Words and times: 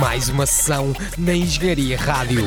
Mais 0.00 0.28
uma 0.28 0.46
sessão 0.46 0.92
na 1.18 1.34
Engenharia 1.34 1.96
Rádio. 1.96 2.42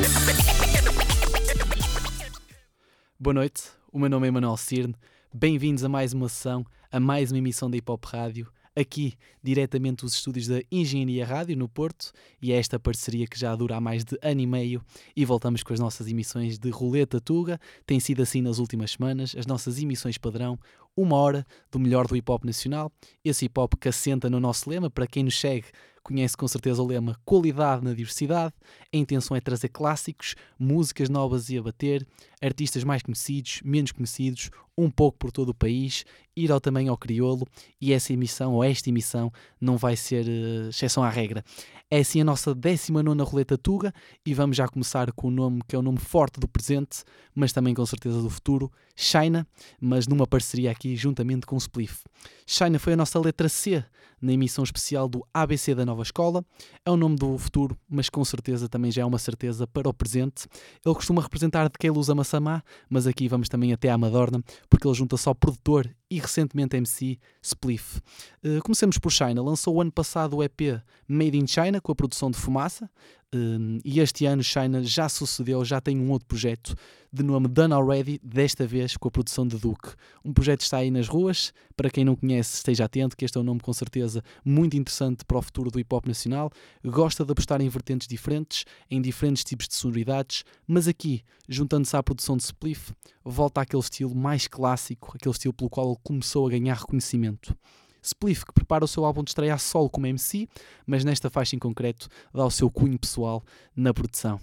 Boa 3.18 3.34
noite, 3.34 3.62
o 3.92 3.98
meu 3.98 4.08
nome 4.08 4.28
é 4.28 4.30
Manuel 4.30 4.56
Cirne. 4.56 4.94
Bem-vindos 5.34 5.84
a 5.84 5.88
mais 5.88 6.12
uma 6.12 6.28
sessão, 6.28 6.64
a 6.90 6.98
mais 6.98 7.30
uma 7.30 7.38
emissão 7.38 7.70
da 7.70 7.76
Hip 7.76 7.90
Hop 7.90 8.04
Rádio, 8.04 8.50
aqui 8.74 9.14
diretamente 9.42 10.04
dos 10.04 10.14
estúdios 10.14 10.46
da 10.46 10.60
Engenharia 10.70 11.26
Rádio 11.26 11.56
no 11.56 11.68
Porto, 11.68 12.12
e 12.40 12.52
é 12.52 12.56
esta 12.56 12.78
parceria 12.78 13.26
que 13.26 13.38
já 13.38 13.54
dura 13.56 13.76
há 13.76 13.80
mais 13.80 14.04
de 14.04 14.16
ano 14.22 14.40
e 14.40 14.46
meio. 14.46 14.82
E 15.16 15.24
voltamos 15.24 15.62
com 15.62 15.72
as 15.72 15.80
nossas 15.80 16.06
emissões 16.06 16.58
de 16.58 16.70
Roleta 16.70 17.20
Tuga. 17.20 17.60
Tem 17.84 17.98
sido 17.98 18.22
assim 18.22 18.40
nas 18.40 18.58
últimas 18.58 18.92
semanas, 18.92 19.34
as 19.36 19.46
nossas 19.46 19.78
emissões 19.78 20.16
padrão, 20.16 20.58
uma 21.00 21.16
hora 21.16 21.46
do 21.70 21.78
melhor 21.78 22.06
do 22.06 22.16
hip 22.16 22.30
hop 22.30 22.44
nacional. 22.44 22.90
Esse 23.24 23.44
hip 23.44 23.58
hop 23.58 23.74
que 23.80 23.88
assenta 23.88 24.28
no 24.28 24.40
nosso 24.40 24.68
lema, 24.68 24.90
para 24.90 25.06
quem 25.06 25.22
nos 25.22 25.38
segue 25.38 25.66
conhece 26.08 26.36
com 26.36 26.48
certeza 26.48 26.82
o 26.82 26.86
lema 26.86 27.20
Qualidade 27.24 27.84
na 27.84 27.92
Diversidade. 27.92 28.54
A 28.92 28.96
intenção 28.96 29.36
é 29.36 29.40
trazer 29.40 29.68
clássicos, 29.68 30.34
músicas 30.58 31.10
novas 31.10 31.50
e 31.50 31.58
a 31.58 31.62
bater, 31.62 32.06
artistas 32.40 32.82
mais 32.82 33.02
conhecidos, 33.02 33.60
menos 33.62 33.92
conhecidos, 33.92 34.50
um 34.76 34.90
pouco 34.90 35.18
por 35.18 35.30
todo 35.30 35.50
o 35.50 35.54
país, 35.54 36.04
ir 36.34 36.50
ao 36.50 36.60
também 36.60 36.88
ao 36.88 36.96
crioulo 36.96 37.46
e 37.80 37.92
essa 37.92 38.12
emissão 38.12 38.54
ou 38.54 38.64
esta 38.64 38.88
emissão 38.88 39.30
não 39.60 39.76
vai 39.76 39.96
ser 39.96 40.24
uh, 40.26 40.68
exceção 40.70 41.02
à 41.02 41.10
regra. 41.10 41.44
É 41.90 41.98
assim 41.98 42.20
a 42.20 42.24
nossa 42.24 42.54
19 42.54 43.22
roleta 43.22 43.58
Tuga 43.58 43.92
e 44.24 44.32
vamos 44.32 44.56
já 44.56 44.66
começar 44.66 45.12
com 45.12 45.28
o 45.28 45.30
nome 45.30 45.60
que 45.68 45.76
é 45.76 45.78
o 45.78 45.82
nome 45.82 45.98
forte 45.98 46.40
do 46.40 46.48
presente, 46.48 47.02
mas 47.34 47.52
também 47.52 47.74
com 47.74 47.84
certeza 47.84 48.22
do 48.22 48.30
futuro, 48.30 48.72
China, 49.00 49.46
mas 49.80 50.08
numa 50.08 50.26
parceria 50.26 50.72
aqui 50.72 50.96
juntamente 50.96 51.46
com 51.46 51.54
o 51.54 51.58
Spliff. 51.58 52.02
China 52.44 52.80
foi 52.80 52.94
a 52.94 52.96
nossa 52.96 53.16
letra 53.20 53.48
C 53.48 53.84
na 54.20 54.32
emissão 54.32 54.64
especial 54.64 55.08
do 55.08 55.24
ABC 55.32 55.72
da 55.72 55.86
Nova 55.86 56.02
Escola. 56.02 56.44
É 56.84 56.90
o 56.90 56.96
nome 56.96 57.14
do 57.14 57.38
futuro, 57.38 57.78
mas 57.88 58.10
com 58.10 58.24
certeza 58.24 58.68
também 58.68 58.90
já 58.90 59.02
é 59.02 59.04
uma 59.04 59.18
certeza 59.18 59.68
para 59.68 59.88
o 59.88 59.94
presente. 59.94 60.48
Ele 60.84 60.94
costuma 60.96 61.22
representar 61.22 61.68
de 61.68 61.78
quem 61.78 61.90
usa 61.90 62.12
Massamá, 62.12 62.60
mas 62.90 63.06
aqui 63.06 63.28
vamos 63.28 63.48
também 63.48 63.72
até 63.72 63.88
à 63.88 63.96
Madorna, 63.96 64.42
porque 64.68 64.88
ele 64.88 64.94
junta 64.94 65.16
só 65.16 65.32
produtor 65.32 65.88
e 66.10 66.18
recentemente 66.18 66.76
MC 66.76 67.18
Spliff. 67.40 68.00
Uh, 68.42 68.60
comecemos 68.64 68.98
por 68.98 69.12
China. 69.12 69.42
Lançou 69.42 69.76
o 69.76 69.80
ano 69.80 69.92
passado 69.92 70.36
o 70.36 70.42
EP 70.42 70.82
Made 71.06 71.38
in 71.38 71.46
China 71.46 71.80
com 71.80 71.92
a 71.92 71.94
produção 71.94 72.30
de 72.30 72.38
fumaça. 72.38 72.90
Uh, 73.34 73.78
e 73.84 74.00
este 74.00 74.24
ano 74.24 74.42
China 74.42 74.82
já 74.82 75.06
sucedeu, 75.06 75.62
já 75.62 75.82
tem 75.82 76.00
um 76.00 76.10
outro 76.10 76.26
projeto 76.26 76.74
de 77.12 77.22
nome 77.22 77.46
Done 77.46 77.74
Already, 77.74 78.18
desta 78.22 78.66
vez 78.66 78.96
com 78.96 79.08
a 79.08 79.10
produção 79.10 79.46
de 79.46 79.58
Duke. 79.58 79.90
Um 80.24 80.32
projeto 80.32 80.62
está 80.62 80.78
aí 80.78 80.90
nas 80.90 81.08
ruas, 81.08 81.52
para 81.76 81.90
quem 81.90 82.06
não 82.06 82.16
conhece 82.16 82.54
esteja 82.54 82.86
atento, 82.86 83.14
que 83.14 83.26
este 83.26 83.36
é 83.36 83.40
um 83.40 83.44
nome 83.44 83.60
com 83.60 83.72
certeza 83.72 84.22
muito 84.42 84.78
interessante 84.78 85.26
para 85.26 85.36
o 85.36 85.42
futuro 85.42 85.70
do 85.70 85.78
hip 85.78 85.94
hop 85.94 86.06
nacional. 86.06 86.50
Gosta 86.82 87.22
de 87.22 87.32
apostar 87.32 87.60
em 87.60 87.68
vertentes 87.68 88.08
diferentes, 88.08 88.64
em 88.90 89.00
diferentes 89.00 89.44
tipos 89.44 89.68
de 89.68 89.74
sonoridades, 89.74 90.42
mas 90.66 90.88
aqui, 90.88 91.22
juntando-se 91.46 91.96
à 91.96 92.02
produção 92.02 92.34
de 92.34 92.44
Spliff, 92.44 92.94
volta 93.22 93.60
àquele 93.60 93.82
estilo 93.82 94.14
mais 94.14 94.48
clássico, 94.48 95.12
aquele 95.14 95.34
estilo 95.34 95.52
pelo 95.52 95.68
qual 95.68 95.88
ele 95.88 96.00
começou 96.02 96.46
a 96.46 96.50
ganhar 96.50 96.76
reconhecimento. 96.76 97.54
Spliff, 98.02 98.44
que 98.44 98.52
prepara 98.52 98.84
o 98.84 98.88
seu 98.88 99.04
álbum 99.04 99.22
de 99.22 99.30
estreia 99.30 99.58
solo 99.58 99.90
como 99.90 100.06
MC, 100.06 100.48
mas 100.86 101.04
nesta 101.04 101.30
faixa 101.30 101.56
em 101.56 101.58
concreto 101.58 102.08
dá 102.32 102.44
o 102.44 102.50
seu 102.50 102.70
cunho 102.70 102.98
pessoal 102.98 103.42
na 103.74 103.92
produção. 103.92 104.40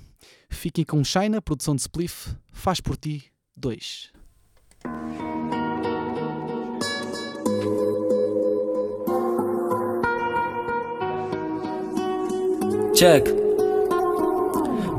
Fiquem 0.49 0.85
com 0.85 1.03
China, 1.03 1.41
produção 1.41 1.75
de 1.75 1.81
Spliff, 1.81 2.35
Faz 2.51 2.79
por 2.79 2.97
Ti 2.97 3.31
2. 3.55 4.11
Check. 12.95 13.44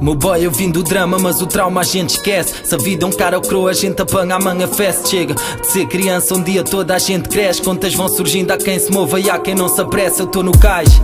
Meu 0.01 0.15
boy, 0.15 0.45
eu 0.45 0.51
vim 0.51 0.71
do 0.71 0.83
drama, 0.83 1.19
mas 1.19 1.41
o 1.41 1.47
trauma 1.47 1.81
a 1.81 1.85
gente 1.85 2.11
esquece. 2.11 2.55
Se 2.65 2.75
a 2.75 2.79
vida 2.79 3.05
é 3.05 3.09
um 3.09 3.13
cara 3.13 3.41
croa, 3.41 3.71
a 3.71 3.75
gente 3.75 4.01
apanha 4.01 4.37
a 4.37 4.39
manha 4.39 4.69
festa. 4.69 5.09
Chega 5.09 5.35
de 5.35 5.67
ser 5.67 5.87
criança, 5.87 6.35
um 6.35 6.43
dia 6.43 6.63
toda 6.63 6.95
a 6.95 6.99
gente 6.99 7.29
cresce. 7.29 7.63
Contas 7.63 7.95
vão 7.95 8.09
surgindo, 8.09 8.51
há 8.51 8.59
quem 8.59 8.79
se 8.79 8.91
mova 8.93 9.19
e 9.19 9.31
há 9.31 9.39
quem 9.39 9.55
não 9.55 9.69
se 9.69 9.81
apressa. 9.81 10.23
Eu 10.23 10.27
tô 10.27 10.43
no 10.43 10.57
cais. 10.57 11.01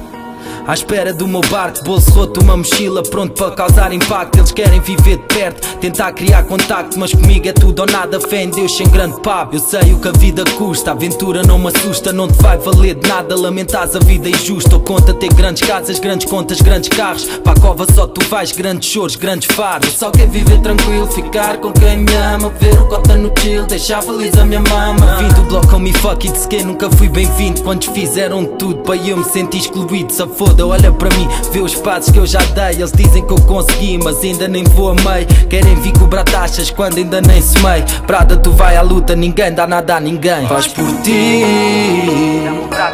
À 0.67 0.75
espera 0.75 1.13
do 1.13 1.27
meu 1.27 1.41
barco, 1.51 1.83
bolso 1.83 2.11
roto, 2.13 2.41
uma 2.41 2.57
mochila 2.57 3.03
pronto 3.03 3.33
para 3.33 3.51
causar 3.51 3.93
impacto. 3.93 4.39
Eles 4.39 4.53
querem 4.53 4.81
viver 4.81 5.17
de 5.17 5.25
perto, 5.25 5.77
tentar 5.79 6.13
criar 6.13 6.45
contacto, 6.45 6.99
mas 6.99 7.13
comigo 7.13 7.49
é 7.49 7.53
tudo 7.53 7.81
ou 7.81 7.87
nada. 7.87 8.21
Fé 8.21 8.45
em 8.45 8.49
Deus 8.49 8.77
sem 8.77 8.89
grande 8.89 9.21
papo. 9.21 9.57
Eu 9.57 9.61
sei 9.61 9.93
o 9.93 9.99
que 9.99 10.09
a 10.09 10.13
vida 10.13 10.45
custa, 10.57 10.91
a 10.91 10.95
aventura 10.95 11.43
não 11.43 11.59
me 11.59 11.67
assusta, 11.67 12.13
não 12.13 12.29
te 12.29 12.41
vai 12.41 12.59
valer 12.59 12.95
de 12.95 13.09
nada. 13.09 13.35
Lamentas 13.37 13.97
a 13.97 13.99
vida 13.99 14.29
injusta, 14.29 14.77
ou 14.77 14.81
conta 14.81 15.13
ter 15.13 15.33
grandes 15.35 15.67
casas, 15.67 15.99
grandes 15.99 16.31
contas, 16.31 16.61
grandes 16.61 16.89
carros. 16.91 17.25
Para 17.43 17.59
a 17.59 17.61
cova 17.61 17.87
só 17.93 18.07
tu 18.07 18.25
vais, 18.29 18.53
grandes 18.53 18.89
choros, 18.89 19.17
grandes 19.17 19.53
faros. 19.55 19.91
Só 19.93 20.13
quero 20.13 20.31
viver 20.31 20.61
tranquilo, 20.61 21.09
ficar 21.09 21.57
com 21.57 21.73
quem 21.73 21.99
me 21.99 22.15
ama, 22.15 22.51
ver 22.61 22.81
o 22.81 22.87
cota 22.87 23.17
no 23.17 23.33
chill, 23.41 23.67
deixar 23.67 24.01
feliz 24.01 24.39
a 24.39 24.45
minha 24.45 24.61
mama. 24.61 25.17
Vim 25.17 25.29
do 25.29 25.43
bloco, 25.43 25.79
me 25.81 25.93
fuck 25.93 26.25
it, 26.27 26.39
sequer 26.39 26.65
nunca 26.65 26.89
fui 26.89 27.09
bem-vindo. 27.09 27.63
Quantos 27.63 27.89
fizeram 27.89 28.45
tudo 28.45 28.81
para 28.83 28.97
eu 28.97 29.17
me 29.17 29.25
sentir 29.25 29.59
excluído, 29.59 30.13
se 30.13 30.23
olha 30.61 30.93
para 30.93 31.09
mim, 31.17 31.29
vê 31.53 31.61
os 31.61 31.75
passos 31.75 32.11
que 32.11 32.19
eu 32.19 32.27
já 32.27 32.41
dei. 32.41 32.77
Eles 32.77 32.93
dizem 32.93 33.25
que 33.25 33.33
eu 33.33 33.41
consegui, 33.43 33.99
mas 34.03 34.23
ainda 34.23 34.49
nem 34.49 34.65
vou 34.65 34.91
a 34.91 34.95
meio. 34.95 35.27
Querem 35.49 35.75
vir 35.77 35.93
cobrar 35.93 36.25
taxas 36.25 36.71
quando 36.71 36.99
ainda 36.99 37.21
nem 37.21 37.41
semei. 37.41 37.85
Prada, 38.07 38.37
tu 38.37 38.53
vai 38.53 38.77
à 38.77 38.83
luta, 38.83 39.15
ninguém 39.15 39.53
dá 39.53 39.67
nada 39.67 39.97
a 39.97 40.01
ninguém. 40.01 40.47
Faz 40.47 40.69
por 40.69 40.93
ti, 41.03 41.43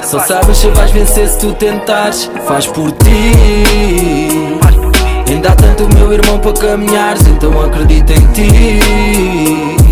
só 0.02 0.20
sabes 0.20 0.58
se 0.58 0.68
vais 0.68 0.90
vencer 0.90 1.28
se 1.28 1.38
tu 1.38 1.52
tentares. 1.52 2.30
Faz 2.46 2.66
por 2.66 2.92
ti. 2.92 4.58
Ainda 5.28 5.50
há 5.50 5.56
tanto 5.56 5.88
meu 5.94 6.12
irmão 6.12 6.38
para 6.38 6.52
caminhares, 6.54 7.26
então 7.26 7.60
acredita 7.60 8.12
em 8.14 8.26
ti. 8.32 9.87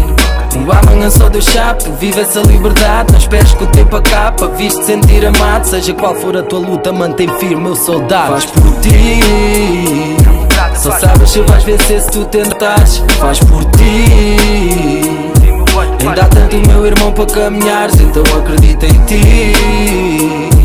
O 0.66 0.72
amanhã 0.72 1.08
só 1.08 1.28
deu 1.28 1.40
chato, 1.40 1.92
vive 2.00 2.20
essa 2.20 2.40
liberdade. 2.40 3.12
Não 3.12 3.18
esperes 3.20 3.54
que 3.54 3.62
o 3.62 3.66
tempo 3.68 3.94
acaba, 3.94 4.48
viste 4.48 4.84
sentir 4.84 5.24
amado. 5.24 5.64
Seja 5.64 5.94
qual 5.94 6.14
for 6.16 6.36
a 6.36 6.42
tua 6.42 6.58
luta, 6.58 6.92
mantém 6.92 7.28
firme, 7.38 7.62
meu 7.62 7.76
soldado. 7.76 8.32
Faz 8.32 8.46
por 8.46 8.80
ti. 8.80 10.16
Só 10.74 10.90
sabes 10.98 11.30
se 11.30 11.40
vais 11.42 11.62
vencer 11.62 12.00
se 12.00 12.10
tu 12.10 12.24
tentares. 12.24 12.98
Faz 13.20 13.38
por 13.38 13.64
ti. 13.66 14.36
Ainda 16.00 16.22
há 16.22 16.28
tanto 16.28 16.56
meu 16.68 16.86
irmão 16.86 17.12
para 17.12 17.26
caminhares 17.26 18.00
Então 18.00 18.22
acredita 18.38 18.86
em 18.86 19.04
ti 19.06 20.55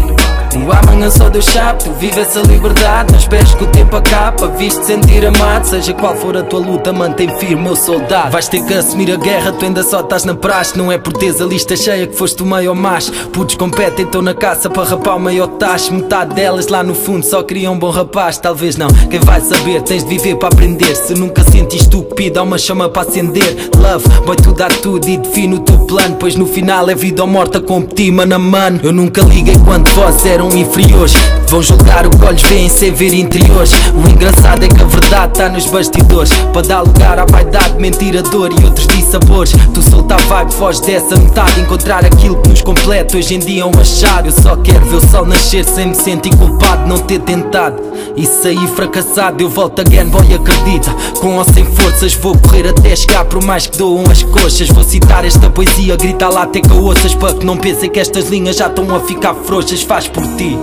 o 0.56 0.72
amanhã 0.72 1.10
só 1.10 1.30
deu 1.30 1.42
chato, 1.42 1.92
vive 2.00 2.20
essa 2.20 2.42
liberdade. 2.42 3.12
Não 3.12 3.20
esperes 3.20 3.54
que 3.54 3.64
o 3.64 3.68
tempo 3.68 3.96
acaba, 3.96 4.48
viste 4.50 4.86
sentir 4.86 5.26
amado. 5.26 5.66
Seja 5.66 5.94
qual 5.94 6.16
for 6.16 6.36
a 6.38 6.44
tua 6.44 6.60
luta, 6.60 6.92
mantém 6.92 7.30
firme, 7.38 7.64
meu 7.64 7.76
soldado. 7.76 8.32
Vais 8.32 8.48
ter 8.48 8.64
que 8.66 8.74
assumir 8.74 9.12
a 9.12 9.18
guerra, 9.18 9.52
tu 9.52 9.66
ainda 9.66 9.84
só 9.84 10.02
estás 10.02 10.26
na 10.26 10.36
praxe. 10.36 10.78
Não 10.78 10.92
é 10.92 10.98
por 10.98 11.14
teres 11.14 11.42
a 11.42 11.46
lista 11.46 11.76
cheia 11.76 12.08
que 12.08 12.16
foste 12.16 12.44
o 12.44 12.46
maior 12.46 12.76
macho 12.76 13.12
Putos 13.32 13.56
competem, 13.56 14.06
estão 14.06 14.22
na 14.22 14.34
caça 14.34 14.70
para 14.70 14.84
rapar 14.84 15.18
o 15.18 15.20
maior 15.20 15.48
tacho. 15.48 15.94
Metade 15.94 16.34
delas 16.36 16.68
lá 16.68 16.84
no 16.84 16.94
fundo 16.94 17.26
só 17.26 17.44
queriam 17.44 17.74
um 17.74 17.80
bom 17.80 17.90
rapaz. 17.90 18.38
Talvez 18.38 18.76
não, 18.76 18.88
quem 19.10 19.20
vai 19.20 19.42
saber, 19.42 19.82
tens 19.82 20.04
de 20.04 20.10
viver 20.10 20.36
para 20.36 20.50
aprender. 20.50 20.96
Se 20.96 21.14
nunca 21.14 21.44
sentiste 21.44 21.84
estúpido, 21.84 22.40
há 22.40 22.44
uma 22.44 22.58
chama 22.58 22.90
para 22.90 23.08
acender. 23.08 23.70
Love, 23.78 24.08
boy 24.26 24.36
tu 24.36 24.54
dá 24.54 24.68
tudo 24.68 25.08
e 25.08 25.18
define 25.18 25.56
o 25.56 25.60
teu 25.60 25.78
plano. 25.80 26.18
Pois 26.20 26.36
no 26.36 26.46
final 26.46 26.90
é 26.90 26.96
vida 26.96 27.22
ou 27.22 27.28
morte 27.28 27.58
a 27.58 27.62
competir, 27.62 28.12
mano 28.12 28.36
a 28.36 28.40
mano. 28.40 28.80
Eu 28.84 28.92
nunca 28.92 29.22
liguei 29.22 29.58
quando 29.66 29.90
vós 29.92 30.22
eram 30.42 30.58
inferiores. 30.58 31.14
Vão 31.48 31.62
julgar 31.62 32.08
o 32.08 32.10
que 32.10 32.26
olhos 32.26 32.42
veem 32.44 32.70
sem 32.70 32.92
ver 32.92 33.14
interiores. 33.14 33.72
O 33.94 34.10
engraçado 34.10 34.64
é 34.64 34.68
que 34.68 34.82
a 34.82 34.86
verdade 34.86 35.34
está 35.34 35.50
nos 35.50 35.68
bastidores. 35.68 36.32
Para 36.52 36.62
dar 36.62 36.82
lugar 36.82 37.20
à 37.20 37.26
vaidade, 37.26 37.80
mentira, 37.80 38.24
dor 38.24 38.50
e 38.52 38.66
outros 38.66 38.88
dissabores. 38.88 39.54
Tu 39.74 39.82
solta 39.84 40.16
a 40.16 40.18
vibe, 40.18 40.54
foge 40.54 40.82
dessa 40.82 41.16
metade. 41.18 41.60
Encontrar 41.60 42.06
aquilo 42.06 42.42
que 42.42 42.50
nos 42.50 42.62
completa 42.62 43.18
hoje 43.18 43.36
em 43.36 43.40
dia 43.40 43.64
é 43.64 43.66
um 43.66 43.80
achado 43.80 44.28
Eu 44.28 44.32
só 44.32 44.56
quero 44.56 44.86
ver 44.86 44.96
o 44.96 45.12
sol 45.12 45.26
nascer 45.26 45.64
sem 45.66 45.88
me 45.88 45.96
sentir 45.96 46.36
culpado 46.36 46.88
Não 46.88 46.98
ter 47.00 47.20
tentado. 47.20 47.82
E 48.16 48.26
sair 48.26 48.68
fracassado 48.70 49.44
Eu 49.44 49.50
volto 49.50 49.82
again, 49.82 50.08
boy 50.08 50.34
acredita. 50.34 50.92
Com 51.20 51.38
ou 51.38 51.46
sem 51.54 51.66
forças 51.66 52.14
vou 52.16 52.36
correr 52.38 52.70
até 52.70 52.96
chegar. 52.96 53.26
Por 53.26 53.44
mais 53.44 53.68
que 53.68 53.78
doam 53.78 54.06
as 54.10 54.24
coxas 54.24 54.70
Vou 54.70 54.84
citar 54.84 55.26
esta 55.26 55.50
poesia, 55.50 55.96
grita 55.98 56.30
lá 56.30 56.44
até 56.44 56.62
que 56.62 56.72
ouças 56.72 57.14
Para 57.14 57.34
que 57.34 57.46
não 57.46 57.58
pensem 57.58 57.90
que 57.90 58.00
estas 58.00 58.30
linhas 58.30 58.56
já 58.56 58.68
estão 58.68 58.96
a 58.96 59.02
ficar 59.02 59.36
frouxas. 59.36 59.84
Faz 59.84 60.08
por 60.08 60.31
ti. 60.36 60.58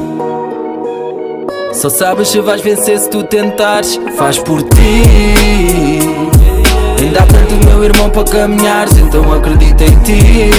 Só 1.72 1.88
sabes 1.88 2.28
se 2.28 2.40
vais 2.40 2.60
vencer 2.60 2.98
se 2.98 3.08
tu 3.08 3.22
tentares 3.22 4.00
Faz 4.16 4.38
por 4.38 4.62
ti. 4.64 5.02
Ainda 7.00 7.20
há 7.20 7.26
tanto 7.26 7.66
meu 7.66 7.84
irmão 7.84 8.10
para 8.10 8.24
caminhares 8.24 8.96
Então 8.96 9.32
acredita 9.32 9.84
em 9.84 9.96
ti. 10.00 10.50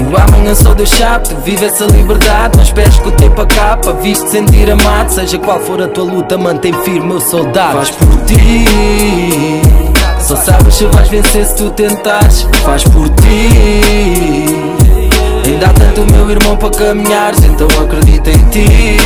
O 0.00 0.16
amanhã 0.16 0.54
só 0.54 0.72
deu 0.72 0.86
chato, 0.86 1.36
vive 1.44 1.66
essa 1.66 1.84
liberdade 1.84 2.56
Não 2.56 2.64
esperes 2.64 2.98
que 2.98 3.08
o 3.08 3.12
tempo 3.12 3.42
acaba, 3.42 3.92
viste 3.94 4.30
sentir 4.30 4.70
amado 4.70 5.10
Seja 5.10 5.38
qual 5.38 5.60
for 5.60 5.82
a 5.82 5.88
tua 5.88 6.04
luta, 6.04 6.38
mantém 6.38 6.72
firme 6.72 7.08
meu 7.08 7.20
soldado. 7.20 7.76
Faz 7.76 7.90
por 7.90 8.16
ti. 8.24 8.64
Só 10.20 10.36
sabes 10.36 10.74
se 10.74 10.86
vais 10.86 11.08
vencer 11.08 11.44
se 11.44 11.56
tu 11.56 11.70
tentares 11.70 12.46
Faz 12.64 12.84
por 12.84 13.08
ti 13.10 14.69
Ainda 15.60 15.72
há 15.72 15.74
tanto 15.74 16.10
meu 16.10 16.30
irmão 16.30 16.56
para 16.56 16.70
caminhares, 16.70 17.44
então 17.44 17.68
acredita 17.84 18.30
em 18.30 18.48
ti. 18.48 18.96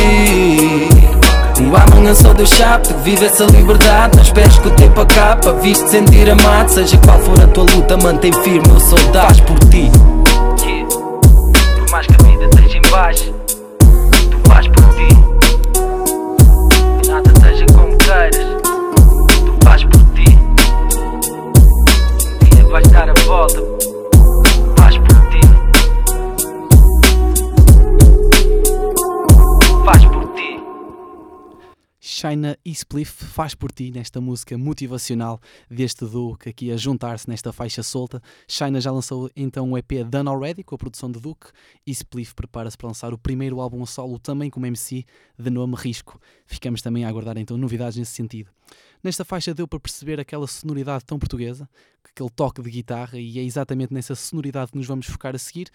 O 1.59 1.75
amanhã 1.75 2.13
só 2.15 2.31
deu 2.31 2.45
chape, 2.45 2.93
vive 3.03 3.25
essa 3.25 3.43
liberdade. 3.43 4.15
Não 4.15 4.23
esperes 4.23 4.57
que 4.59 4.69
o 4.69 4.71
tempo 4.71 5.01
acaba, 5.01 5.51
viste 5.55 5.89
sentir 5.89 6.29
amado. 6.29 6.69
Seja 6.69 6.97
qual 6.99 7.19
for 7.19 7.41
a 7.41 7.47
tua 7.47 7.65
luta, 7.65 7.97
mantém 7.97 8.31
firme, 8.31 8.69
eu 8.69 8.79
sou 8.79 8.97
das 9.11 9.41
por 9.41 9.59
ti. 9.65 9.91
Por 11.77 11.91
mais 11.91 12.07
que 12.07 12.13
a 12.13 12.23
vida 12.25 12.45
esteja 12.45 12.77
em 12.77 12.89
baixo, 12.89 13.34
China 32.27 32.57
e 32.65 32.71
Spliff 32.71 33.23
faz 33.23 33.53
por 33.53 33.71
ti 33.71 33.91
nesta 33.91 34.19
música 34.19 34.57
motivacional 34.57 35.39
deste 35.69 36.05
duo 36.05 36.35
que 36.35 36.49
aqui 36.49 36.71
a 36.71 36.77
juntar-se 36.77 37.29
nesta 37.29 37.53
faixa 37.53 37.83
solta. 37.83 38.19
China 38.47 38.81
já 38.81 38.91
lançou 38.91 39.29
então 39.35 39.71
o 39.71 39.77
EP 39.77 40.03
Done 40.09 40.27
Already 40.27 40.63
com 40.63 40.73
a 40.73 40.77
produção 40.77 41.11
de 41.11 41.19
Duke 41.19 41.51
e 41.85 41.91
Spliff 41.91 42.33
prepara-se 42.33 42.75
para 42.75 42.87
lançar 42.87 43.13
o 43.13 43.17
primeiro 43.17 43.61
álbum 43.61 43.85
solo 43.85 44.17
também 44.17 44.49
como 44.49 44.65
MC 44.65 45.05
de 45.37 45.49
nome 45.51 45.75
Risco. 45.77 46.19
Ficamos 46.47 46.81
também 46.81 47.05
a 47.05 47.09
aguardar 47.09 47.37
então 47.37 47.59
novidades 47.59 47.95
nesse 47.95 48.13
sentido. 48.13 48.49
Nesta 49.03 49.23
faixa 49.23 49.53
deu 49.53 49.67
para 49.67 49.79
perceber 49.79 50.19
aquela 50.19 50.47
sonoridade 50.47 51.05
tão 51.05 51.19
portuguesa, 51.19 51.69
aquele 52.03 52.31
toque 52.31 52.59
de 52.59 52.71
guitarra 52.71 53.19
e 53.19 53.37
é 53.37 53.43
exatamente 53.43 53.93
nessa 53.93 54.15
sonoridade 54.15 54.71
que 54.71 54.77
nos 54.79 54.87
vamos 54.87 55.05
focar 55.05 55.35
a 55.35 55.37
seguir 55.37 55.69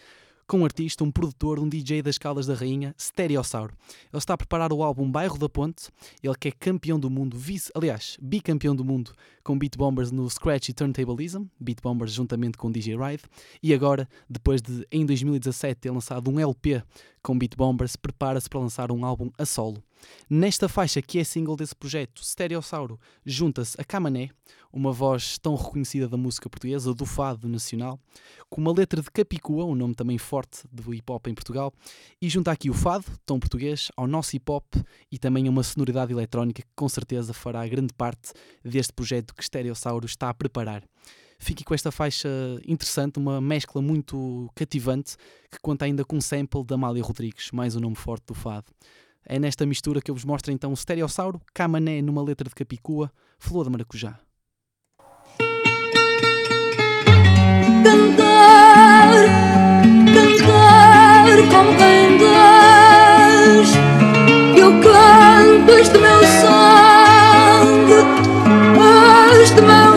com 0.51 0.59
um 0.59 0.65
artista, 0.65 1.05
um 1.05 1.13
produtor, 1.13 1.61
um 1.61 1.69
DJ 1.69 2.03
das 2.03 2.19
Caldas 2.19 2.45
da 2.45 2.55
Rainha, 2.55 2.93
Stereossauro. 2.99 3.73
Ele 4.13 4.19
está 4.19 4.35
a 4.35 4.37
preparar 4.37 4.73
o 4.73 4.83
álbum 4.83 5.09
Bairro 5.09 5.39
da 5.39 5.49
Ponte, 5.49 5.91
ele 6.21 6.35
que 6.35 6.49
é 6.49 6.51
campeão 6.51 6.99
do 6.99 7.09
mundo, 7.09 7.39
vice, 7.39 7.71
aliás, 7.73 8.17
bicampeão 8.21 8.75
do 8.75 8.85
mundo 8.85 9.13
com 9.45 9.57
Beat 9.57 9.77
Bombers 9.77 10.11
no 10.11 10.29
Scratch 10.29 10.71
e 10.71 10.73
Turntablism, 10.73 11.45
Beat 11.61 11.81
Bombers 11.81 12.13
juntamente 12.13 12.59
com 12.59 12.69
DJ 12.69 12.97
Ride, 12.97 13.23
e 13.63 13.73
agora, 13.73 14.09
depois 14.29 14.61
de 14.61 14.85
em 14.91 15.07
2017 15.07 15.83
ter 15.83 15.91
lançado 15.93 16.29
um 16.29 16.41
LP 16.41 16.83
com 17.23 17.39
Beat 17.39 17.55
Bombers, 17.57 17.95
prepara-se 17.95 18.51
para 18.51 18.59
lançar 18.59 18.91
um 18.91 19.05
álbum 19.05 19.31
a 19.39 19.47
solo. 19.47 19.81
Nesta 20.29 20.69
faixa, 20.69 21.03
que 21.03 21.19
é 21.19 21.25
single 21.25 21.57
desse 21.57 21.75
projeto, 21.75 22.25
Stereossauro 22.25 22.99
junta-se 23.25 23.81
a 23.81 23.85
Camané, 23.85 24.31
uma 24.73 24.93
voz 24.93 25.39
tão 25.39 25.55
reconhecida 25.55 26.09
da 26.09 26.17
música 26.17 26.49
portuguesa, 26.49 26.95
do 26.95 27.05
fado 27.05 27.49
nacional, 27.49 27.99
com 28.49 28.61
uma 28.61 28.73
letra 28.73 29.03
de 29.03 29.11
Capicua, 29.11 29.65
um 29.65 29.75
nome 29.75 29.95
também 29.95 30.19
forte 30.19 30.63
do 30.71 30.95
hip 30.95 31.11
hop 31.11 31.27
em 31.27 31.35
Portugal, 31.35 31.73
e 32.21 32.29
junta 32.29 32.53
aqui 32.53 32.71
o 32.71 32.75
fado, 32.75 33.07
tão 33.27 33.41
português, 33.41 33.91
ao 33.97 34.07
nosso 34.07 34.37
hip 34.37 34.51
hop 34.51 34.67
e 35.11 35.19
também 35.19 35.49
a 35.49 35.51
uma 35.51 35.63
sonoridade 35.63 36.13
eletrónica 36.13 36.63
que 36.63 36.69
com 36.77 36.89
certeza 36.89 37.33
fará 37.33 37.67
grande 37.67 37.93
parte 37.93 38.33
deste 38.65 38.93
projeto 38.93 39.35
que 39.35 39.45
Stereossauro 39.45 40.07
está 40.07 40.29
a 40.29 40.35
preparar. 40.35 40.85
Fique 41.43 41.65
com 41.65 41.73
esta 41.73 41.91
faixa 41.91 42.29
interessante, 42.67 43.19
uma 43.19 43.41
mescla 43.41 43.81
muito 43.81 44.51
cativante, 44.55 45.17
que 45.51 45.59
conta 45.63 45.87
ainda 45.87 46.05
com 46.05 46.17
um 46.17 46.21
sample 46.21 46.63
da 46.63 46.75
Amália 46.75 47.03
Rodrigues, 47.03 47.51
mais 47.51 47.75
um 47.75 47.81
nome 47.81 47.97
forte 47.97 48.27
do 48.27 48.35
fado. 48.35 48.67
É 49.27 49.39
nesta 49.39 49.67
mistura 49.67 50.01
que 50.01 50.11
eu 50.11 50.15
vos 50.15 50.25
mostro 50.25 50.53
então 50.53 50.73
o 50.73 50.77
Stereossauro, 50.77 51.41
Camané 51.55 52.03
numa 52.03 52.23
letra 52.23 52.49
de 52.49 52.55
Capicua, 52.55 53.13
Flor 53.39 53.65
de 53.65 53.71
Maracujá. 53.71 54.19
Cantar, 57.85 59.13
cantar 60.15 61.37
como 61.49 61.77
quem 61.77 61.91
Eu 64.59 64.71
canto 64.81 65.73
este 65.73 65.99
meu 65.99 66.21
sangue, 66.41 68.01
este 69.43 69.61
meu 69.63 69.90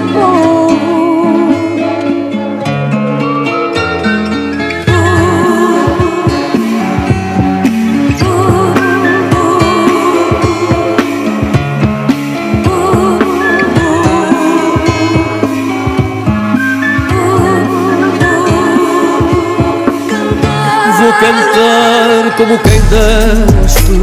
cantar 21.23 22.35
como 22.35 22.59
quem 22.59 22.81
deste 22.91 23.95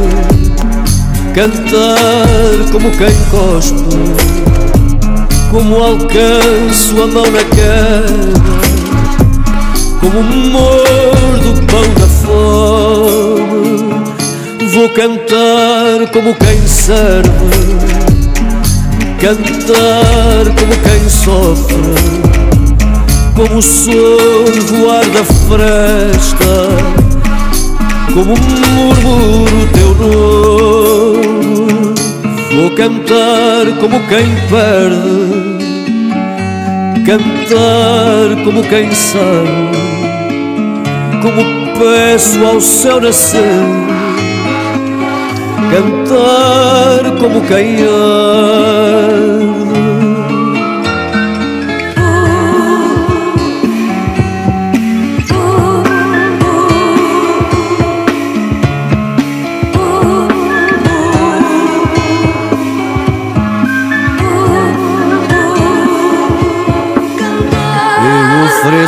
Cantar 1.35 2.71
como 2.71 2.89
quem 2.91 3.15
cospe 3.29 3.95
Como 5.51 5.75
alcanço 5.75 7.03
a 7.03 7.07
mão 7.07 7.25
na 7.29 7.43
queda 7.43 8.41
Como 9.99 10.23
mordo 10.23 11.61
pão 11.67 11.93
da 11.99 12.07
fome. 12.07 13.91
Vou 14.73 14.89
cantar 14.89 16.11
como 16.11 16.33
quem 16.35 16.67
serve 16.67 17.29
Cantar 19.19 20.45
como 20.57 20.73
quem 20.81 21.09
sofre 21.09 22.31
como 23.35 23.57
o 23.57 23.61
sol 23.61 24.45
voar 24.67 25.05
da 25.09 25.23
fresta, 25.23 26.45
como 28.13 28.35
murmuro 28.35 29.67
teu 29.73 29.95
nome. 29.95 31.31
Vou 32.55 32.69
cantar 32.71 33.65
como 33.79 33.99
quem 34.07 34.25
perde, 34.49 35.57
cantar 37.05 38.43
como 38.43 38.61
quem 38.63 38.91
sabe, 38.93 39.77
como 41.21 41.43
peço 41.79 42.45
ao 42.45 42.59
céu 42.59 42.99
nascer, 42.99 43.41
cantar 45.71 47.11
como 47.19 47.41
quem 47.47 47.77
arde. 47.77 49.60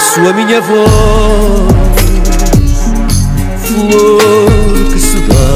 Ofereço 0.04 0.30
a 0.30 0.34
minha 0.34 0.60
voz, 0.60 0.90
flor 3.64 4.52
que 4.92 5.00
se 5.00 5.16
dá, 5.30 5.56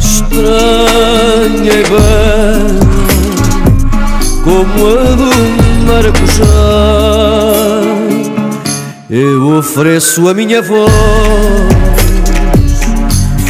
estranha 0.00 1.72
e 1.72 1.84
bela, 1.84 2.80
como 4.42 4.88
a 4.88 5.14
do 5.14 5.30
maracujá. 5.86 6.44
Eu 9.08 9.58
ofereço 9.58 10.28
a 10.28 10.34
minha 10.34 10.60
voz, 10.60 10.90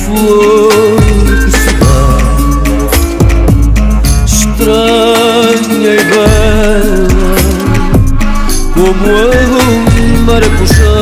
flor 0.05 1.01
que 1.47 1.51
se 1.51 1.73
dá, 1.81 2.19
estranha 4.27 5.95
e 5.95 6.05
bela 6.05 6.76
como 8.77 9.09
a 9.09 9.11
maracujá. 10.27 10.99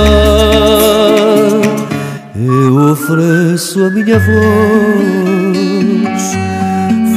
Eu 2.36 2.92
ofereço 2.92 3.84
a 3.84 3.90
minha 3.90 4.18
voz, 4.18 4.34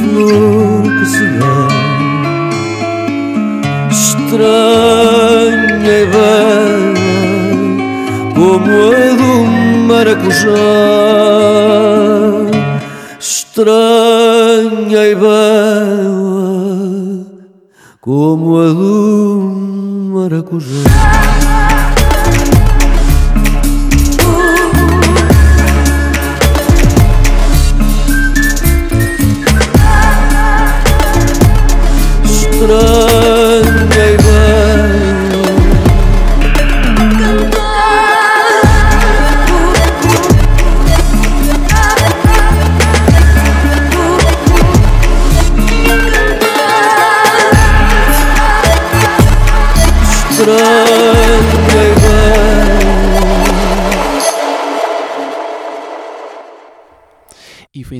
flor 0.00 0.82
que 0.98 1.06
se 1.06 1.26
dá, 1.38 1.68
estranha 3.90 5.94
e 6.02 6.04
bela, 6.06 6.94
como 8.34 8.70
a 8.92 8.94
do 9.16 9.32
maracujá. 9.86 10.58
Estranha 13.20 15.02
e 15.06 15.14
bela, 15.14 15.38
como 18.00 18.58
a 18.60 18.68
do 18.68 19.58
maracujá. 20.28 20.84
Estranha 32.24 33.37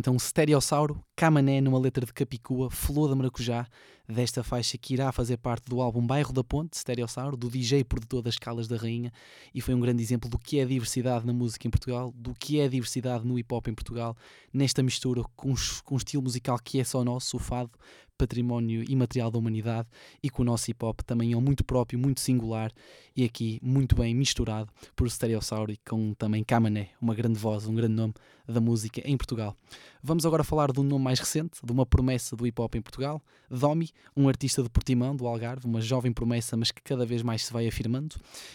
então 0.09 0.19
Stereossauro, 0.19 1.05
Camané 1.15 1.61
numa 1.61 1.79
letra 1.79 2.07
de 2.07 2.15
Capicua, 2.15 2.71
Flor 2.71 3.11
da 3.11 3.15
Maracujá, 3.15 3.67
desta 4.09 4.43
faixa 4.43 4.79
que 4.79 4.95
irá 4.95 5.13
fazer 5.13 5.37
parte 5.37 5.69
do 5.69 5.83
álbum 5.83 6.07
Bairro 6.07 6.33
da 6.33 6.43
Ponte, 6.43 6.79
Stereossauro, 6.79 7.37
do 7.37 7.51
DJ 7.51 7.85
produtor 7.85 8.23
das 8.23 8.39
Calas 8.39 8.67
da 8.67 8.79
Rainha, 8.79 9.13
e 9.55 9.61
foi 9.61 9.75
um 9.75 9.81
grande 9.81 10.03
exemplo 10.03 10.31
do 10.31 10.39
que 10.39 10.61
é 10.61 10.65
diversidade 10.65 11.27
na 11.27 11.35
música 11.35 11.69
em 11.69 11.71
Portugal, 11.71 12.11
do 12.17 12.33
que 12.33 12.59
é 12.59 12.67
diversidade 12.69 13.27
no 13.27 13.39
hip 13.39 13.53
hop 13.53 13.69
em 13.69 13.75
Portugal, 13.75 14.17
nesta 14.51 14.83
mistura 14.83 15.23
com, 15.37 15.53
com 15.85 15.95
um 15.95 15.99
estilo 15.99 16.23
musical 16.23 16.59
que 16.59 16.81
é 16.81 16.85
só 16.85 17.05
nosso, 17.05 17.37
o 17.37 17.39
fado, 17.41 17.73
património 18.17 18.83
imaterial 18.91 19.31
da 19.31 19.39
humanidade, 19.39 19.89
e 20.23 20.31
que 20.31 20.41
o 20.41 20.45
nosso 20.45 20.71
hip 20.71 20.83
hop 20.83 21.03
também 21.03 21.35
é 21.35 21.37
muito 21.37 21.63
próprio, 21.63 21.99
muito 21.99 22.21
singular, 22.21 22.73
e 23.15 23.25
aqui 23.25 23.61
muito 23.63 23.95
bem 23.95 24.15
misturado 24.15 24.73
por 24.97 25.09
Stereossauro 25.11 25.71
e 25.71 25.77
com 25.77 26.15
também 26.15 26.43
Camané, 26.43 26.89
uma 26.99 27.15
grande 27.15 27.39
voz, 27.39 27.67
um 27.67 27.75
grande 27.75 27.95
nome 27.95 28.15
da 28.49 28.61
música 28.61 29.03
em 29.05 29.17
Portugal. 29.17 29.55
Vamos 30.01 30.25
agora 30.25 30.45
falar 30.45 30.71
de 30.71 30.79
um 30.79 30.85
nome 30.85 31.05
mais 31.05 31.19
recente, 31.19 31.59
de 31.65 31.73
uma 31.73 31.85
promessa 31.85 32.37
do 32.37 32.47
hip 32.47 32.61
hop 32.61 32.77
em 32.77 32.81
Portugal, 32.81 33.21
Domi, 33.51 33.91
um 34.17 34.29
artista 34.29 34.63
de 34.63 34.71
Portimão, 34.71 35.17
do 35.17 35.27
Algarve, 35.27 35.67
uma 35.67 35.81
jovem 35.81 36.13
promessa, 36.13 36.57
mas 36.57 36.71
que 36.71 36.81
cada 36.81 37.05
vez 37.05 37.21
mais 37.21 37.45
se 37.45 37.53
vai 37.53 37.67
afirmando. 37.67 38.15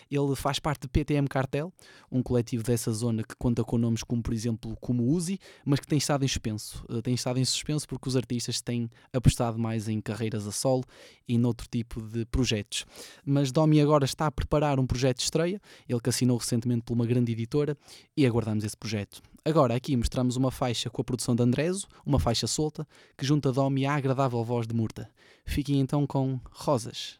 Ele 0.09 0.35
faz 0.37 0.57
parte 0.57 0.83
de 0.83 0.87
PTM 0.87 1.27
Cartel, 1.27 1.73
um 2.09 2.23
coletivo 2.23 2.63
dessa 2.63 2.93
zona 2.93 3.23
que 3.23 3.35
conta 3.35 3.61
com 3.61 3.77
nomes 3.77 4.03
como, 4.03 4.23
por 4.23 4.33
exemplo, 4.33 4.77
como 4.79 5.03
Uzi, 5.03 5.37
mas 5.65 5.81
que 5.81 5.87
tem 5.87 5.97
estado 5.97 6.23
em 6.23 6.27
suspenso. 6.27 6.85
Eh, 6.89 7.01
tem 7.01 7.13
estado 7.13 7.37
em 7.37 7.45
suspenso 7.45 7.87
porque 7.87 8.07
os 8.07 8.15
artistas 8.15 8.61
têm 8.61 8.89
apostado 9.11 9.59
mais 9.59 9.89
em 9.89 9.99
carreiras 9.99 10.47
a 10.47 10.51
solo 10.51 10.83
e 11.27 11.37
noutro 11.37 11.67
tipo 11.69 12.01
de 12.01 12.25
projetos. 12.25 12.85
Mas 13.25 13.51
Domi 13.51 13.81
agora 13.81 14.05
está 14.05 14.27
a 14.27 14.31
preparar 14.31 14.79
um 14.79 14.87
projeto 14.87 15.17
de 15.17 15.23
estreia, 15.23 15.61
ele 15.89 15.99
que 15.99 16.09
assinou 16.09 16.37
recentemente 16.37 16.83
por 16.83 16.93
uma 16.93 17.05
grande 17.05 17.33
editora, 17.33 17.77
e 18.15 18.25
aguardamos 18.25 18.63
esse 18.63 18.77
projeto. 18.77 19.21
Agora, 19.45 19.75
aqui 19.75 19.97
mostramos 19.97 20.37
uma 20.37 20.49
faixa 20.49 20.89
com 20.89 21.01
a 21.01 21.03
produção 21.03 21.35
de 21.35 21.43
Andreso, 21.43 21.85
uma 22.05 22.17
faixa 22.17 22.47
solta, 22.47 22.87
que 23.17 23.25
junta 23.25 23.51
Domi 23.51 23.85
à 23.85 23.93
agradável 23.93 24.41
voz 24.41 24.65
de 24.65 24.73
Murta. 24.73 25.09
Fiquem 25.45 25.81
então 25.81 26.07
com 26.07 26.39
Rosas. 26.49 27.19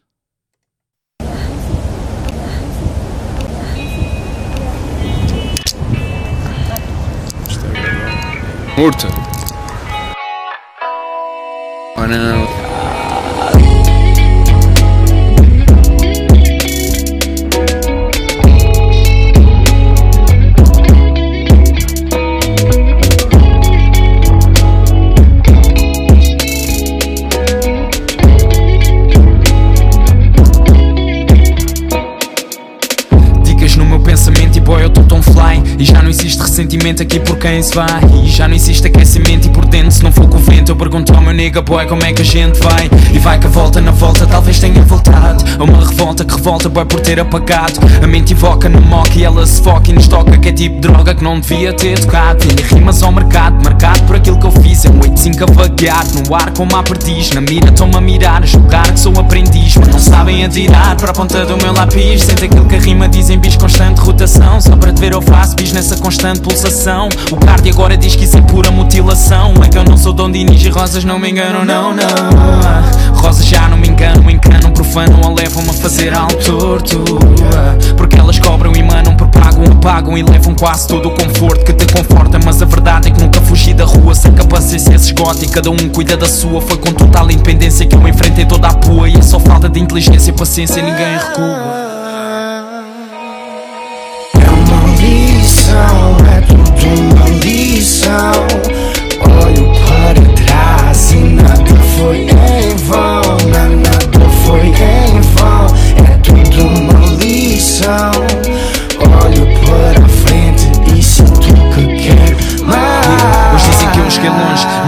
Murta. 8.78 9.08
Oh 11.98 12.06
não. 12.06 12.43
Aqui 36.84 37.18
por 37.18 37.38
quem 37.38 37.62
se 37.62 37.74
vai. 37.74 37.86
E 38.22 38.28
já 38.28 38.46
não 38.46 38.54
existe 38.54 38.86
aquecimento 38.86 39.46
e 39.46 39.50
por 39.50 39.64
dentro 39.64 39.90
se 39.90 40.02
não 40.02 40.12
for 40.12 40.28
com 40.28 40.36
o 40.36 40.40
vento 40.40 40.70
Eu 40.70 40.76
pergunto 40.76 41.14
ao 41.14 41.22
meu 41.22 41.32
nega 41.32 41.62
boy 41.62 41.86
como 41.86 42.04
é 42.04 42.12
que 42.12 42.20
a 42.20 42.24
gente 42.24 42.60
vai? 42.60 42.90
E 43.10 43.18
vai 43.18 43.38
que 43.38 43.46
a 43.46 43.50
volta 43.50 43.80
na 43.80 43.90
volta 43.90 44.26
talvez 44.26 44.58
tenha 44.58 44.82
voltado. 44.82 45.42
A 45.58 45.64
uma 45.64 45.78
revolta 45.78 46.26
que 46.26 46.34
revolta 46.34 46.68
boy 46.68 46.84
por 46.84 47.00
ter 47.00 47.18
apagado. 47.18 47.80
A 48.02 48.06
mente 48.06 48.34
invoca 48.34 48.68
no 48.68 48.82
mock 48.82 49.18
e 49.18 49.24
ela 49.24 49.46
se 49.46 49.62
foca 49.62 49.90
e 49.90 49.94
nos 49.94 50.06
toca 50.08 50.36
Que 50.36 50.50
é 50.50 50.52
tipo 50.52 50.78
droga 50.78 51.14
que 51.14 51.24
não 51.24 51.40
devia 51.40 51.72
ter 51.72 51.98
tocado. 51.98 52.46
Tem 52.46 52.66
rimas 52.66 53.02
ao 53.02 53.10
mercado, 53.10 53.64
marcado 53.64 54.02
por 54.02 54.16
aquilo 54.16 54.38
que 54.38 54.46
eu 54.46 54.52
fiz. 54.52 54.84
É 54.84 54.90
um 54.90 55.00
8-5 55.00 55.42
a 55.42 55.52
vaguear, 55.54 56.04
no 56.14 56.34
ar 56.34 56.52
como 56.52 56.76
a 56.76 56.82
perdiz 56.82 57.30
Na 57.30 57.40
mira 57.40 57.70
estão-me 57.70 57.96
a 57.96 58.00
mirar, 58.02 58.42
a 58.42 58.46
julgar 58.46 58.92
que 58.92 59.00
sou 59.00 59.18
aprendiz. 59.18 59.74
Mas 59.78 59.88
não 59.88 59.98
sabem 59.98 60.44
atirar 60.44 60.96
para 60.96 61.12
a 61.12 61.14
ponta 61.14 61.46
do 61.46 61.56
meu 61.56 61.72
lápis. 61.72 62.24
Sente 62.24 62.44
aquilo 62.44 62.66
que 62.66 62.74
a 62.76 62.80
rima 62.80 63.08
diz 63.08 63.30
em 63.30 63.38
bis 63.38 63.56
constante 63.56 64.02
rotação. 64.02 64.60
Só 64.60 64.76
para 64.76 64.92
te 64.92 65.00
ver 65.00 65.12
eu 65.12 65.22
faço 65.22 65.56
bis 65.56 65.72
nessa 65.72 65.96
constante 65.96 66.40
pulsação 66.40 66.73
O 67.30 67.36
cardio 67.36 67.72
agora 67.72 67.96
diz 67.96 68.16
que 68.16 68.24
isso 68.24 68.36
é 68.36 68.40
pura 68.40 68.68
mutilação. 68.68 69.54
É 69.64 69.68
que 69.68 69.78
eu 69.78 69.84
não 69.84 69.96
sou 69.96 70.12
Dom 70.12 70.28
Dinis 70.28 70.60
e 70.60 70.68
rosas 70.68 71.04
não 71.04 71.20
me 71.20 71.30
enganam, 71.30 71.64
não, 71.64 71.94
não. 71.94 72.04
Rosas 73.14 73.46
já 73.46 73.68
não 73.68 73.76
me 73.76 73.88
enganam, 73.88 74.28
encanam, 74.28 74.72
profanam 74.72 75.20
ou 75.22 75.32
levam-me 75.32 75.70
a 75.70 75.72
fazer 75.72 76.12
algo 76.12 76.34
torto. 76.34 77.04
Porque 77.96 78.18
elas 78.18 78.40
cobram 78.40 78.72
e 78.74 78.82
manam, 78.82 79.16
propagam, 79.16 79.64
apagam 79.70 80.18
e 80.18 80.22
levam 80.24 80.52
quase 80.56 80.88
todo 80.88 81.10
o 81.10 81.12
conforto 81.12 81.64
que 81.64 81.72
te 81.72 81.86
conforta. 81.92 82.40
Mas 82.44 82.60
a 82.60 82.64
verdade 82.64 83.08
é 83.08 83.10
que 83.12 83.22
nunca 83.22 83.40
fugi 83.40 83.72
da 83.72 83.84
rua 83.84 84.12
sem 84.12 84.32
que 84.32 84.42
a 84.42 84.44
paciência 84.44 84.98
se 84.98 85.12
esgota 85.12 85.44
E 85.44 85.48
cada 85.48 85.70
um 85.70 85.88
cuida 85.88 86.16
da 86.16 86.26
sua, 86.26 86.60
foi 86.60 86.76
com 86.76 86.92
total 86.92 87.30
independência 87.30 87.86
que 87.86 87.94
eu 87.94 88.08
enfrentei 88.08 88.46
toda 88.46 88.66
a 88.66 88.74
pua. 88.74 89.08
E 89.08 89.16
é 89.16 89.22
só 89.22 89.38
falta 89.38 89.68
de 89.68 89.78
inteligência 89.78 90.30
e 90.30 90.34
paciência, 90.34 90.82
ninguém 90.82 91.18
recua 91.18 91.83
tudo 96.84 97.00
uma 97.00 97.28
lição. 97.44 98.46
Olho 99.42 99.72
para 99.86 100.20
trás 100.34 101.12
e 101.12 101.16
nada 101.16 101.76
foi 101.96 102.20
em 102.20 102.76
vão, 102.76 103.36
nada 103.48 104.28
foi 104.44 104.66
em 104.66 105.20
vão. 105.34 105.66
É 106.04 106.16
tudo 106.18 106.66
uma 106.66 107.16
lição. 107.16 108.13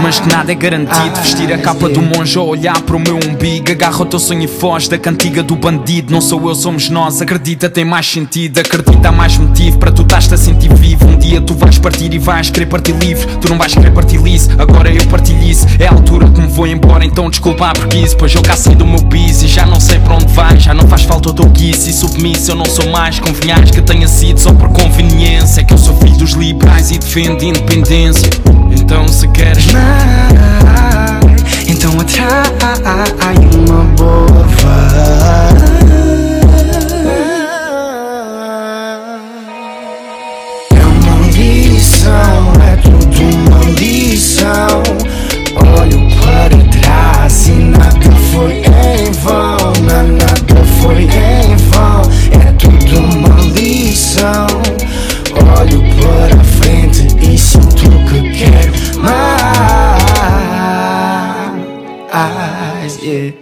Mas 0.01 0.19
que 0.19 0.27
nada 0.27 0.51
é 0.51 0.55
garantido. 0.55 1.19
Vestir 1.21 1.51
a 1.53 1.57
capa 1.57 1.89
do 1.89 2.01
monge 2.01 2.37
ou 2.37 2.47
olhar 2.47 2.79
para 2.81 2.95
o 2.95 2.99
meu 2.99 3.15
umbigo. 3.15 3.71
Agarra 3.71 4.01
o 4.01 4.05
teu 4.05 4.19
sonho 4.19 4.43
e 4.43 4.47
foge 4.47 4.89
da 4.89 4.97
cantiga 4.97 5.43
do 5.43 5.55
bandido. 5.55 6.11
Não 6.11 6.21
sou 6.21 6.47
eu, 6.47 6.55
somos 6.55 6.89
nós. 6.89 7.21
Acredita, 7.21 7.69
tem 7.69 7.85
mais 7.85 8.07
sentido. 8.07 8.59
Acredita, 8.59 9.09
há 9.09 9.11
mais 9.11 9.37
motivo 9.37 9.77
para 9.77 9.91
tu 9.91 10.01
estás-te 10.01 10.33
a 10.33 10.37
sentir 10.37 10.73
vivo. 10.73 11.07
Um 11.07 11.17
dia 11.17 11.41
tu 11.41 11.53
vais 11.53 11.77
partir 11.77 12.13
e 12.13 12.19
vais 12.19 12.49
querer 12.49 12.65
partir 12.67 12.93
livre. 12.93 13.25
Tu 13.39 13.49
não 13.49 13.57
vais 13.57 13.73
querer 13.73 13.91
partir 13.91 14.17
liso, 14.17 14.49
agora 14.57 14.91
eu 14.91 15.05
partilho 15.07 15.43
isso. 15.43 15.65
É 15.79 15.87
a 15.87 15.91
altura 15.91 16.27
que 16.29 16.41
me 16.41 16.47
vou 16.47 16.67
embora, 16.67 17.05
então 17.05 17.29
desculpa 17.29 17.71
porque 17.73 17.97
isso. 17.97 18.15
Pois 18.17 18.33
eu 18.33 18.41
cá 18.41 18.55
saí 18.55 18.75
do 18.75 18.85
meu 18.85 19.01
bis 19.01 19.43
e 19.43 19.47
já 19.47 19.65
não 19.65 19.79
sei 19.79 19.99
para 19.99 20.15
onde 20.15 20.31
vai. 20.33 20.59
Já 20.59 20.73
não 20.73 20.87
faz 20.87 21.03
falta 21.03 21.29
o 21.29 21.33
teu 21.33 21.45
guice 21.49 21.89
e 21.89 21.93
submisso. 21.93 22.51
Eu 22.51 22.55
não 22.55 22.65
sou 22.65 22.87
mais 22.89 23.19
convenhais 23.19 23.71
que 23.71 23.81
tenha 23.81 24.07
sido 24.07 24.39
só 24.39 24.53
por 24.53 24.69
conveniência. 24.69 25.63
Que 25.63 25.73
eu 25.73 25.77
sou 25.77 25.95
filho 25.97 26.17
dos 26.17 26.31
liberais 26.31 26.91
e 26.91 26.97
defendo 26.97 27.43
independência. 27.43 28.29
Então 28.71 29.07
se 29.07 29.27
queres 29.29 29.65
então 31.67 31.93
atrai 31.99 33.35
uma 33.55 33.83
boa 33.95 34.47
É 40.71 40.85
uma 40.85 41.27
lição, 41.31 42.53
é 42.63 42.75
tudo 42.77 43.21
uma 43.35 43.63
lição. 43.79 44.83
Olho 45.79 46.07
para 46.21 46.57
trás 46.79 47.47
e 47.47 47.51
nada 47.51 48.11
foi 48.31 48.63
em 48.63 49.11
vão, 49.11 49.73
nada 49.83 50.63
foi 50.81 51.03
em 51.03 51.55
vão. 51.69 52.01
É 52.31 52.51
tudo 52.53 52.99
uma 52.99 53.35
lição. 53.51 54.47
Olho 55.59 55.83
para 55.95 56.43
frente 56.43 57.07
e 57.21 57.37
sinto 57.37 57.89
que 58.09 58.31
quero 58.31 58.86
mais. 62.87 63.03
Yeah. 63.03 63.37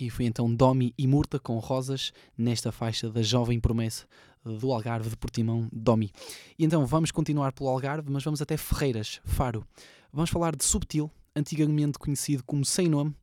E 0.00 0.10
foi 0.10 0.26
então 0.26 0.54
Domi 0.54 0.94
e 0.96 1.06
Murta 1.06 1.38
com 1.40 1.58
Rosas 1.58 2.12
nesta 2.36 2.70
faixa 2.70 3.10
da 3.10 3.20
jovem 3.20 3.58
promessa 3.58 4.06
do 4.44 4.72
Algarve 4.72 5.10
de 5.10 5.16
Portimão, 5.16 5.68
Domi. 5.72 6.10
E 6.58 6.64
então 6.64 6.86
vamos 6.86 7.10
continuar 7.10 7.52
pelo 7.52 7.68
Algarve, 7.68 8.10
mas 8.10 8.22
vamos 8.24 8.40
até 8.40 8.56
Ferreiras, 8.56 9.20
Faro. 9.24 9.66
Vamos 10.10 10.30
falar 10.30 10.56
de 10.56 10.64
Subtil, 10.64 11.10
antigamente 11.36 11.98
conhecido 11.98 12.42
como 12.42 12.64
Sem 12.64 12.88
Nome, 12.88 13.14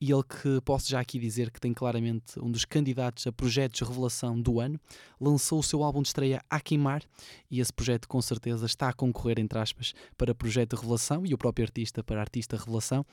e 0.00 0.12
ele 0.12 0.22
que 0.22 0.60
posso 0.64 0.88
já 0.88 1.00
aqui 1.00 1.18
dizer 1.18 1.50
que 1.50 1.60
tem 1.60 1.74
claramente 1.74 2.38
um 2.38 2.48
dos 2.48 2.64
candidatos 2.64 3.26
a 3.26 3.32
projetos 3.32 3.80
de 3.80 3.84
revelação 3.84 4.40
do 4.40 4.60
ano, 4.60 4.78
lançou 5.20 5.58
o 5.58 5.62
seu 5.64 5.82
álbum 5.82 6.00
de 6.00 6.08
estreia 6.08 6.40
A 6.48 6.60
Queimar, 6.60 7.02
e 7.50 7.58
esse 7.58 7.72
projeto 7.72 8.06
com 8.06 8.22
certeza 8.22 8.66
está 8.66 8.88
a 8.88 8.92
concorrer, 8.92 9.40
entre 9.40 9.58
aspas, 9.58 9.92
para 10.16 10.32
projeto 10.32 10.76
de 10.76 10.80
revelação 10.80 11.26
e 11.26 11.34
o 11.34 11.38
próprio 11.38 11.64
artista 11.64 12.04
para 12.04 12.20
artista 12.20 12.56
revelação. 12.56 13.04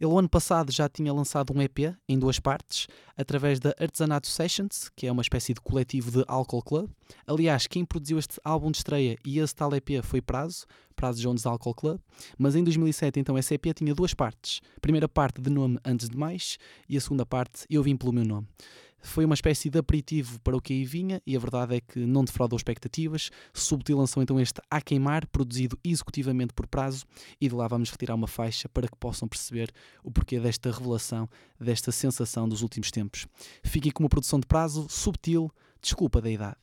Ele, 0.00 0.10
o 0.10 0.18
ano 0.18 0.28
passado, 0.28 0.72
já 0.72 0.88
tinha 0.88 1.12
lançado 1.12 1.52
um 1.54 1.62
EP 1.62 1.94
em 2.08 2.18
duas 2.18 2.38
partes, 2.38 2.86
através 3.16 3.60
da 3.60 3.74
Artesanato 3.78 4.26
Sessions, 4.26 4.90
que 4.94 5.06
é 5.06 5.12
uma 5.12 5.22
espécie 5.22 5.54
de 5.54 5.60
coletivo 5.60 6.10
de 6.10 6.24
Alcohol 6.26 6.62
Club. 6.62 6.90
Aliás, 7.26 7.66
quem 7.66 7.84
produziu 7.84 8.18
este 8.18 8.40
álbum 8.44 8.70
de 8.70 8.78
estreia 8.78 9.16
e 9.24 9.38
esse 9.38 9.54
tal 9.54 9.74
EP 9.74 10.02
foi 10.02 10.20
Prazo, 10.20 10.66
Prazo 10.94 11.20
Jones 11.20 11.46
Alcohol 11.46 11.74
Club. 11.74 12.00
Mas 12.38 12.54
em 12.54 12.64
2007, 12.64 13.20
então, 13.20 13.38
esse 13.38 13.54
EP 13.54 13.66
tinha 13.74 13.94
duas 13.94 14.14
partes. 14.14 14.60
A 14.76 14.80
primeira 14.80 15.08
parte 15.08 15.40
de 15.40 15.50
nome 15.50 15.78
Antes 15.84 16.08
de 16.08 16.16
Mais 16.16 16.58
e 16.88 16.96
a 16.96 17.00
segunda 17.00 17.24
parte 17.26 17.64
Eu 17.68 17.82
Vim 17.82 17.96
Pelo 17.96 18.12
Meu 18.12 18.24
Nome. 18.24 18.48
Foi 19.04 19.24
uma 19.24 19.34
espécie 19.34 19.68
de 19.68 19.78
aperitivo 19.78 20.40
para 20.40 20.56
o 20.56 20.60
que 20.60 20.72
aí 20.72 20.84
vinha 20.84 21.20
e 21.26 21.36
a 21.36 21.38
verdade 21.38 21.76
é 21.76 21.80
que 21.80 22.00
não 22.00 22.24
defraudou 22.24 22.56
expectativas. 22.56 23.30
Subtil 23.52 23.98
lançou 23.98 24.22
então 24.22 24.40
este 24.40 24.62
A 24.70 24.80
Queimar, 24.80 25.26
produzido 25.28 25.78
executivamente 25.84 26.54
por 26.54 26.66
prazo, 26.66 27.04
e 27.38 27.46
de 27.46 27.54
lá 27.54 27.68
vamos 27.68 27.90
retirar 27.90 28.14
uma 28.14 28.26
faixa 28.26 28.66
para 28.66 28.88
que 28.88 28.96
possam 28.96 29.28
perceber 29.28 29.70
o 30.02 30.10
porquê 30.10 30.40
desta 30.40 30.70
revelação, 30.70 31.28
desta 31.60 31.92
sensação 31.92 32.48
dos 32.48 32.62
últimos 32.62 32.90
tempos. 32.90 33.26
Fiquem 33.62 33.92
com 33.92 34.02
uma 34.02 34.08
produção 34.08 34.40
de 34.40 34.46
prazo 34.46 34.86
subtil, 34.88 35.50
desculpa 35.82 36.20
da 36.20 36.30
idade. 36.30 36.56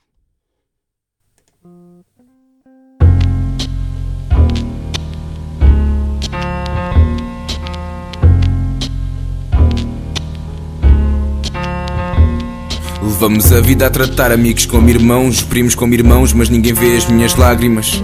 Levamos 13.11 13.51
a 13.51 13.59
vida 13.59 13.85
a 13.85 13.89
tratar 13.89 14.31
amigos 14.31 14.65
como 14.65 14.89
irmãos, 14.89 15.43
primos 15.43 15.75
como 15.75 15.93
irmãos, 15.93 16.31
mas 16.31 16.49
ninguém 16.49 16.73
vê 16.73 16.95
as 16.95 17.05
minhas 17.07 17.35
lágrimas. 17.35 18.01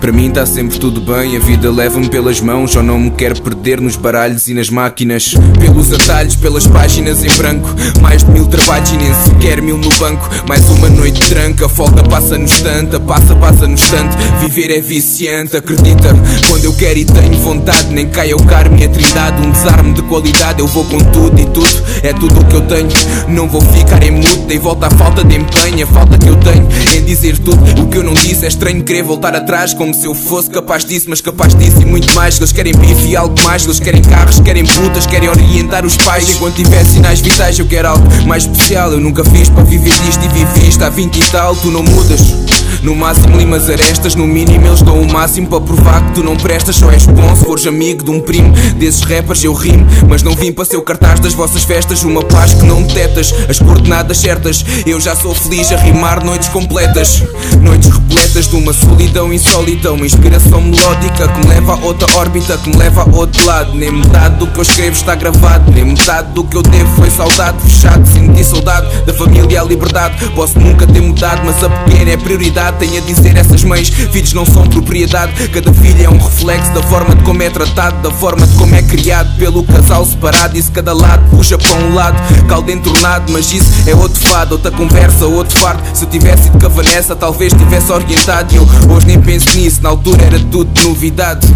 Para 0.00 0.12
mim 0.12 0.28
está 0.28 0.44
sempre 0.44 0.78
tudo 0.78 1.00
bem, 1.00 1.36
a 1.36 1.40
vida 1.40 1.70
leva-me 1.70 2.08
pelas 2.08 2.40
mãos, 2.40 2.74
ou 2.74 2.82
não 2.82 2.98
me 2.98 3.10
quero 3.12 3.40
perder 3.40 3.80
nos 3.80 3.96
baralhos 3.96 4.48
e 4.48 4.54
nas 4.54 4.68
máquinas. 4.68 5.34
Pelos 5.58 5.92
atalhos, 5.92 6.34
pelas 6.36 6.66
páginas 6.66 7.24
em 7.24 7.30
branco, 7.36 7.68
mais 8.02 8.24
de 8.24 8.30
mil 8.32 8.46
trabalhos 8.46 8.90
e 8.90 8.96
nem 8.96 9.14
sequer 9.14 9.62
mil 9.62 9.78
no 9.78 9.88
banco. 9.90 10.28
Mais 10.46 10.68
uma 10.70 10.88
noite 10.88 11.20
tranca, 11.30 11.68
folga 11.68 12.02
passa-nos 12.02 12.60
tanta, 12.60 12.98
passa, 13.00 13.36
passa-nos 13.36 13.88
tanto. 13.88 14.16
Viver 14.40 14.76
é 14.76 14.80
viciante, 14.80 15.56
acredita. 15.56 16.08
Quando 16.48 16.64
eu 16.64 16.74
quero 16.74 16.98
e 16.98 17.04
tenho 17.04 17.38
vontade, 17.38 17.94
nem 17.94 18.08
cai 18.08 18.34
o 18.34 18.42
caro 18.44 18.72
minha 18.72 18.88
trindade. 18.88 19.40
Um 19.40 19.52
desarme 19.52 19.94
de 19.94 20.02
qualidade, 20.02 20.60
eu 20.60 20.66
vou 20.66 20.84
com 20.84 20.98
tudo 20.98 21.40
e 21.40 21.46
tudo, 21.46 21.84
é 22.02 22.12
tudo 22.12 22.40
o 22.40 22.44
que 22.44 22.56
eu 22.56 22.62
tenho. 22.62 22.88
Não 23.28 23.48
vou 23.48 23.60
ficar 23.60 24.02
em 24.02 24.10
mudo 24.10 24.47
Dei 24.48 24.58
volta 24.58 24.86
à 24.86 24.90
falta 24.90 25.22
de 25.22 25.36
empenho, 25.36 25.84
a 25.84 25.86
falta 25.86 26.16
que 26.16 26.26
eu 26.26 26.34
tenho 26.36 26.66
em 26.96 27.04
dizer 27.04 27.36
tudo 27.36 27.82
o 27.82 27.86
que 27.86 27.98
eu 27.98 28.02
não 28.02 28.14
disse. 28.14 28.46
É 28.46 28.48
estranho 28.48 28.82
querer 28.82 29.02
voltar 29.02 29.36
atrás, 29.36 29.74
como 29.74 29.92
se 29.92 30.06
eu 30.06 30.14
fosse 30.14 30.48
capaz 30.48 30.86
disso, 30.86 31.04
mas 31.10 31.20
capaz 31.20 31.54
disso 31.54 31.82
e 31.82 31.84
muito 31.84 32.10
mais. 32.14 32.38
Eles 32.38 32.50
querem 32.50 32.72
bife 32.72 33.08
e 33.08 33.14
algo 33.14 33.38
mais, 33.42 33.66
eles 33.66 33.78
querem 33.78 34.00
carros, 34.00 34.40
querem 34.40 34.64
putas, 34.64 35.06
querem 35.06 35.28
orientar 35.28 35.84
os 35.84 35.98
pais. 35.98 36.30
Enquanto 36.30 36.54
tiver 36.54 36.82
sinais 36.86 37.20
vitais, 37.20 37.58
eu 37.58 37.66
quero 37.66 37.88
algo 37.88 38.06
mais 38.26 38.44
especial. 38.44 38.90
Eu 38.90 39.00
nunca 39.00 39.22
fiz 39.22 39.50
para 39.50 39.64
viver 39.64 39.92
disto 39.92 40.24
e 40.24 40.28
vivi 40.28 40.68
isto 40.70 40.82
há 40.82 40.88
20 40.88 41.14
e 41.14 41.30
tal, 41.30 41.54
tu 41.54 41.70
não 41.70 41.82
mudas. 41.82 42.57
No 42.82 42.94
máximo 42.94 43.36
limas 43.36 43.68
arestas, 43.68 44.14
no 44.14 44.26
mínimo 44.26 44.66
eles 44.66 44.82
dão 44.82 45.00
o 45.00 45.12
máximo 45.12 45.48
para 45.48 45.60
provar 45.60 46.06
que 46.06 46.14
tu 46.14 46.22
não 46.22 46.36
prestas. 46.36 46.76
Só 46.76 46.90
és 46.90 47.06
bom 47.06 47.34
se 47.34 47.44
fores 47.44 47.66
amigo 47.66 48.04
de 48.04 48.10
um 48.10 48.20
primo 48.20 48.52
desses 48.76 49.02
rappers. 49.02 49.42
Eu 49.42 49.52
rimo, 49.52 49.86
mas 50.08 50.22
não 50.22 50.34
vim 50.34 50.52
para 50.52 50.64
ser 50.64 50.76
o 50.76 50.82
cartaz 50.82 51.18
das 51.20 51.34
vossas 51.34 51.64
festas. 51.64 52.02
Uma 52.04 52.22
paz 52.22 52.54
que 52.54 52.64
não 52.64 52.82
detetas, 52.82 53.34
as 53.48 53.58
coordenadas 53.58 54.18
certas. 54.18 54.64
Eu 54.86 55.00
já 55.00 55.16
sou 55.16 55.34
feliz 55.34 55.72
a 55.72 55.76
rimar 55.76 56.24
noites 56.24 56.48
completas, 56.48 57.22
noites 57.60 57.90
repletas 57.90 58.48
de 58.48 58.56
uma 58.56 58.72
solidão 58.72 59.32
insólita. 59.32 59.92
Uma 59.92 60.06
inspiração 60.06 60.60
melódica 60.60 61.28
que 61.28 61.40
me 61.40 61.46
leva 61.46 61.74
a 61.74 61.84
outra 61.84 62.12
órbita, 62.16 62.56
que 62.58 62.70
me 62.70 62.76
leva 62.76 63.02
a 63.02 63.16
outro 63.16 63.44
lado. 63.44 63.74
Nem 63.74 63.90
metade 63.90 64.36
do 64.36 64.46
que 64.46 64.58
eu 64.58 64.62
escrevo 64.62 64.96
está 64.96 65.14
gravado, 65.14 65.70
nem 65.72 65.84
metade 65.84 66.32
do 66.32 66.44
que 66.44 66.56
eu 66.56 66.62
devo 66.62 66.94
foi 66.96 67.10
saudade. 67.10 67.58
Fechado, 67.62 68.06
senti 68.06 68.44
saudade 68.44 68.86
da 69.04 69.12
família 69.14 69.60
a 69.60 69.64
liberdade. 69.64 70.30
Posso 70.30 70.58
nunca 70.60 70.86
ter 70.86 71.00
mudado, 71.00 71.42
mas 71.44 71.62
a 71.62 71.68
pequena 71.68 72.12
é 72.12 72.16
prioridade. 72.16 72.67
Tenho 72.72 72.98
a 72.98 73.00
dizer 73.00 73.36
essas 73.36 73.64
mães, 73.64 73.88
filhos 73.88 74.32
não 74.32 74.44
são 74.44 74.66
propriedade. 74.66 75.48
Cada 75.48 75.72
filho 75.72 76.04
é 76.04 76.08
um 76.08 76.18
reflexo 76.18 76.72
da 76.72 76.82
forma 76.82 77.14
de 77.14 77.22
como 77.24 77.42
é 77.42 77.50
tratado, 77.50 78.02
da 78.02 78.10
forma 78.14 78.46
de 78.46 78.56
como 78.56 78.74
é 78.74 78.82
criado 78.82 79.36
pelo 79.38 79.62
casal 79.64 80.04
separado. 80.04 80.60
Se 80.60 80.70
cada 80.70 80.92
lado 80.92 81.28
puxa 81.30 81.56
para 81.56 81.74
um 81.74 81.94
lado, 81.94 82.16
caldo 82.46 82.70
entornado, 82.70 83.32
mas 83.32 83.52
isso 83.52 83.70
é 83.86 83.94
outro 83.94 84.20
fado, 84.28 84.52
outra 84.52 84.70
conversa, 84.70 85.26
outro 85.26 85.58
fardo. 85.58 85.82
Se 85.94 86.04
eu 86.04 86.08
tivesse 86.10 86.48
ido 86.48 86.58
com 86.58 86.66
a 86.66 86.68
Vanessa, 86.68 87.16
talvez 87.16 87.52
tivesse 87.52 87.90
orientado. 87.90 88.54
E 88.54 88.56
eu 88.56 88.68
hoje 88.90 89.06
nem 89.06 89.20
penso 89.20 89.56
nisso, 89.56 89.82
na 89.82 89.88
altura 89.90 90.24
era 90.24 90.38
tudo 90.38 90.68
novidade. 90.82 91.46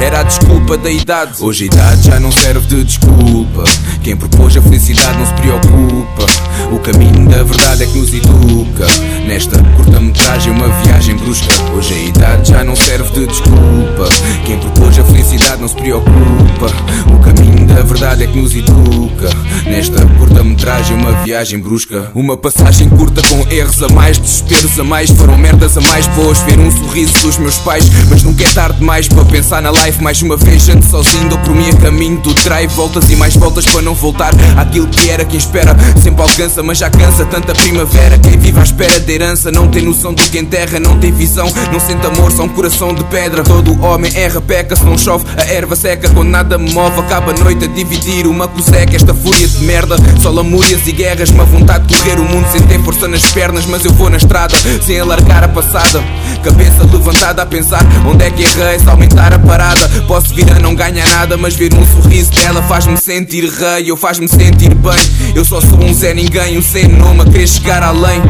Era 0.00 0.20
a 0.20 0.22
desculpa 0.22 0.76
da 0.76 0.90
idade. 0.90 1.42
Hoje 1.42 1.64
a 1.64 1.66
idade 1.66 2.02
já 2.08 2.20
não 2.20 2.30
serve 2.30 2.66
de 2.66 2.84
desculpa. 2.84 3.64
Quem 4.02 4.16
propôs 4.16 4.56
a 4.56 4.62
felicidade 4.62 5.18
não 5.18 5.26
se 5.26 5.34
preocupa. 5.34 6.26
O 6.72 6.78
caminho 6.78 7.28
da 7.28 7.42
verdade 7.42 7.82
é 7.82 7.86
que 7.86 7.98
nos 7.98 8.12
educa. 8.12 8.86
Nesta 9.26 9.62
curta-metragem, 9.76 10.52
uma 10.52 10.68
viagem 10.82 11.16
brusca. 11.16 11.52
Hoje 11.74 11.94
a 11.94 11.98
idade 11.98 12.50
já 12.50 12.64
não 12.64 12.76
serve 12.76 13.10
de 13.10 13.26
desculpa. 13.26 14.08
Quem 14.44 14.58
propôs 14.58 14.98
a 14.98 15.04
felicidade 15.04 15.60
não 15.60 15.68
se 15.68 15.74
preocupa. 15.74 16.66
O 17.12 17.18
caminho 17.18 17.65
da 17.76 17.82
verdade 17.82 18.24
é 18.24 18.26
que 18.26 18.40
nos 18.40 18.54
educa. 18.54 19.28
Nesta 19.66 20.06
curta-metragem, 20.18 20.96
uma 20.96 21.12
viagem 21.22 21.58
brusca. 21.58 22.10
Uma 22.14 22.34
passagem 22.34 22.88
curta 22.88 23.20
com 23.28 23.46
erros 23.52 23.82
a 23.82 23.88
mais, 23.88 24.18
desesperos 24.18 24.80
a 24.80 24.84
mais. 24.84 25.10
Foram 25.10 25.36
merdas 25.36 25.76
a 25.76 25.82
mais 25.82 26.06
boas. 26.08 26.38
Ver 26.40 26.58
um 26.58 26.70
sorriso 26.70 27.20
dos 27.20 27.36
meus 27.36 27.58
pais. 27.58 27.84
Mas 28.08 28.22
nunca 28.22 28.44
é 28.44 28.48
tarde 28.48 28.78
demais 28.78 29.08
para 29.08 29.22
pensar 29.26 29.60
na 29.60 29.70
life. 29.70 30.02
Mais 30.02 30.22
uma 30.22 30.38
vez, 30.38 30.62
gente 30.62 30.86
sozinho, 30.86 31.28
dou 31.28 31.38
por 31.40 31.54
mim 31.54 31.68
a 31.68 31.76
caminho 31.76 32.18
do 32.22 32.32
drive. 32.32 32.72
Voltas 32.72 33.10
e 33.10 33.16
mais 33.16 33.36
voltas 33.36 33.66
para 33.66 33.82
não 33.82 33.94
voltar 33.94 34.32
àquilo 34.56 34.86
que 34.86 35.10
era. 35.10 35.26
Quem 35.26 35.38
espera 35.38 35.76
sempre 36.02 36.22
alcança, 36.22 36.62
mas 36.62 36.78
já 36.78 36.88
cansa 36.88 37.26
tanta 37.26 37.54
primavera. 37.54 38.18
Quem 38.18 38.38
vive 38.38 38.58
à 38.58 38.62
espera 38.62 38.98
de 38.98 39.12
herança 39.12 39.52
não 39.52 39.68
tem 39.68 39.82
noção 39.82 40.14
do 40.14 40.22
que 40.22 40.38
enterra, 40.38 40.80
não 40.80 40.98
tem 40.98 41.12
visão, 41.12 41.52
não 41.70 41.78
sente 41.78 42.06
amor, 42.06 42.32
só 42.32 42.44
um 42.44 42.48
coração 42.48 42.94
de 42.94 43.04
pedra. 43.04 43.44
Todo 43.44 43.78
homem 43.84 44.10
erra, 44.16 44.40
peca, 44.40 44.74
se 44.74 44.84
não 44.84 44.96
chove, 44.96 45.26
a 45.36 45.44
erva 45.44 45.76
seca. 45.76 46.08
Quando 46.08 46.30
nada 46.30 46.56
move, 46.56 47.00
acaba 47.00 47.32
a 47.32 47.34
noite 47.34 47.65
a 47.66 47.68
dividir 47.68 48.26
uma 48.26 48.48
coseca. 48.48 48.96
Esta 48.96 49.14
fúria 49.14 49.46
de 49.46 49.64
merda, 49.64 49.96
só 50.20 50.30
lamúrias 50.30 50.86
e 50.86 50.92
guerras. 50.92 51.30
Uma 51.30 51.44
vontade 51.44 51.86
de 51.86 51.96
correr 51.96 52.18
o 52.18 52.24
mundo 52.24 52.46
sem 52.50 52.62
ter 52.62 52.80
força 52.82 53.06
nas 53.06 53.30
pernas, 53.32 53.66
mas 53.66 53.84
eu 53.84 53.92
vou 53.92 54.08
na 54.08 54.16
estrada 54.16 54.56
sem 54.82 54.98
alargar 54.98 55.44
a 55.44 55.48
passada. 55.48 56.02
Cabeça 56.42 56.84
levantada 56.84 57.42
a 57.42 57.46
pensar 57.46 57.84
onde 58.06 58.24
é 58.24 58.30
que 58.30 58.42
errei, 58.42 58.78
se 58.78 58.88
aumentar 58.88 59.32
a 59.32 59.38
parada. 59.38 59.88
Posso 60.06 60.34
vir 60.34 60.50
a 60.50 60.58
não 60.58 60.74
ganhar 60.74 61.08
nada, 61.08 61.36
mas 61.36 61.54
ver 61.54 61.74
um 61.74 61.84
sorriso 62.00 62.30
dela 62.32 62.62
faz-me 62.62 62.96
sentir 62.96 63.44
rei, 63.48 63.90
ou 63.90 63.96
faz-me 63.96 64.28
sentir 64.28 64.74
bem. 64.74 65.34
Eu 65.34 65.44
só 65.44 65.60
sou 65.60 65.82
um 65.82 65.92
Zé 65.92 66.14
Ninguém, 66.14 66.56
um 66.56 66.62
sem 66.62 66.88
nome 66.88 67.22
a 67.22 67.24
querer 67.24 67.46
chegar 67.46 67.82
além. 67.82 68.22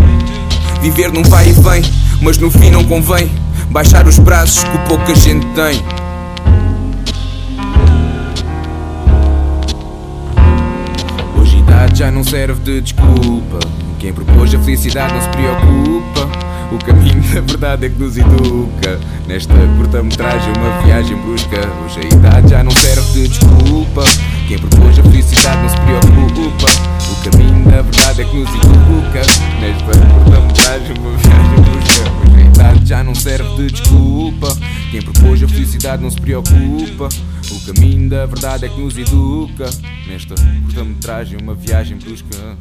Viver 0.81 1.13
num 1.13 1.23
vai 1.23 1.49
e 1.49 1.53
vem, 1.53 1.83
mas 2.21 2.39
no 2.39 2.51
fim 2.51 2.71
não 2.71 2.85
convém 2.85 3.31
baixar 3.71 4.07
os 4.07 4.19
braços 4.19 4.65
que 4.65 4.79
pouca 4.89 5.15
gente 5.15 5.47
tem. 5.49 6.06
Hoje 11.77 11.83
a 11.83 11.85
idade 11.85 11.99
já 11.99 12.11
não 12.11 12.25
serve 12.25 12.61
de 12.63 12.81
desculpa. 12.81 13.59
Quem 13.99 14.13
propôs 14.13 14.55
a 14.55 14.59
felicidade 14.59 15.13
não 15.13 15.21
se 15.21 15.29
preocupa. 15.29 16.29
O 16.73 16.79
caminho 16.79 17.21
da 17.35 17.41
verdade 17.43 17.87
é 17.87 17.89
que 17.91 17.99
nos 17.99 18.17
educa. 18.17 18.99
Nesta 19.27 19.53
curta-metragem, 19.77 20.53
uma 20.57 20.83
viagem 20.83 21.17
brusca. 21.19 21.61
Hoje 21.85 22.01
a 22.01 22.15
idade 22.15 22.49
já 22.49 22.65
não 22.65 22.73
serve 22.73 23.13
de 23.13 23.29
desculpa. 23.29 24.05
Quem 24.49 24.59
propôs 24.59 24.99
a 24.99 25.03
felicidade 25.03 25.63
não 25.63 25.69
se 25.69 25.77
preocupa. 25.77 27.06
Caminho 27.31 27.65
da 27.65 27.83
verdade 27.83 28.23
é 28.23 28.25
que 28.25 28.37
nos 28.37 28.49
educa. 28.49 29.21
Nesta 29.61 29.85
curta-metragem, 30.15 30.97
uma 30.97 31.17
viagem 31.19 31.61
brusca. 31.65 32.13
Hoje 32.23 32.37
a 32.37 32.45
idade 32.45 32.87
já 32.87 33.03
não 33.03 33.15
serve 33.17 33.57
de 33.57 33.73
desculpa. 33.73 34.47
Quem 34.93 35.03
propôs 35.03 35.43
a 35.43 35.49
felicidade 35.49 36.03
não 36.05 36.11
se 36.11 36.21
preocupa. 36.21 37.09
O 37.51 37.67
caminho 37.67 38.09
da 38.09 38.27
verdade 38.27 38.67
é 38.67 38.69
que 38.69 38.81
nos 38.81 38.97
educa. 38.97 39.69
Nesta 40.07 40.37
curta-metragem, 40.37 41.37
uma 41.43 41.57
viagem 41.57 41.99
brusca. 41.99 42.57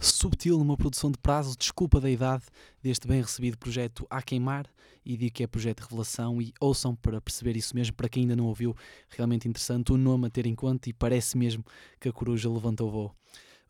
Subtil 0.00 0.56
numa 0.56 0.78
produção 0.78 1.10
de 1.10 1.18
prazo, 1.18 1.54
desculpa 1.58 2.00
da 2.00 2.08
idade 2.08 2.44
deste 2.82 3.06
bem 3.06 3.20
recebido 3.20 3.58
projeto 3.58 4.06
A 4.08 4.22
Queimar 4.22 4.64
e 5.04 5.16
digo 5.16 5.34
que 5.34 5.42
é 5.42 5.46
projeto 5.46 5.78
de 5.78 5.84
revelação 5.84 6.40
e 6.40 6.52
ouçam 6.60 6.94
para 6.94 7.20
perceber 7.20 7.56
isso 7.56 7.74
mesmo, 7.74 7.94
para 7.94 8.08
quem 8.08 8.22
ainda 8.22 8.36
não 8.36 8.46
ouviu, 8.46 8.74
realmente 9.08 9.48
interessante, 9.48 9.92
o 9.92 9.96
nome 9.96 10.26
a 10.26 10.30
ter 10.30 10.46
em 10.46 10.54
conta 10.54 10.88
e 10.88 10.92
parece 10.92 11.36
mesmo 11.36 11.64
que 12.00 12.08
a 12.08 12.12
coruja 12.12 12.50
levanta 12.50 12.84
o 12.84 12.90
voo. 12.90 13.14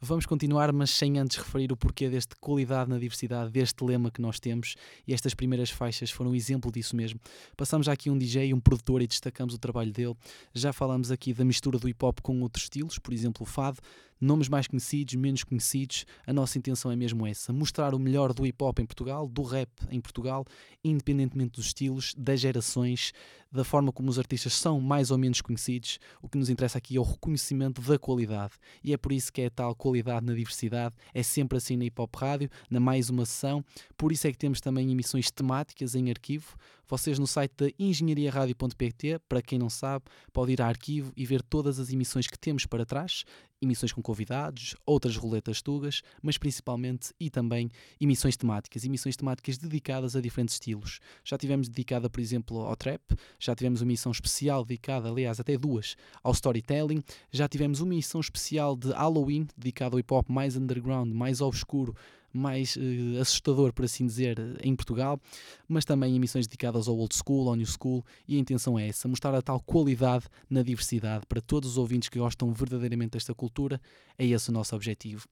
Vamos 0.04 0.26
continuar, 0.26 0.72
mas 0.72 0.90
sem 0.90 1.16
antes 1.16 1.36
referir 1.36 1.70
o 1.70 1.76
porquê 1.76 2.10
deste 2.10 2.34
qualidade 2.34 2.90
na 2.90 2.98
diversidade, 2.98 3.52
deste 3.52 3.84
lema 3.84 4.10
que 4.10 4.20
nós 4.20 4.40
temos, 4.40 4.74
e 5.06 5.14
estas 5.14 5.32
primeiras 5.32 5.70
faixas 5.70 6.10
foram 6.10 6.32
um 6.32 6.34
exemplo 6.34 6.72
disso 6.72 6.96
mesmo. 6.96 7.20
Passamos 7.56 7.86
aqui 7.86 8.10
um 8.10 8.18
DJ, 8.18 8.52
um 8.52 8.58
produtor 8.58 9.00
e 9.00 9.06
destacamos 9.06 9.54
o 9.54 9.58
trabalho 9.58 9.92
dele. 9.92 10.16
Já 10.52 10.72
falamos 10.72 11.12
aqui 11.12 11.32
da 11.32 11.44
mistura 11.44 11.78
do 11.78 11.88
hip 11.88 12.04
hop 12.04 12.18
com 12.20 12.40
outros 12.40 12.64
estilos, 12.64 12.98
por 12.98 13.14
exemplo 13.14 13.44
o 13.44 13.46
fado. 13.46 13.78
Nomes 14.22 14.48
mais 14.48 14.68
conhecidos, 14.68 15.14
menos 15.16 15.42
conhecidos, 15.42 16.06
a 16.26 16.32
nossa 16.32 16.56
intenção 16.56 16.90
é 16.90 16.96
mesmo 16.96 17.26
essa: 17.26 17.52
mostrar 17.52 17.94
o 17.94 17.98
melhor 17.98 18.32
do 18.32 18.46
hip 18.46 18.62
hop 18.62 18.78
em 18.78 18.86
Portugal, 18.86 19.28
do 19.28 19.42
rap 19.42 19.68
em 19.90 20.00
Portugal, 20.00 20.46
independentemente 20.84 21.52
dos 21.56 21.66
estilos, 21.66 22.14
das 22.16 22.40
gerações, 22.40 23.12
da 23.50 23.64
forma 23.64 23.92
como 23.92 24.08
os 24.08 24.18
artistas 24.18 24.54
são 24.54 24.80
mais 24.80 25.10
ou 25.10 25.18
menos 25.18 25.40
conhecidos. 25.40 25.98
O 26.22 26.28
que 26.28 26.38
nos 26.38 26.48
interessa 26.48 26.78
aqui 26.78 26.96
é 26.96 27.00
o 27.00 27.02
reconhecimento 27.02 27.82
da 27.82 27.98
qualidade. 27.98 28.54
E 28.82 28.92
é 28.92 28.96
por 28.96 29.12
isso 29.12 29.32
que 29.32 29.42
é 29.42 29.50
tal 29.50 29.74
qualidade 29.74 30.24
na 30.24 30.32
diversidade. 30.32 30.94
É 31.12 31.22
sempre 31.22 31.58
assim 31.58 31.76
na 31.76 31.84
Hip 31.84 32.00
Hop 32.00 32.14
Rádio, 32.14 32.48
na 32.70 32.80
mais 32.80 33.10
uma 33.10 33.26
sessão. 33.26 33.62
Por 33.96 34.12
isso 34.12 34.26
é 34.26 34.32
que 34.32 34.38
temos 34.38 34.60
também 34.60 34.90
emissões 34.90 35.30
temáticas 35.30 35.94
em 35.94 36.08
arquivo. 36.08 36.56
Vocês 36.92 37.18
no 37.18 37.26
site 37.26 37.54
da 37.56 37.70
engenhariaradio.pt, 37.78 39.20
para 39.26 39.40
quem 39.40 39.58
não 39.58 39.70
sabe, 39.70 40.04
pode 40.30 40.52
ir 40.52 40.60
a 40.60 40.66
arquivo 40.66 41.10
e 41.16 41.24
ver 41.24 41.40
todas 41.40 41.78
as 41.78 41.90
emissões 41.90 42.26
que 42.26 42.38
temos 42.38 42.66
para 42.66 42.84
trás, 42.84 43.24
emissões 43.62 43.94
com 43.94 44.02
convidados, 44.02 44.76
outras 44.84 45.16
roletas 45.16 45.62
tugas, 45.62 46.02
mas 46.20 46.36
principalmente 46.36 47.14
e 47.18 47.30
também 47.30 47.70
emissões 47.98 48.36
temáticas, 48.36 48.84
emissões 48.84 49.16
temáticas 49.16 49.56
dedicadas 49.56 50.14
a 50.14 50.20
diferentes 50.20 50.56
estilos. 50.56 51.00
Já 51.24 51.38
tivemos 51.38 51.66
dedicada, 51.66 52.10
por 52.10 52.20
exemplo, 52.20 52.58
ao 52.58 52.76
trap, 52.76 53.00
já 53.40 53.54
tivemos 53.54 53.80
uma 53.80 53.90
emissão 53.90 54.12
especial 54.12 54.62
dedicada, 54.62 55.08
aliás, 55.08 55.40
até 55.40 55.56
duas, 55.56 55.96
ao 56.22 56.32
storytelling, 56.32 57.02
já 57.30 57.48
tivemos 57.48 57.80
uma 57.80 57.94
emissão 57.94 58.20
especial 58.20 58.76
de 58.76 58.92
Halloween, 58.92 59.48
dedicada 59.56 59.94
ao 59.94 59.98
hip 59.98 60.12
hop 60.12 60.28
mais 60.28 60.56
underground, 60.56 61.10
mais 61.10 61.40
obscuro, 61.40 61.96
mais 62.32 62.76
uh, 62.76 63.20
assustador, 63.20 63.72
por 63.72 63.84
assim 63.84 64.06
dizer, 64.06 64.38
em 64.62 64.74
Portugal, 64.74 65.20
mas 65.68 65.84
também 65.84 66.14
emissões 66.16 66.46
dedicadas 66.46 66.88
ao 66.88 66.96
old 66.96 67.14
school, 67.14 67.48
ao 67.48 67.56
new 67.56 67.66
school, 67.66 68.04
e 68.26 68.36
a 68.36 68.38
intenção 68.38 68.78
é 68.78 68.88
essa, 68.88 69.08
mostrar 69.08 69.34
a 69.34 69.42
tal 69.42 69.60
qualidade 69.60 70.26
na 70.48 70.62
diversidade 70.62 71.26
para 71.26 71.40
todos 71.40 71.70
os 71.70 71.78
ouvintes 71.78 72.08
que 72.08 72.18
gostam 72.18 72.52
verdadeiramente 72.52 73.12
desta 73.12 73.34
cultura, 73.34 73.80
é 74.18 74.26
esse 74.26 74.50
o 74.50 74.52
nosso 74.52 74.74
objetivo. 74.74 75.26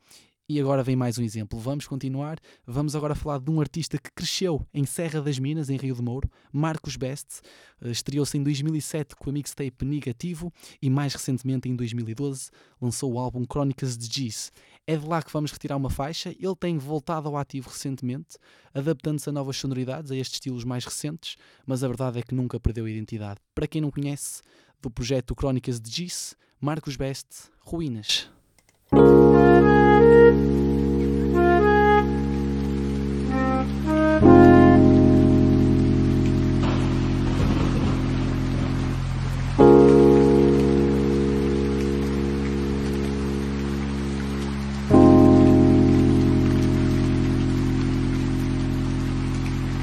E 0.51 0.59
agora 0.59 0.83
vem 0.83 0.97
mais 0.97 1.17
um 1.17 1.23
exemplo. 1.23 1.61
Vamos 1.61 1.87
continuar. 1.87 2.41
Vamos 2.67 2.97
agora 2.97 3.15
falar 3.15 3.39
de 3.39 3.49
um 3.49 3.61
artista 3.61 3.97
que 3.97 4.11
cresceu 4.11 4.67
em 4.75 4.85
Serra 4.85 5.21
das 5.21 5.39
Minas, 5.39 5.71
em 5.71 5.77
Rio 5.77 5.95
de 5.95 6.03
Mouro, 6.03 6.29
Marcos 6.53 6.97
Best. 6.97 7.41
Eh, 7.81 7.93
estreou-se 7.93 8.37
em 8.37 8.43
2007 8.43 9.15
com 9.15 9.31
a 9.31 9.33
mixtape 9.33 9.85
Negativo 9.85 10.53
e 10.83 10.91
mais 10.91 11.15
recentemente 11.15 11.69
em 11.69 11.77
2012 11.77 12.51
lançou 12.81 13.13
o 13.13 13.21
álbum 13.21 13.45
Crónicas 13.45 13.97
de 13.97 14.13
Giz. 14.13 14.51
É 14.91 14.97
de 14.97 15.07
lá 15.07 15.23
que 15.23 15.33
vamos 15.33 15.53
retirar 15.53 15.77
uma 15.77 15.89
faixa. 15.89 16.31
Ele 16.31 16.57
tem 16.59 16.77
voltado 16.77 17.29
ao 17.29 17.37
ativo 17.37 17.71
recentemente, 17.71 18.37
adaptando-se 18.75 19.29
a 19.29 19.33
novas 19.33 19.57
sonoridades, 19.57 20.11
a 20.11 20.17
estes 20.17 20.35
estilos 20.35 20.65
mais 20.65 20.85
recentes, 20.85 21.37
mas 21.65 21.85
a 21.85 21.87
verdade 21.87 22.19
é 22.19 22.23
que 22.23 22.35
nunca 22.35 22.59
perdeu 22.59 22.87
a 22.87 22.91
identidade. 22.91 23.39
Para 23.55 23.69
quem 23.69 23.81
não 23.81 23.93
conhece, 23.93 24.43
do 24.83 24.91
projeto 24.91 25.33
Crónicas 25.33 25.81
de 25.81 25.89
Giz, 25.89 26.35
Marcos 26.61 26.97
Best, 26.97 27.29
Ruínas. 27.61 28.29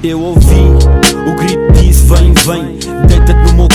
Eu 0.08 0.22
ouvi 0.22 0.54
o 1.30 1.34
grito 1.34 1.70
disse 1.74 2.06
vem, 2.06 2.32
vem 2.32 2.87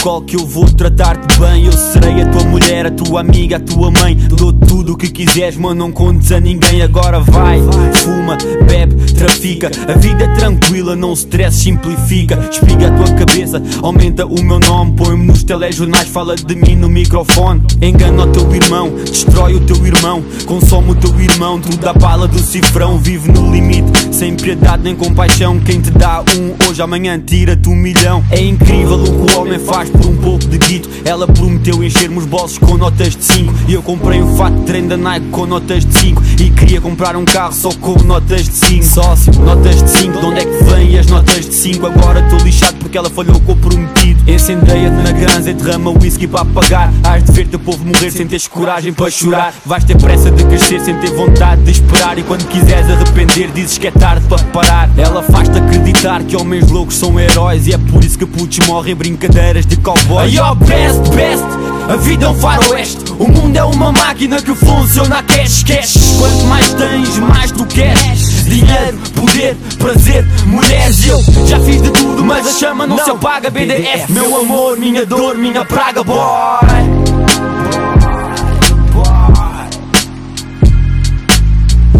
colo 0.04 0.22
que 0.24 0.36
eu 0.36 0.46
vou 0.46 0.66
tratar-te 0.66 1.40
bem? 1.40 1.66
Eu 1.66 1.72
serei 1.72 2.22
a 2.22 2.26
tua 2.26 2.44
mulher, 2.44 2.88
a 2.88 2.92
tua 2.92 3.22
amiga, 3.22 3.56
a 3.56 3.60
tua 3.62 3.90
mãe. 3.90 4.14
Dou 4.16 4.52
tudo 4.52 4.94
o 4.94 4.98
que 4.98 5.10
quiseres, 5.10 5.56
mas 5.56 5.78
não 5.78 5.94
contes 5.94 6.30
a 6.34 6.42
ninguém. 6.42 6.82
Agora 6.82 7.22
vai, 7.22 7.62
fuma, 7.94 8.38
bebe, 8.68 8.96
trafica. 9.14 9.72
A 9.88 9.98
vida 9.98 10.26
é 10.26 10.36
tranquila, 10.36 10.94
não 10.94 11.14
stress, 11.14 11.56
simplifica. 11.56 12.38
Espiga 12.52 12.90
a 12.90 12.92
tua 12.92 13.16
cabeça, 13.16 13.64
aumenta 13.82 14.26
o 14.26 14.44
meu 14.44 14.60
nome. 14.60 14.92
Põe-me 14.98 15.26
nos 15.26 15.42
telejornais, 15.46 16.10
fala 16.10 16.36
de 16.36 16.54
mim 16.54 16.76
no 16.76 16.90
microfone. 16.90 17.62
Engana 17.82 18.24
o 18.24 18.28
teu 18.28 18.54
irmão, 18.54 18.92
destrói 19.10 19.56
o 19.56 19.62
teu 19.62 19.88
irmão. 19.88 20.22
Consome 20.46 20.92
o 20.92 20.96
teu 20.96 21.18
irmão, 21.18 21.62
tu 21.62 21.78
dá 21.78 21.94
bala 21.94 22.28
do 22.28 22.40
cifrão. 22.40 22.98
Vive 22.98 23.32
no 23.32 23.50
limite, 23.50 24.14
sem 24.14 24.36
piedade 24.36 24.84
nem 24.84 24.98
compaixão. 24.98 25.62
Quem 25.62 25.80
te 25.80 25.92
dá 25.92 26.22
um 26.38 26.68
hoje, 26.68 26.82
amanhã 26.82 27.18
tira-te 27.26 27.70
um 27.70 27.76
milhão. 27.76 28.22
É 28.30 28.42
incrível 28.42 29.02
o 29.02 29.26
que 29.28 29.34
o 29.34 29.40
homem 29.40 29.60
faz 29.60 29.93
por 29.94 30.08
um 30.08 30.18
pouco 30.18 30.46
de 30.46 30.58
guito. 30.58 30.90
Ela 31.06 31.28
prometeu 31.28 31.84
encher-me 31.84 32.18
os 32.18 32.26
bolsos 32.26 32.58
com 32.58 32.78
notas 32.78 33.16
de 33.16 33.24
5 33.24 33.54
E 33.68 33.74
eu 33.74 33.82
comprei 33.82 34.22
um 34.22 34.36
fato 34.36 34.56
de 34.56 34.64
treino 34.64 34.90
da 34.90 34.98
Nike 34.98 35.28
com 35.28 35.46
notas 35.46 35.86
de 35.86 35.98
5 35.98 36.22
E 36.40 36.50
queria 36.50 36.80
comprar 36.80 37.16
um 37.16 37.26
carro 37.26 37.54
só 37.54 37.70
com 37.74 38.02
notas 38.04 38.46
de 38.46 38.54
5 38.54 38.84
Sócio, 38.84 39.34
notas 39.42 39.84
de 39.84 39.90
5, 39.90 40.20
de 40.20 40.26
onde 40.26 40.40
é 40.40 40.46
que 40.46 40.64
vêm 40.64 40.98
as 40.98 41.08
notas 41.08 41.46
de 41.46 41.54
5? 41.54 41.86
Agora 41.86 42.20
estou 42.22 42.40
lixado 42.40 42.78
porque 42.78 42.98
ela 42.98 43.10
falhou 43.10 43.40
com 43.42 43.54
o 43.54 43.56
prometido. 43.56 44.20
Incendeia-te 44.30 44.96
na 44.96 45.12
ganza 45.12 45.52
e 45.52 45.54
derrama 45.54 45.92
whisky 45.92 46.28
para 46.28 46.42
apagar. 46.42 46.94
Hás 47.04 47.24
de 47.24 47.32
ver 47.32 47.48
teu 47.48 47.60
povo 47.60 47.86
morrer 47.86 48.12
sem 48.12 48.28
teres 48.28 48.48
coragem 48.48 48.94
para 48.94 49.10
chorar. 49.10 49.54
Vais 49.66 49.84
ter 49.84 49.98
pressa 49.98 50.30
de 50.32 50.44
crescer 50.46 50.80
sem 50.80 50.96
ter 51.00 51.12
vontade 51.12 51.64
de 51.64 51.72
esperar. 51.72 52.18
E 52.18 52.24
quando 52.24 52.48
quiseres 52.48 52.90
arrepender 52.90 53.52
dizes 53.52 53.78
que 53.78 53.88
é 53.88 53.92
tarde 53.92 54.26
para 54.28 54.44
parar 54.46 54.90
Ela 54.98 55.24
faz-te 55.24 55.58
acreditar 55.58 56.24
que 56.24 56.36
homens 56.36 56.70
loucos 56.70 56.96
são 56.96 57.20
heróis 57.20 57.68
E 57.68 57.74
é 57.74 57.78
por 57.78 58.04
isso 58.04 58.18
que 58.18 58.26
putos 58.26 58.60
morrem. 58.68 58.94
Em 58.94 58.96
brincadeiras 58.96 59.66
de 59.66 59.78
cowboys 59.84 60.34
Yo, 60.34 60.56
best, 60.56 61.10
best, 61.14 61.44
a 61.90 61.98
vida 61.98 62.26
é 62.26 62.30
um 62.30 62.36
faroeste 62.36 63.12
O 63.20 63.28
mundo 63.28 63.56
é 63.56 63.64
uma 63.64 63.92
máquina 63.92 64.42
que 64.42 64.56
funciona 64.56 65.20
a 65.20 65.24
cash, 65.24 65.64
cash. 65.64 66.18
Quanto 66.18 66.44
mais 66.46 66.74
tens, 66.74 67.18
mais 67.20 67.52
tu 67.52 67.66
queres. 67.66 68.46
Dinheiro, 68.46 68.98
poder, 69.14 69.56
prazer, 69.78 70.26
mulheres. 70.46 71.08
Eu 71.08 71.22
já 71.46 71.60
fiz 71.60 71.82
de 71.82 71.92
tudo, 71.92 72.24
mas 72.24 72.48
a 72.48 72.52
chama 72.52 72.88
não, 72.88 72.98
se 72.98 73.12
apaga. 73.12 73.50
BDF, 73.50 74.12
meu 74.12 74.42
amor, 74.42 74.78
minha 74.78 75.06
dor, 75.06 75.38
minha 75.38 75.64
praga, 75.66 76.04
boy. 76.04 76.18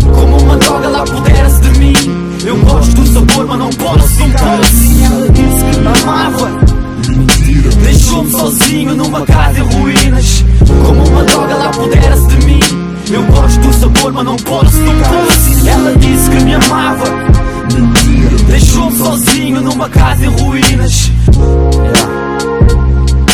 Como 0.02 0.38
uma 0.42 0.58
droga 0.58 0.86
ela 0.86 1.04
apodera-se 1.04 1.62
de 1.62 1.80
mim. 1.80 1.94
Eu 2.46 2.58
gosto 2.58 2.94
do 2.94 3.14
sabor, 3.14 3.46
mas 3.48 3.60
não 3.60 3.70
posso, 3.70 4.20
não 4.20 4.30
posso. 4.32 5.04
Ela 5.06 5.30
disse 5.30 5.80
que 5.80 6.04
amava 6.04 6.64
Deixou-me 7.84 8.32
sozinho 8.32 8.96
numa 8.96 9.26
casa 9.26 9.60
em 9.60 9.64
ruínas. 9.64 10.46
Como 10.86 11.08
uma 11.08 11.24
droga 11.24 11.52
ela 11.54 11.66
apodera-se 11.66 12.28
de 12.28 12.46
mim. 12.46 12.60
Eu 13.12 13.24
gosto 13.24 13.60
do 13.60 13.74
sabor, 13.74 14.14
mas 14.14 14.26
não 14.26 14.36
posso, 14.38 14.72
posso 14.80 15.68
Ela 15.68 15.96
disse 15.98 16.30
que 16.30 16.44
me 16.44 16.56
amava. 16.56 17.06
Deixou-me 18.48 18.98
sozinho 18.98 19.62
numa 19.62 19.90
casa 19.90 20.26
em 20.26 20.30
ruínas. 20.30 21.12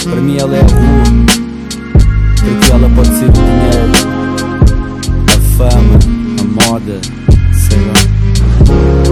Para 0.04 0.22
mim 0.22 0.38
ela 0.40 0.56
é 0.56 0.62
rua 0.62 1.04
Porque 2.36 2.72
ela 2.72 2.90
pode 2.90 3.10
ser 3.10 3.26
o 3.26 3.32
dinheiro. 3.32 3.92
A 5.28 5.40
fama, 5.58 6.00
a 6.40 6.70
moda, 6.70 7.00
sei 7.54 7.80
lá. 7.86 7.94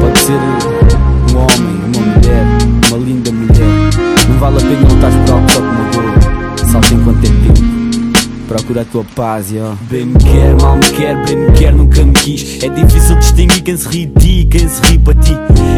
Pode 0.01 0.19
ser 0.19 0.39
um 1.33 1.37
homem, 1.37 1.75
uma 1.85 2.01
mulher, 2.15 2.45
uma 2.89 2.97
linda 2.97 3.31
mulher 3.31 4.16
vale 4.39 4.57
a 4.57 4.61
pena 4.61 4.81
lutar 4.81 5.11
algo 5.31 5.49
só 5.49 5.59
como 5.61 5.83
dor 5.91 6.67
Salta 6.71 6.93
enquanto 6.93 7.25
é 7.25 7.29
tempo 7.29 7.76
Procura 8.47 8.81
a 8.81 8.85
tua 8.85 9.03
paz, 9.15 9.53
ó 9.59 9.75
Bem 9.89 10.05
me 10.05 10.17
quer, 10.19 10.55
mal 10.61 10.77
me 10.77 10.89
quer, 10.91 11.25
bem 11.25 11.35
me 11.35 11.51
quer, 11.51 11.73
nunca 11.73 12.03
me 12.03 12.13
quis. 12.13 12.63
É 12.63 12.69
difícil 12.69 13.15
distinguir 13.17 13.61
quem 13.61 13.75
se 13.75 13.87
ri 13.89 14.05
de 14.05 14.19
ti 14.19 14.39
e 14.39 14.45
quem 14.45 14.67
se 14.67 14.81
ri 14.83 14.97
para 14.97 15.13
ti. 15.15 15.35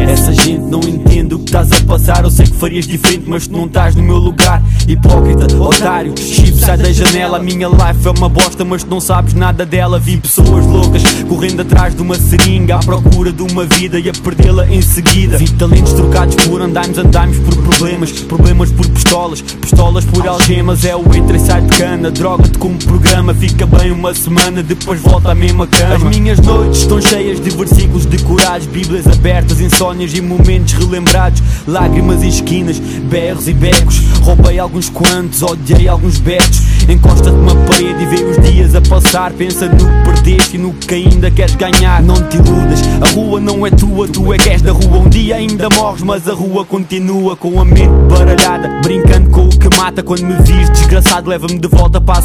Essa 0.08 0.32
gente 0.32 0.60
não 0.60 0.80
entende 0.80 1.34
o 1.34 1.38
que 1.38 1.44
estás 1.44 1.70
a 1.72 1.80
passar. 1.84 2.24
Eu 2.24 2.30
sei 2.30 2.46
que 2.46 2.54
farias 2.54 2.86
diferente, 2.86 3.24
mas 3.26 3.46
tu 3.46 3.56
não 3.56 3.66
estás 3.66 3.94
no 3.94 4.02
meu 4.02 4.16
lugar. 4.16 4.62
Hipócrita, 4.88 5.56
otário, 5.56 6.14
chivo, 6.16 6.58
sai 6.58 6.76
da 6.78 6.92
janela. 6.92 7.38
A 7.38 7.40
minha 7.40 7.68
life 7.68 8.06
é 8.06 8.10
uma 8.10 8.28
bosta, 8.28 8.64
mas 8.64 8.82
tu 8.82 8.90
não 8.90 9.00
sabes 9.00 9.34
nada 9.34 9.66
dela. 9.66 9.98
Vi 9.98 10.16
pessoas 10.16 10.66
loucas, 10.66 11.02
correndo 11.28 11.62
atrás 11.62 11.94
de 11.94 12.02
uma 12.02 12.14
seringa 12.14 12.76
À 12.76 12.78
procura 12.78 13.32
de 13.32 13.42
uma 13.42 13.64
vida 13.64 13.98
e 13.98 14.08
a 14.08 14.12
perdê-la 14.12 14.66
em 14.68 14.82
seguida. 14.82 15.38
Vi 15.38 15.50
talentos 15.50 15.92
trocados 15.92 16.34
por 16.46 16.62
andaimes, 16.62 16.98
andaimes 16.98 17.38
por 17.38 17.56
problemas. 17.56 18.12
Problemas 18.12 18.72
por 18.72 18.88
pistolas, 18.88 19.42
pistolas 19.42 20.04
por 20.04 20.26
algemas. 20.26 20.84
É 20.84 20.96
o 20.96 21.02
entra 21.14 21.36
e 21.36 21.40
sai 21.40 21.62
de 21.62 21.76
cana, 21.76 22.10
como 22.60 22.76
programa 22.76 23.34
Fica 23.34 23.66
bem 23.66 23.90
uma 23.90 24.14
semana, 24.14 24.62
depois 24.62 25.00
volta 25.00 25.32
à 25.32 25.34
mesma 25.34 25.66
cama. 25.66 25.94
As 25.94 26.02
minhas 26.02 26.38
noites 26.40 26.80
estão 26.80 27.00
cheias 27.00 27.40
de 27.40 27.50
versículos 27.50 28.04
decorados 28.04 28.66
Bíblias 28.66 29.06
abertas, 29.06 29.60
insónias 29.60 30.12
e 30.14 30.20
momentos 30.20 30.74
relembrados. 30.74 31.42
Lágrimas 31.66 32.22
em 32.22 32.28
esquinas, 32.28 32.78
berros 32.78 33.48
e 33.48 33.54
becos. 33.54 34.00
Roubei 34.22 34.58
alguns 34.58 34.90
quantos, 34.90 35.42
odiei 35.42 35.88
alguns 35.88 36.18
betos. 36.18 36.60
Encosta-te 36.88 37.30
numa 37.30 37.54
parede 37.66 38.02
e 38.02 38.06
vê 38.06 38.24
os 38.24 38.50
dias 38.50 38.74
a 38.74 38.80
passar. 38.82 39.32
Pensa 39.32 39.66
no 39.66 39.76
que 39.76 40.04
perdeste 40.04 40.56
e 40.56 40.58
no 40.58 40.72
que 40.74 40.94
ainda 40.94 41.30
queres 41.30 41.54
ganhar. 41.54 42.02
Não 42.02 42.14
te 42.28 42.36
iludas, 42.36 42.80
a 43.00 43.10
rua 43.12 43.40
não 43.40 43.66
é 43.66 43.70
tua, 43.70 44.06
tu 44.06 44.34
é 44.34 44.38
que 44.38 44.50
és 44.50 44.60
da 44.60 44.72
rua. 44.72 44.98
Um 44.98 45.08
dia 45.08 45.36
ainda 45.36 45.68
morres, 45.70 46.02
mas 46.02 46.28
a 46.28 46.34
rua 46.34 46.64
continua 46.64 47.36
Com 47.36 47.60
a 47.60 47.64
mente 47.64 47.88
baralhada, 48.08 48.68
brincando 48.82 49.30
com 49.30 49.44
o 49.44 49.48
que 49.48 49.74
mata 49.76 50.02
Quando 50.02 50.24
me 50.24 50.34
vis 50.42 50.68
desgraçado, 50.70 51.30
leva-me 51.30 51.58
de 51.58 51.68
volta 51.68 52.00
para 52.00 52.18
a 52.18 52.22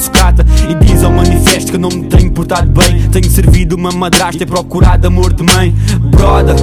E 0.70 0.86
diz 0.86 1.04
ao 1.04 1.12
manifesto 1.12 1.72
que 1.72 1.78
não 1.78 1.90
me 1.90 2.04
tenho 2.06 2.32
portado 2.32 2.72
bem. 2.72 3.02
Tenho 3.10 3.30
servido 3.30 3.76
uma 3.76 3.92
madrasta 3.92 4.44
e 4.44 4.46
procurado 4.46 5.08
amor 5.08 5.34
de 5.34 5.44
mãe. 5.44 5.72
Brother, 6.00 6.56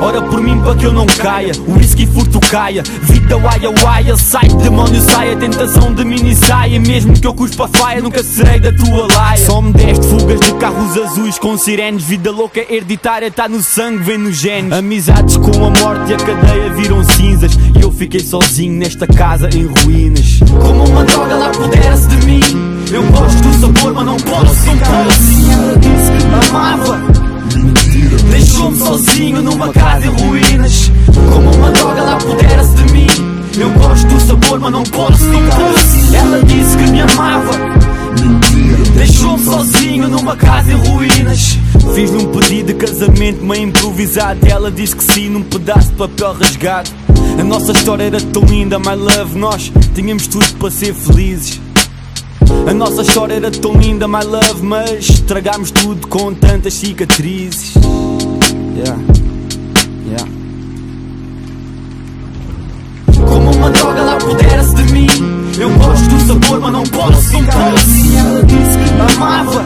ora 0.00 0.22
por 0.22 0.40
mim 0.40 0.58
para 0.60 0.74
que 0.74 0.86
eu 0.86 0.92
não 0.92 1.06
caia. 1.06 1.52
Whisky 1.68 2.06
furto 2.06 2.40
caia. 2.40 2.82
Vida 3.02 3.36
waia 3.36 3.70
waia, 3.82 4.16
sai 4.16 4.48
demónio 4.48 5.00
saia. 5.00 5.36
Tentação 5.36 5.92
de 5.92 6.04
mini 6.04 6.34
saia. 6.34 6.80
Mesmo 6.80 7.12
que 7.12 7.26
eu 7.26 7.34
cuspa 7.34 7.68
faia, 7.68 8.00
nunca 8.00 8.22
serei 8.22 8.58
da 8.58 8.72
tua 8.72 9.06
laia. 9.14 9.46
Só 9.46 9.60
me 9.60 9.72
deste 9.72 10.06
fugas 10.06 10.40
de 10.40 10.54
carros 10.54 10.96
azuis 10.96 11.38
com 11.38 11.58
sirenes. 11.58 12.04
Vida 12.04 12.30
louca 12.30 12.60
hereditária, 12.60 13.30
tá 13.30 13.48
no 13.48 13.62
sangue, 13.62 14.02
vem 14.02 14.18
nos 14.18 14.36
genes. 14.36 14.72
Amizades 14.72 15.36
com 15.36 15.64
a 15.64 15.70
morte 15.70 16.10
e 16.10 16.14
a 16.14 16.16
cadeia 16.16 16.70
viram 16.70 17.04
cinzas. 17.04 17.52
E 17.76 17.82
eu 17.82 17.92
fiquei 17.92 18.20
sozinho 18.20 18.72
nesta 18.72 19.06
casa 19.06 19.48
em 19.54 19.66
ruínas. 19.66 20.40
Como 20.60 20.84
uma 20.84 21.04
droga 21.04 21.36
lá 21.36 21.50
pudesse 21.50 22.08
de 22.08 22.26
mim. 22.26 22.69
Eu 22.92 23.04
gosto 23.04 23.40
do 23.40 23.60
sabor, 23.60 23.94
mas 23.94 24.04
não 24.04 24.16
posso, 24.16 24.66
não 24.66 24.78
posso. 24.78 25.50
Ela 25.52 25.78
disse 25.78 26.10
que 26.10 26.24
me 26.26 26.48
amava. 26.48 27.00
Deixou-me 28.30 28.78
sozinho 28.78 29.42
numa 29.42 29.72
casa 29.72 30.06
em 30.06 30.10
ruínas. 30.10 30.90
Como 31.06 31.54
uma 31.54 31.70
droga 31.70 32.02
lá 32.02 32.16
pudesse 32.16 32.74
de 32.74 32.92
mim. 32.92 33.06
Eu 33.56 33.70
gosto 33.70 34.08
do 34.08 34.20
sabor, 34.20 34.58
mas 34.58 34.72
não 34.72 34.82
posso, 34.82 35.24
não 35.24 35.40
posso. 35.46 36.14
Ela 36.16 36.42
disse 36.42 36.76
que 36.76 36.90
me 36.90 37.00
amava. 37.00 37.52
Deixou-me 38.96 39.44
sozinho 39.44 40.08
numa 40.08 40.34
casa 40.34 40.72
em 40.72 40.88
ruínas. 40.88 41.58
Fiz-lhe 41.94 42.16
um 42.16 42.26
pedido 42.32 42.66
de 42.66 42.74
casamento 42.74 43.44
meio 43.44 43.68
improvisado. 43.68 44.40
Ela 44.48 44.68
disse 44.68 44.96
que 44.96 45.04
sim, 45.04 45.28
num 45.28 45.42
pedaço 45.42 45.90
de 45.90 45.94
papel 45.94 46.32
rasgado. 46.32 46.90
A 47.38 47.44
nossa 47.44 47.70
história 47.70 48.02
era 48.02 48.20
tão 48.20 48.42
linda, 48.42 48.80
my 48.80 48.96
love. 48.96 49.38
Nós 49.38 49.70
tínhamos 49.94 50.26
tudo 50.26 50.48
para 50.58 50.72
ser 50.72 50.92
felizes. 50.92 51.60
A 52.66 52.74
nossa 52.74 53.02
história 53.02 53.34
era 53.34 53.50
tão 53.50 53.72
linda, 53.74 54.06
my 54.06 54.24
love, 54.24 54.62
mas 54.62 55.08
estragámos 55.08 55.70
tudo 55.70 56.06
com 56.06 56.32
tantas 56.34 56.74
cicatrizes. 56.74 57.74
Yeah. 58.76 59.02
Yeah. 60.06 60.26
Como 63.28 63.50
uma 63.52 63.70
droga 63.70 64.02
lá 64.02 64.16
pudesse 64.16 64.74
de 64.74 64.92
mim. 64.92 65.06
Eu 65.58 65.70
gosto 65.70 66.08
do 66.08 66.20
sabor, 66.26 66.60
mas 66.60 66.72
não 66.72 66.82
posso, 66.84 67.32
não 67.32 67.44
posso. 67.44 68.16
Ela 68.18 68.42
disse 68.44 68.78
que 68.78 68.94
me 68.94 69.00
amava. 69.14 69.64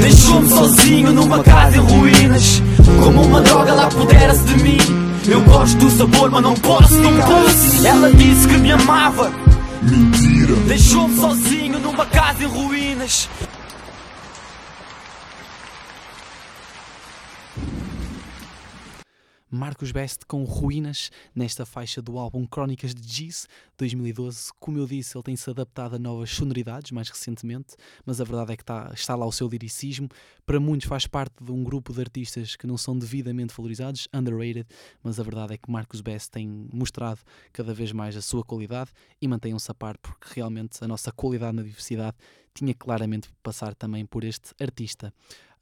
Deixou-me 0.00 0.48
sozinho 0.48 1.12
numa 1.12 1.42
casa 1.42 1.76
em 1.76 1.80
ruínas. 1.80 2.62
Como 3.02 3.22
uma 3.22 3.40
droga 3.40 3.74
lá 3.74 3.86
pudesse 3.88 4.44
de 4.44 4.62
mim. 4.62 4.78
Eu 5.26 5.40
gosto 5.42 5.76
do 5.78 5.90
sabor, 5.90 6.30
mas 6.30 6.42
não 6.42 6.54
posso, 6.54 6.94
não 6.94 7.16
posso. 7.16 7.86
Ela 7.86 8.10
disse 8.12 8.46
que 8.46 8.56
me 8.58 8.72
amava. 8.72 9.32
Deixou-me 10.66 11.16
sozinho 11.16 11.78
numa 11.78 12.06
casa 12.06 12.42
em 12.42 12.46
ruínas. 12.46 13.28
Marcos 19.54 19.92
Best 19.92 20.26
com 20.26 20.42
Ruínas 20.42 21.12
nesta 21.32 21.64
faixa 21.64 22.02
do 22.02 22.18
álbum 22.18 22.44
Crónicas 22.44 22.92
de 22.92 23.08
Giz 23.08 23.46
2012. 23.78 24.50
Como 24.58 24.78
eu 24.78 24.84
disse, 24.86 25.16
ele 25.16 25.22
tem-se 25.22 25.48
adaptado 25.48 25.94
a 25.94 25.98
novas 25.98 26.30
sonoridades 26.30 26.90
mais 26.90 27.08
recentemente, 27.08 27.76
mas 28.04 28.20
a 28.20 28.24
verdade 28.24 28.52
é 28.52 28.56
que 28.56 28.64
está, 28.64 28.90
está 28.92 29.14
lá 29.14 29.24
o 29.24 29.30
seu 29.30 29.46
liricismo. 29.46 30.08
Para 30.44 30.58
muitos 30.58 30.88
faz 30.88 31.06
parte 31.06 31.42
de 31.42 31.52
um 31.52 31.62
grupo 31.62 31.92
de 31.92 32.00
artistas 32.00 32.56
que 32.56 32.66
não 32.66 32.76
são 32.76 32.98
devidamente 32.98 33.54
valorizados, 33.56 34.08
underrated, 34.12 34.66
mas 35.04 35.20
a 35.20 35.22
verdade 35.22 35.54
é 35.54 35.56
que 35.56 35.70
Marcos 35.70 36.00
Best 36.00 36.32
tem 36.32 36.68
mostrado 36.72 37.20
cada 37.52 37.72
vez 37.72 37.92
mais 37.92 38.16
a 38.16 38.22
sua 38.22 38.42
qualidade 38.42 38.90
e 39.22 39.28
mantenham-se 39.28 39.70
a 39.70 39.74
par, 39.74 39.96
porque 39.98 40.34
realmente 40.34 40.82
a 40.82 40.88
nossa 40.88 41.12
qualidade 41.12 41.54
na 41.54 41.62
diversidade 41.62 42.16
tinha 42.52 42.74
claramente 42.74 43.28
de 43.28 43.34
passar 43.42 43.74
também 43.74 44.06
por 44.06 44.24
este 44.24 44.52
artista. 44.60 45.12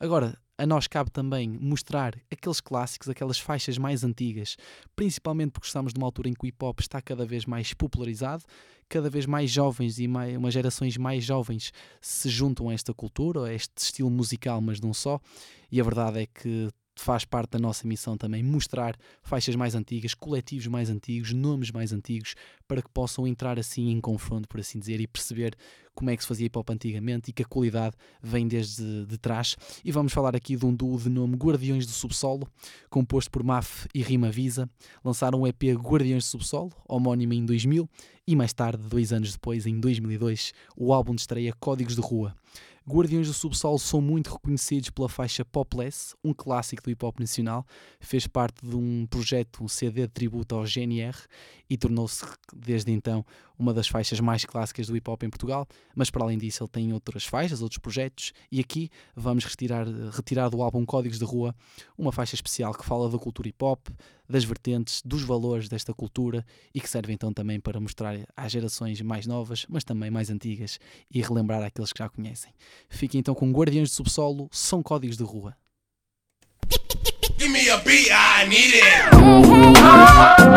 Agora, 0.02 0.36
a 0.58 0.66
nós 0.66 0.88
cabe 0.88 1.12
também 1.12 1.48
mostrar 1.48 2.20
aqueles 2.28 2.60
clássicos, 2.60 3.08
aquelas 3.08 3.38
faixas 3.38 3.78
mais 3.78 4.02
antigas, 4.02 4.56
principalmente 4.96 5.52
porque 5.52 5.68
estamos 5.68 5.94
numa 5.94 6.08
altura 6.08 6.28
em 6.28 6.32
que 6.32 6.44
o 6.44 6.48
hip 6.48 6.56
hop 6.60 6.80
está 6.80 7.00
cada 7.00 7.24
vez 7.24 7.46
mais 7.46 7.72
popularizado, 7.72 8.42
cada 8.88 9.08
vez 9.08 9.26
mais 9.26 9.48
jovens 9.48 10.00
e 10.00 10.08
mais, 10.08 10.36
umas 10.36 10.52
gerações 10.54 10.96
mais 10.96 11.22
jovens 11.22 11.72
se 12.00 12.28
juntam 12.28 12.68
a 12.68 12.74
esta 12.74 12.92
cultura, 12.92 13.44
a 13.44 13.54
este 13.54 13.70
estilo 13.76 14.10
musical, 14.10 14.60
mas 14.60 14.80
não 14.80 14.92
só, 14.92 15.20
e 15.70 15.80
a 15.80 15.84
verdade 15.84 16.22
é 16.22 16.26
que 16.26 16.68
faz 16.94 17.24
parte 17.24 17.52
da 17.52 17.58
nossa 17.58 17.86
missão 17.86 18.16
também 18.16 18.42
mostrar 18.42 18.96
faixas 19.22 19.56
mais 19.56 19.74
antigas, 19.74 20.14
coletivos 20.14 20.66
mais 20.66 20.90
antigos, 20.90 21.32
nomes 21.32 21.70
mais 21.70 21.92
antigos, 21.92 22.34
para 22.66 22.82
que 22.82 22.88
possam 22.90 23.26
entrar 23.26 23.58
assim 23.58 23.90
em 23.90 24.00
confronto, 24.00 24.48
por 24.48 24.60
assim 24.60 24.78
dizer, 24.78 25.00
e 25.00 25.06
perceber 25.06 25.56
como 25.94 26.10
é 26.10 26.16
que 26.16 26.22
se 26.22 26.28
fazia 26.28 26.46
hip 26.46 26.58
hop 26.58 26.70
antigamente 26.70 27.30
e 27.30 27.32
que 27.32 27.42
a 27.42 27.46
qualidade 27.46 27.96
vem 28.22 28.48
desde 28.48 29.04
de 29.04 29.18
trás. 29.18 29.56
E 29.84 29.92
vamos 29.92 30.12
falar 30.12 30.34
aqui 30.34 30.56
de 30.56 30.64
um 30.64 30.74
duo 30.74 30.98
de 30.98 31.08
nome 31.08 31.36
Guardiões 31.36 31.86
do 31.86 31.92
Subsolo, 31.92 32.46
composto 32.88 33.30
por 33.30 33.42
Maf 33.42 33.86
e 33.94 34.02
Rima 34.02 34.30
Visa. 34.30 34.68
Lançaram 35.04 35.40
o 35.40 35.46
EP 35.46 35.62
Guardiões 35.76 36.24
do 36.24 36.28
Subsolo, 36.28 36.72
homónimo 36.88 37.34
em 37.34 37.44
2000, 37.44 37.88
e 38.26 38.36
mais 38.36 38.52
tarde, 38.52 38.82
dois 38.88 39.12
anos 39.12 39.32
depois, 39.32 39.66
em 39.66 39.78
2002, 39.80 40.52
o 40.76 40.92
álbum 40.92 41.14
de 41.14 41.22
estreia 41.22 41.52
Códigos 41.58 41.96
de 41.96 42.00
Rua. 42.00 42.34
Guardiões 42.88 43.28
do 43.28 43.32
Subsolo 43.32 43.78
são 43.78 44.00
muito 44.00 44.32
reconhecidos 44.32 44.90
pela 44.90 45.08
faixa 45.08 45.44
Popless, 45.44 46.16
um 46.22 46.34
clássico 46.34 46.82
do 46.82 46.90
hip 46.90 47.04
hop 47.04 47.20
nacional. 47.20 47.64
Fez 48.00 48.26
parte 48.26 48.66
de 48.66 48.74
um 48.74 49.06
projeto, 49.06 49.62
um 49.62 49.68
CD 49.68 50.02
de 50.02 50.08
tributo 50.08 50.56
ao 50.56 50.64
GNR 50.64 51.16
e 51.70 51.76
tornou-se 51.76 52.24
desde 52.52 52.90
então 52.90 53.24
uma 53.56 53.72
das 53.72 53.86
faixas 53.86 54.18
mais 54.18 54.44
clássicas 54.44 54.88
do 54.88 54.96
hip 54.96 55.08
hop 55.08 55.22
em 55.22 55.30
Portugal. 55.30 55.66
Mas 55.94 56.10
para 56.10 56.24
além 56.24 56.36
disso, 56.36 56.64
ele 56.64 56.70
tem 56.70 56.92
outras 56.92 57.24
faixas, 57.24 57.62
outros 57.62 57.78
projetos. 57.78 58.32
E 58.50 58.58
aqui 58.58 58.90
vamos 59.14 59.44
retirar, 59.44 59.86
retirar 60.10 60.48
do 60.48 60.60
álbum 60.60 60.84
Códigos 60.84 61.18
de 61.18 61.24
Rua 61.24 61.54
uma 61.96 62.10
faixa 62.10 62.34
especial 62.34 62.74
que 62.74 62.84
fala 62.84 63.08
da 63.08 63.18
cultura 63.18 63.48
hip 63.48 63.64
hop, 63.64 63.88
das 64.32 64.44
vertentes, 64.44 65.02
dos 65.04 65.22
valores 65.22 65.68
desta 65.68 65.94
cultura 65.94 66.44
e 66.74 66.80
que 66.80 66.88
serve 66.88 67.12
então 67.12 67.32
também 67.32 67.60
para 67.60 67.78
mostrar 67.78 68.18
às 68.36 68.50
gerações 68.50 69.00
mais 69.00 69.26
novas, 69.26 69.64
mas 69.68 69.84
também 69.84 70.10
mais 70.10 70.30
antigas 70.30 70.80
e 71.10 71.20
relembrar 71.20 71.62
aqueles 71.62 71.92
que 71.92 71.98
já 71.98 72.08
conhecem. 72.08 72.52
Fiquem 72.88 73.20
então 73.20 73.34
com 73.34 73.52
Guardiões 73.52 73.90
de 73.90 73.94
Subsolo, 73.94 74.48
são 74.50 74.82
códigos 74.82 75.16
de 75.16 75.22
rua. 75.22 75.56
Give 77.38 77.48
me 77.48 77.68
a 77.70 77.76
beat, 77.78 78.08
I 78.10 78.46
need 78.48 78.74
it. 78.74 80.51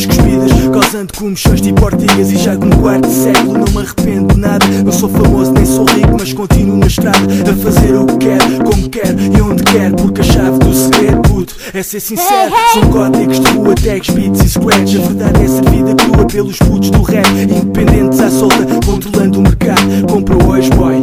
Rimas 0.00 0.06
cuspidas, 0.06 0.68
causando 0.72 1.12
comichões 1.14 1.60
tipo 1.60 1.84
ortigas 1.84 2.30
E 2.30 2.36
já 2.38 2.56
com 2.56 2.66
um 2.66 2.70
quarto 2.70 3.06
de 3.06 3.14
século 3.14 3.52
não 3.52 3.72
me 3.72 3.78
arrependo 3.78 4.34
de 4.34 4.40
nada. 4.40 4.66
Não 4.84 4.92
sou 4.92 5.08
famoso 5.08 5.52
nem 5.52 5.66
sou 5.66 5.84
rico, 5.84 6.16
mas 6.18 6.32
continuo 6.32 6.76
na 6.76 6.86
estrada 6.86 7.18
A 7.18 7.56
fazer 7.62 7.94
o 7.94 8.06
que 8.06 8.16
quero, 8.16 8.64
como 8.64 8.88
quero 8.88 9.20
e 9.20 9.40
onde 9.42 9.62
quero 9.64 9.96
Porque 9.96 10.20
a 10.22 10.24
chave 10.24 10.58
do 10.58 10.74
segredo, 10.74 11.20
puto, 11.22 11.54
é 11.74 11.82
ser 11.82 12.00
sincero. 12.00 12.52
São 12.72 12.90
códigos 12.90 13.40
de 13.40 13.50
rua, 13.50 13.74
tags, 13.74 14.14
beats 14.14 14.40
e 14.42 14.48
scratch 14.48 14.96
A 14.96 15.06
verdade 15.06 15.44
é 15.44 15.48
servida 15.48 15.94
crua 15.94 16.26
pelos 16.26 16.58
putos 16.58 16.90
do 16.90 17.02
rap 17.02 17.28
Independentes 17.28 18.20
à 18.20 18.30
solta, 18.30 18.64
controlando 18.86 19.38
o 19.38 19.42
mercado. 19.42 19.80
Compra 20.08 20.36
hoje, 20.46 20.70
boy, 20.70 21.00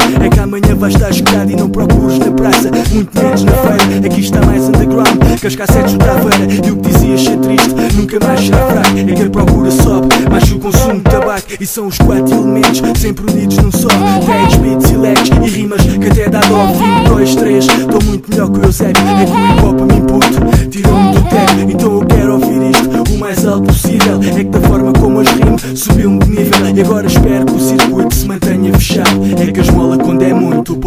vais 0.77 0.93
estar 0.93 1.09
escutado 1.09 1.51
E 1.51 1.55
não 1.55 1.69
procures 1.69 2.19
na 2.19 2.31
praça, 2.31 2.71
muito 2.91 3.21
menos 3.21 3.43
na 3.43 3.51
feira 3.51 4.07
Aqui 4.07 4.21
está 4.21 4.45
mais 4.45 4.63
underground, 4.63 5.39
que 5.39 5.47
as 5.47 5.55
cassetes 5.55 5.93
do 5.93 5.99
Taveira 5.99 6.47
E 6.65 6.71
o 6.71 6.77
que 6.77 6.89
dizias 6.89 7.21
ser 7.21 7.37
triste, 7.37 7.75
nunca 7.95 8.25
mais 8.25 8.39
será 8.41 8.57
fraco. 8.67 8.97
É 8.97 9.13
que 9.13 9.23
a 9.23 9.29
procura 9.29 9.71
sobe, 9.71 10.07
que 10.07 10.53
o 10.53 10.59
consumo 10.59 10.95
de 10.95 11.01
tabaco. 11.01 11.47
E 11.59 11.65
são 11.65 11.87
os 11.87 11.97
quatro 11.97 12.33
elementos, 12.33 12.81
sempre 12.99 13.31
unidos 13.31 13.57
num 13.57 13.71
só. 13.71 13.87
Tags, 13.87 14.55
beats 14.57 14.91
e 14.91 14.97
legs 14.97 15.29
e 15.29 15.49
rimas 15.49 15.81
que 15.81 16.07
até 16.07 16.29
dá 16.29 16.39
dó. 16.41 16.67
Vim, 16.67 17.09
dois, 17.09 17.35
três, 17.35 17.65
estou 17.65 18.01
muito 18.03 18.29
melhor 18.29 18.51
que 18.51 18.59
o 18.59 18.63
Eusébio. 18.65 19.03
É 19.03 19.25
que 19.25 19.31
o 19.31 19.45
hip 19.45 19.65
hop 19.65 19.81
me 19.81 20.01
puto, 20.01 20.69
tirou-me 20.69 21.13
do 21.13 21.21
teto 21.21 21.71
Então 21.71 21.93
eu 21.93 22.05
quero 22.05 22.33
ouvir 22.33 22.71
isto 22.71 23.13
o 23.13 23.17
mais 23.17 23.45
alto 23.45 23.67
possível. 23.67 24.19
É 24.21 24.43
que 24.43 24.43
da 24.45 24.61
forma 24.61 24.93
como 24.93 25.19
as 25.19 25.27
rimo, 25.27 25.57
subiu-me 25.75 26.19
de 26.19 26.29
nível. 26.29 26.75
E 26.75 26.81
agora 26.81 27.07
espero 27.07 27.46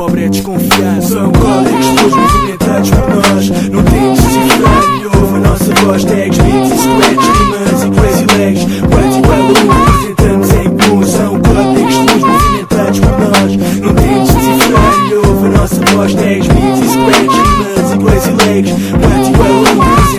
pobre 0.00 0.24
é 0.24 0.28
desconfiado 0.30 1.02
São 1.02 1.30
códigos 1.30 1.86
todos 1.88 2.16
movimentados 2.16 2.90
por 2.90 3.08
nós. 3.16 3.50
Não 3.70 3.82
tem 3.82 4.14
de 4.14 4.22
cifrar 4.22 4.84
e 4.98 5.06
ouve 5.06 5.36
a 5.36 5.40
nossa 5.40 5.74
voz 5.84 6.04
Tags, 6.04 6.38
beats 6.38 6.72
e 6.72 6.78
scratch, 6.78 7.26
rimas 7.36 7.82
e 7.82 7.90
crazy 7.90 8.26
legs 8.38 8.64
Quanto 8.80 9.18
igual 9.18 9.38
a 9.38 9.44
um 9.44 9.96
representamos 10.06 10.50
em 10.54 10.70
comum 10.78 11.02
São 11.04 11.40
códigos 11.40 11.96
todos 11.96 12.22
movimentados 12.22 13.00
por 13.00 13.18
nós. 13.18 13.56
Não 13.76 13.94
tem 13.94 14.22
de 14.22 14.28
cifrar 14.30 15.10
e 15.10 15.14
ouve 15.14 15.46
a 15.46 15.50
nossa 15.50 15.84
voz 15.94 16.14
Tags, 16.14 16.48
beats 16.48 16.80
e 16.80 16.88
scratch, 16.88 17.36
rimas 17.36 17.92
e 17.92 17.98
crazy 17.98 18.32
legs 18.46 18.72
Quanto 18.90 19.28
igual 19.28 19.50
a 19.50 19.86
um 19.86 20.10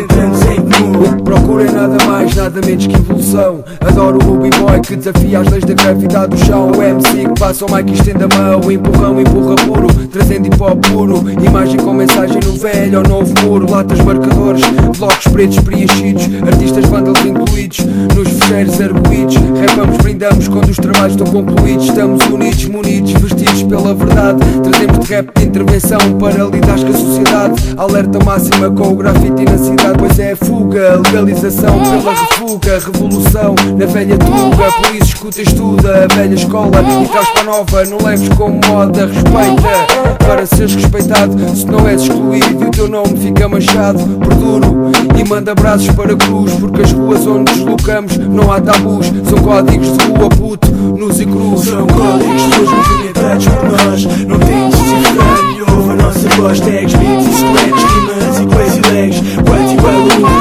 nada 2.52 2.66
menos 2.66 2.88
que 2.88 2.96
evolução. 2.96 3.64
Adoro 3.80 4.18
o 4.18 4.38
b-boy 4.38 4.80
que 4.82 4.96
desafia 4.96 5.40
as 5.40 5.48
leis 5.50 5.64
da 5.64 5.74
gravidade 5.74 6.36
do 6.36 6.46
chão. 6.46 6.72
O 6.72 6.82
MC 6.82 7.21
passa 7.52 7.66
o 7.66 7.76
mic 7.76 7.92
estende 7.92 8.24
a 8.24 8.28
mão, 8.30 8.72
empurrão, 8.72 9.20
empurra 9.20 9.56
puro, 9.58 9.88
trazendo 10.08 10.48
hip 10.48 10.64
hop 10.64 10.80
puro. 10.88 11.22
Imagem 11.46 11.78
com 11.78 11.94
mensagem 11.94 12.40
no 12.46 12.54
velho 12.54 13.00
ou 13.00 13.08
novo 13.08 13.34
muro, 13.44 13.70
latas 13.70 14.00
marcadores, 14.00 14.64
blocos 14.98 15.28
pretos 15.28 15.60
preenchidos, 15.60 16.30
artistas 16.48 16.86
vândalos 16.86 17.26
incluídos, 17.26 17.80
nos 18.16 18.30
fecheiros 18.30 18.80
arguídos. 18.80 19.36
Rapamos, 19.36 19.98
brindamos 19.98 20.48
quando 20.48 20.70
os 20.70 20.78
trabalhos 20.78 21.12
estão 21.12 21.28
concluídos. 21.28 21.88
Estamos 21.88 22.26
unidos, 22.28 22.66
munidos, 22.66 23.12
vestidos 23.12 23.64
pela 23.64 23.94
verdade. 23.94 24.40
Trazemos 24.64 25.06
de 25.06 25.14
rap 25.14 25.32
de 25.38 25.46
intervenção 25.46 26.00
para 26.20 26.46
lidar 26.46 26.80
com 26.80 26.88
a 26.88 26.98
sociedade. 26.98 27.74
Alerta 27.76 28.24
máxima 28.24 28.70
com 28.70 28.94
o 28.94 28.96
grafite 28.96 29.44
na 29.44 29.58
cidade, 29.58 29.98
pois 30.00 30.20
é 30.20 30.32
a 30.32 30.38
fuga, 30.38 31.02
legalização 31.06 31.74
pela 31.84 32.16
refuga, 32.52 32.80
revolução 32.80 33.56
na 33.78 33.86
velha 33.86 34.18
tuga. 34.18 34.72
Por 34.72 34.96
isso 34.96 35.06
escuta, 35.06 35.42
estuda 35.42 36.04
a 36.04 36.16
velha 36.16 36.34
escola 36.34 36.72
e 37.02 37.08
traz 37.08 37.30
para 37.30 37.42
a 37.42 37.44
nova. 37.44 37.86
Não 37.86 37.98
leves 37.98 38.30
como 38.30 38.60
moda, 38.68 39.06
respeita 39.06 40.18
para 40.26 40.46
seres 40.46 40.76
respeitado. 40.76 41.38
Se 41.56 41.66
não 41.66 41.88
és 41.88 42.02
excluído, 42.02 42.68
o 42.68 42.72
teu 42.72 42.90
nome 42.90 43.18
fica 43.18 43.48
manchado 43.48 44.00
por 44.00 44.34
duro. 44.36 44.92
E 45.18 45.28
manda 45.28 45.52
abraços 45.52 45.92
para 45.92 46.16
cruz, 46.16 46.54
porque 46.56 46.82
as 46.82 46.92
ruas 46.92 47.26
onde 47.26 47.54
deslocamos 47.54 48.18
não 48.18 48.52
há 48.52 48.60
tabus. 48.60 49.08
São 49.30 49.40
códigos 49.40 49.98
de 49.98 50.06
rua, 50.06 50.30
puto, 50.30 50.72
nus 50.72 51.20
e 51.20 51.26
cruz. 51.26 51.66
São 51.66 51.88
códigos 51.88 52.44
todos 52.44 52.72
movimentados 52.72 53.48
por 53.48 53.64
nós. 53.72 54.06
Não 54.28 54.40
tentes 54.40 54.80
decifrar 54.80 55.56
e 55.56 55.62
ouve 55.62 55.90
a 55.92 55.96
nossa 55.96 56.30
voz. 56.30 56.60
Tags, 56.60 56.94
beats 56.94 57.28
e 57.28 57.34
squares, 57.34 57.84
rimas 57.94 58.40
e 58.40 58.46
crazy 58.48 58.82
legs. 58.92 59.22
Quanto 59.46 59.74
igual 59.74 60.38
a 60.38 60.41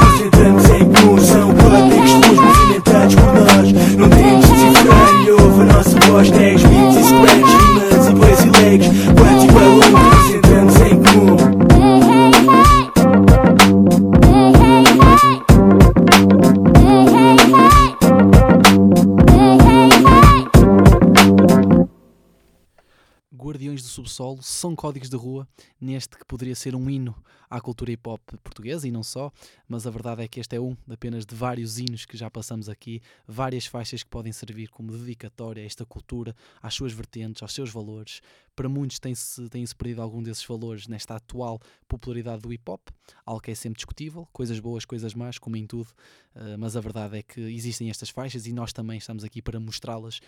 são 24.61 24.75
códigos 24.75 25.09
de 25.09 25.15
rua 25.15 25.47
neste 25.79 26.15
que 26.15 26.23
poderia 26.23 26.53
ser 26.53 26.75
um 26.75 26.87
hino 26.87 27.15
à 27.49 27.59
cultura 27.59 27.91
hip 27.91 28.07
hop 28.07 28.21
portuguesa 28.43 28.87
e 28.87 28.91
não 28.91 29.01
só, 29.01 29.31
mas 29.67 29.87
a 29.87 29.89
verdade 29.89 30.21
é 30.21 30.27
que 30.27 30.39
este 30.39 30.55
é 30.55 30.61
um 30.61 30.77
apenas 30.87 31.25
de 31.25 31.33
vários 31.33 31.79
hinos 31.79 32.05
que 32.05 32.15
já 32.15 32.29
passamos 32.29 32.69
aqui, 32.69 33.01
várias 33.27 33.65
faixas 33.65 34.03
que 34.03 34.09
podem 34.09 34.31
servir 34.31 34.69
como 34.69 34.95
dedicatória 34.95 35.63
a 35.63 35.65
esta 35.65 35.83
cultura, 35.83 36.35
às 36.61 36.75
suas 36.75 36.93
vertentes, 36.93 37.41
aos 37.41 37.53
seus 37.53 37.71
valores. 37.71 38.21
Para 38.55 38.69
muitos 38.69 38.99
tem-se 38.99 39.49
tem 39.49 39.65
-se 39.65 39.75
perdido 39.75 40.01
algum 40.01 40.21
desses 40.21 40.45
valores 40.45 40.87
nesta 40.87 41.15
atual 41.15 41.59
popularidade 41.87 42.43
do 42.43 42.53
hip 42.53 42.69
hop, 42.69 42.81
algo 43.25 43.41
que 43.41 43.49
é 43.49 43.55
sempre 43.55 43.77
discutível, 43.77 44.27
coisas 44.31 44.59
boas, 44.59 44.85
coisas 44.85 45.15
más, 45.15 45.39
como 45.39 45.57
em 45.57 45.65
tudo, 45.65 45.89
uh, 46.35 46.57
mas 46.57 46.75
a 46.75 46.81
verdade 46.81 47.17
é 47.17 47.23
que 47.23 47.41
existem 47.41 47.89
estas 47.89 48.09
faixas 48.09 48.45
e 48.45 48.53
nós 48.53 48.73
também 48.73 48.97
estamos 48.97 49.23
aqui 49.23 49.41
para 49.41 49.59
mostrá-las 49.59 50.19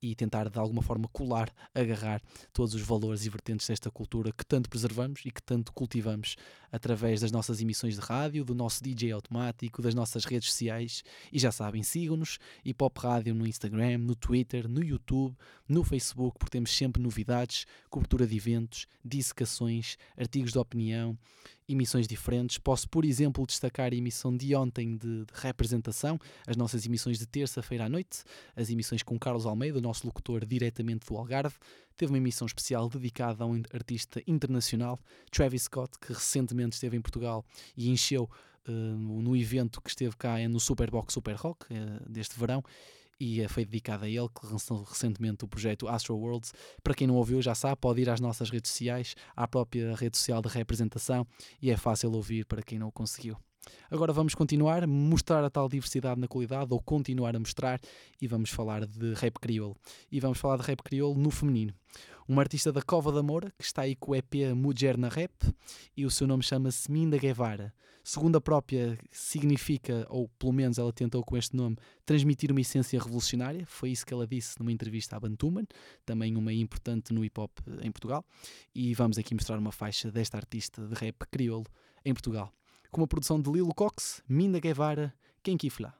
e 0.00 0.14
tentar 0.14 0.48
de 0.48 0.58
alguma 0.58 0.82
forma 0.82 1.08
colar, 1.08 1.52
agarrar 1.74 2.22
todos 2.52 2.74
os 2.74 2.82
valores 2.82 3.24
e 3.24 3.30
vertentes 3.30 3.66
desta 3.66 3.90
cultura 3.90 4.32
que 4.32 4.44
tanto 4.44 4.68
preservamos 4.68 5.22
e 5.24 5.30
que 5.30 5.42
tanto 5.42 5.72
cultivamos 5.72 6.36
através 6.70 7.20
das 7.20 7.32
nossas 7.32 7.60
emissões 7.60 7.94
de 7.94 8.00
rádio, 8.00 8.44
do 8.44 8.54
nosso 8.54 8.82
DJ 8.82 9.12
automático, 9.12 9.82
das 9.82 9.94
nossas 9.94 10.24
redes 10.24 10.50
sociais. 10.50 11.02
E 11.32 11.38
já 11.38 11.52
sabem, 11.52 11.82
sigam-nos 11.82 12.38
Hip 12.64 12.82
Hop 12.82 12.96
Rádio 12.98 13.34
no 13.34 13.46
Instagram, 13.46 13.98
no 13.98 14.14
Twitter, 14.14 14.68
no 14.68 14.82
YouTube, 14.82 15.36
no 15.68 15.82
Facebook, 15.82 16.38
porque 16.38 16.52
temos 16.52 16.70
sempre 16.76 17.02
novidades, 17.02 17.66
cobertura 17.88 18.26
de 18.26 18.36
eventos, 18.36 18.86
dissecações, 19.04 19.96
artigos 20.16 20.52
de 20.52 20.58
opinião, 20.58 21.18
emissões 21.68 22.06
diferentes. 22.06 22.58
Posso, 22.58 22.88
por 22.88 23.04
exemplo, 23.04 23.46
destacar 23.46 23.92
a 23.92 23.96
emissão 23.96 24.36
de 24.36 24.54
ontem 24.54 24.96
de, 24.96 25.24
de 25.24 25.32
representação, 25.34 26.18
as 26.46 26.56
nossas 26.56 26.86
emissões 26.86 27.18
de 27.18 27.26
terça-feira 27.26 27.86
à 27.86 27.88
noite, 27.88 28.22
as 28.54 28.70
emissões 28.70 29.02
com 29.02 29.18
Carlos 29.18 29.46
Almeida, 29.46 29.78
o 29.78 29.82
nosso 29.82 30.06
locutor 30.06 30.44
diretamente 30.44 31.06
do 31.06 31.16
Algarve. 31.16 31.56
Teve 31.96 32.12
uma 32.12 32.18
emissão 32.18 32.46
especial 32.46 32.88
dedicada 32.88 33.44
a 33.44 33.46
um 33.46 33.62
artista 33.72 34.22
internacional, 34.26 35.00
Travis 35.30 35.62
Scott, 35.62 35.98
que 35.98 36.12
recentemente 36.12 36.74
esteve 36.74 36.96
em 36.96 37.00
Portugal 37.00 37.44
e 37.76 37.90
encheu 37.90 38.30
uh, 38.68 38.72
no 38.72 39.36
evento 39.36 39.80
que 39.80 39.88
esteve 39.88 40.16
cá 40.16 40.36
no 40.48 40.60
Superbox 40.60 41.14
Super 41.14 41.36
Rock 41.36 41.66
uh, 41.72 42.10
deste 42.10 42.38
verão 42.38 42.62
e 43.18 43.46
foi 43.48 43.64
dedicada 43.64 44.04
a 44.04 44.08
ele, 44.08 44.28
que 44.28 44.46
lançou 44.46 44.82
recentemente 44.82 45.44
o 45.44 45.48
projeto 45.48 45.88
Astro 45.88 46.16
Worlds. 46.16 46.52
Para 46.82 46.94
quem 46.94 47.06
não 47.06 47.16
ouviu, 47.16 47.40
já 47.40 47.54
sabe, 47.54 47.76
pode 47.80 48.02
ir 48.02 48.10
às 48.10 48.20
nossas 48.20 48.50
redes 48.50 48.70
sociais, 48.70 49.14
à 49.34 49.48
própria 49.48 49.94
rede 49.96 50.16
social 50.16 50.42
de 50.42 50.48
representação, 50.48 51.26
e 51.60 51.70
é 51.70 51.76
fácil 51.76 52.12
ouvir 52.12 52.44
para 52.44 52.62
quem 52.62 52.78
não 52.78 52.88
o 52.88 52.92
conseguiu. 52.92 53.36
Agora 53.90 54.12
vamos 54.12 54.34
continuar, 54.34 54.86
mostrar 54.86 55.44
a 55.44 55.50
tal 55.50 55.68
diversidade 55.68 56.20
na 56.20 56.28
qualidade, 56.28 56.72
ou 56.72 56.80
continuar 56.80 57.34
a 57.36 57.38
mostrar, 57.38 57.80
e 58.20 58.26
vamos 58.26 58.50
falar 58.50 58.86
de 58.86 59.14
rap 59.14 59.38
crioulo. 59.40 59.76
E 60.10 60.20
vamos 60.20 60.38
falar 60.38 60.56
de 60.56 60.62
rap 60.64 60.82
crioulo 60.82 61.18
no 61.18 61.30
feminino. 61.30 61.74
Uma 62.28 62.42
artista 62.42 62.72
da 62.72 62.82
Cova 62.82 63.12
da 63.12 63.22
Moura, 63.22 63.52
que 63.56 63.64
está 63.64 63.82
aí 63.82 63.94
com 63.94 64.10
o 64.10 64.14
EP 64.14 64.34
Mulher 64.54 64.98
na 64.98 65.08
Rap, 65.08 65.32
e 65.96 66.04
o 66.04 66.10
seu 66.10 66.26
nome 66.26 66.42
chama-se 66.42 66.90
Minda 66.90 67.16
Guevara. 67.16 67.72
Segundo 68.02 68.36
a 68.36 68.40
própria, 68.40 68.98
significa, 69.10 70.06
ou 70.08 70.28
pelo 70.38 70.52
menos 70.52 70.78
ela 70.78 70.92
tentou 70.92 71.24
com 71.24 71.36
este 71.36 71.56
nome, 71.56 71.76
transmitir 72.04 72.50
uma 72.52 72.60
essência 72.60 73.00
revolucionária. 73.00 73.64
Foi 73.66 73.90
isso 73.90 74.06
que 74.06 74.14
ela 74.14 74.26
disse 74.26 74.58
numa 74.58 74.70
entrevista 74.70 75.16
à 75.16 75.20
Bantuman, 75.20 75.66
também 76.04 76.36
uma 76.36 76.52
importante 76.52 77.12
no 77.12 77.24
hip 77.24 77.40
hop 77.40 77.50
em 77.82 77.90
Portugal. 77.90 78.24
E 78.74 78.94
vamos 78.94 79.18
aqui 79.18 79.34
mostrar 79.34 79.58
uma 79.58 79.72
faixa 79.72 80.10
desta 80.10 80.36
artista 80.36 80.86
de 80.86 80.94
rap 80.94 81.16
crioulo 81.30 81.66
em 82.04 82.12
Portugal. 82.12 82.52
Com 82.90 83.00
uma 83.00 83.06
produção 83.06 83.40
de 83.40 83.50
Lilo 83.50 83.74
Cox, 83.74 84.22
Minda 84.28 84.58
Guevara, 84.60 85.12
Quem 85.42 85.56
Kifla. 85.56 85.94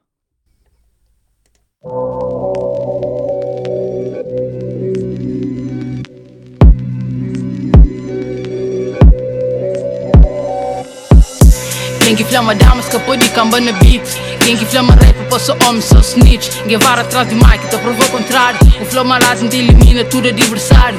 Quem 12.03 12.15
que 12.15 12.23
flama 12.23 12.55
dama 12.55 12.81
escapou 12.81 13.17
de 13.17 13.29
camba 13.31 13.59
na 13.59 13.73
beat 13.73 14.36
Quem 14.47 14.55
que 14.55 14.63
flama 14.63 14.93
rap 14.93 15.29
passou 15.29 15.57
homem, 15.67 15.81
sou 15.81 15.99
snitch. 15.99 16.47
Guevara 16.67 17.01
atrás 17.01 17.27
de 17.27 17.35
mic, 17.35 17.67
te 17.69 17.77
provou 17.79 18.05
o 18.05 18.09
contrário. 18.11 18.57
O 18.81 18.85
flow 18.85 19.03
malazim 19.03 19.49
te 19.49 19.57
elimina 19.57 20.05
tudo 20.05 20.29
adversário 20.29 20.97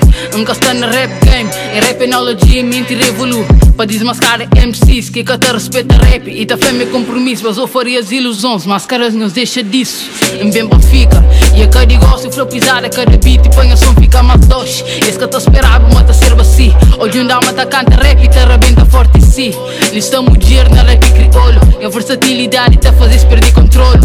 está 0.52 0.74
na 0.74 0.86
rap 0.86 1.10
game 1.24 1.50
Em 1.74 1.80
rap 1.80 2.04
analogia, 2.04 2.62
mente 2.62 2.94
revolu 2.94 3.46
Para 3.76 3.86
desmascarar 3.86 4.48
MCs 4.54 5.10
que 5.10 5.24
te 5.24 5.52
respeita 5.52 5.94
rap 5.96 6.28
E 6.28 6.44
ta 6.46 6.56
fé 6.56 6.72
meu 6.72 6.86
compromisso, 6.88 7.44
mas 7.44 7.56
eu 7.56 7.66
faria 7.66 8.00
as 8.00 8.10
ilusões 8.10 8.66
Máscaras 8.66 9.14
nos 9.14 9.32
deixa 9.32 9.62
disso. 9.62 10.10
Em 10.40 10.50
bem 10.50 10.66
pra 10.66 10.78
fica 10.80 11.24
E 11.54 11.62
a 11.62 11.68
cada 11.68 11.94
gosto, 11.96 12.30
flow 12.30 12.46
pisada, 12.46 12.88
cada 12.88 13.16
beat 13.18 13.46
E 13.46 13.50
põe 13.50 13.72
a 13.72 13.76
som, 13.76 13.94
fica 13.94 14.22
mais 14.22 14.40
doce. 14.46 14.84
Esse 15.06 15.18
que 15.18 15.24
eu 15.24 15.28
te 15.28 15.36
esperava, 15.36 15.88
mas 15.92 16.06
te 16.06 16.24
serve 16.24 16.42
assim 16.42 16.74
Hoje 16.98 17.20
um 17.20 17.26
dama 17.26 17.52
tá 17.52 17.66
canta 17.66 17.96
rap 18.02 18.22
e 18.22 18.28
te 18.28 18.38
arrebenta 18.38 18.84
forte 18.86 19.18
si. 19.38 19.54
Listamos 19.92 20.36
dinheiro 20.38 20.74
na 20.74 20.82
rap 20.82 21.00
crioulo. 21.12 21.60
E 21.80 21.84
a 21.84 21.88
versatilidade 21.88 22.76
te 22.76 22.90
faz 22.92 23.14
perder 23.38 23.52
controle. 23.52 24.00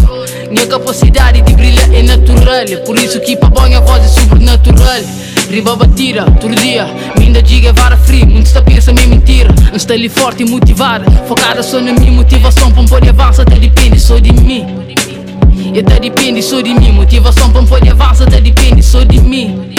Minha 0.49 0.67
capacidade 0.67 1.41
de 1.41 1.53
brilhar 1.53 1.93
é 1.93 2.03
natural. 2.03 2.65
Por 2.85 2.97
isso 2.97 3.19
que 3.19 3.35
para 3.35 3.49
bom 3.49 3.61
a 3.61 3.79
voz 3.79 4.03
é 4.03 4.07
sobrenatural. 4.07 5.01
Riba 5.49 5.75
batida, 5.75 6.25
todo 6.39 6.55
dia. 6.55 6.87
Minda 7.17 7.41
diga 7.41 7.73
vara 7.73 7.97
free 7.97 8.25
Muitos 8.25 8.49
está 8.49 8.61
pensa 8.61 8.93
minha 8.93 9.07
mentira. 9.07 9.49
Um 9.73 9.79
style 9.79 10.09
forte 10.09 10.43
e 10.43 10.45
motivada 10.45 11.09
Focada 11.27 11.61
só 11.63 11.81
na 11.81 11.93
minha 11.93 12.11
motivação. 12.11 12.71
Para 12.71 12.83
poder 12.83 13.09
avançar 13.09 13.43
até 13.43 13.55
depende 13.55 13.99
só 13.99 14.19
de 14.19 14.31
mim. 14.31 14.65
E 15.73 15.79
até 15.79 15.99
depende 15.99 16.41
só 16.43 16.61
de 16.61 16.73
mim. 16.73 16.91
Motivação 16.91 17.49
para 17.51 17.63
poder 17.63 17.91
avançar 17.91 18.27
até 18.27 18.39
depende 18.39 18.83
só 18.83 19.03
de 19.03 19.19
mim. 19.19 19.69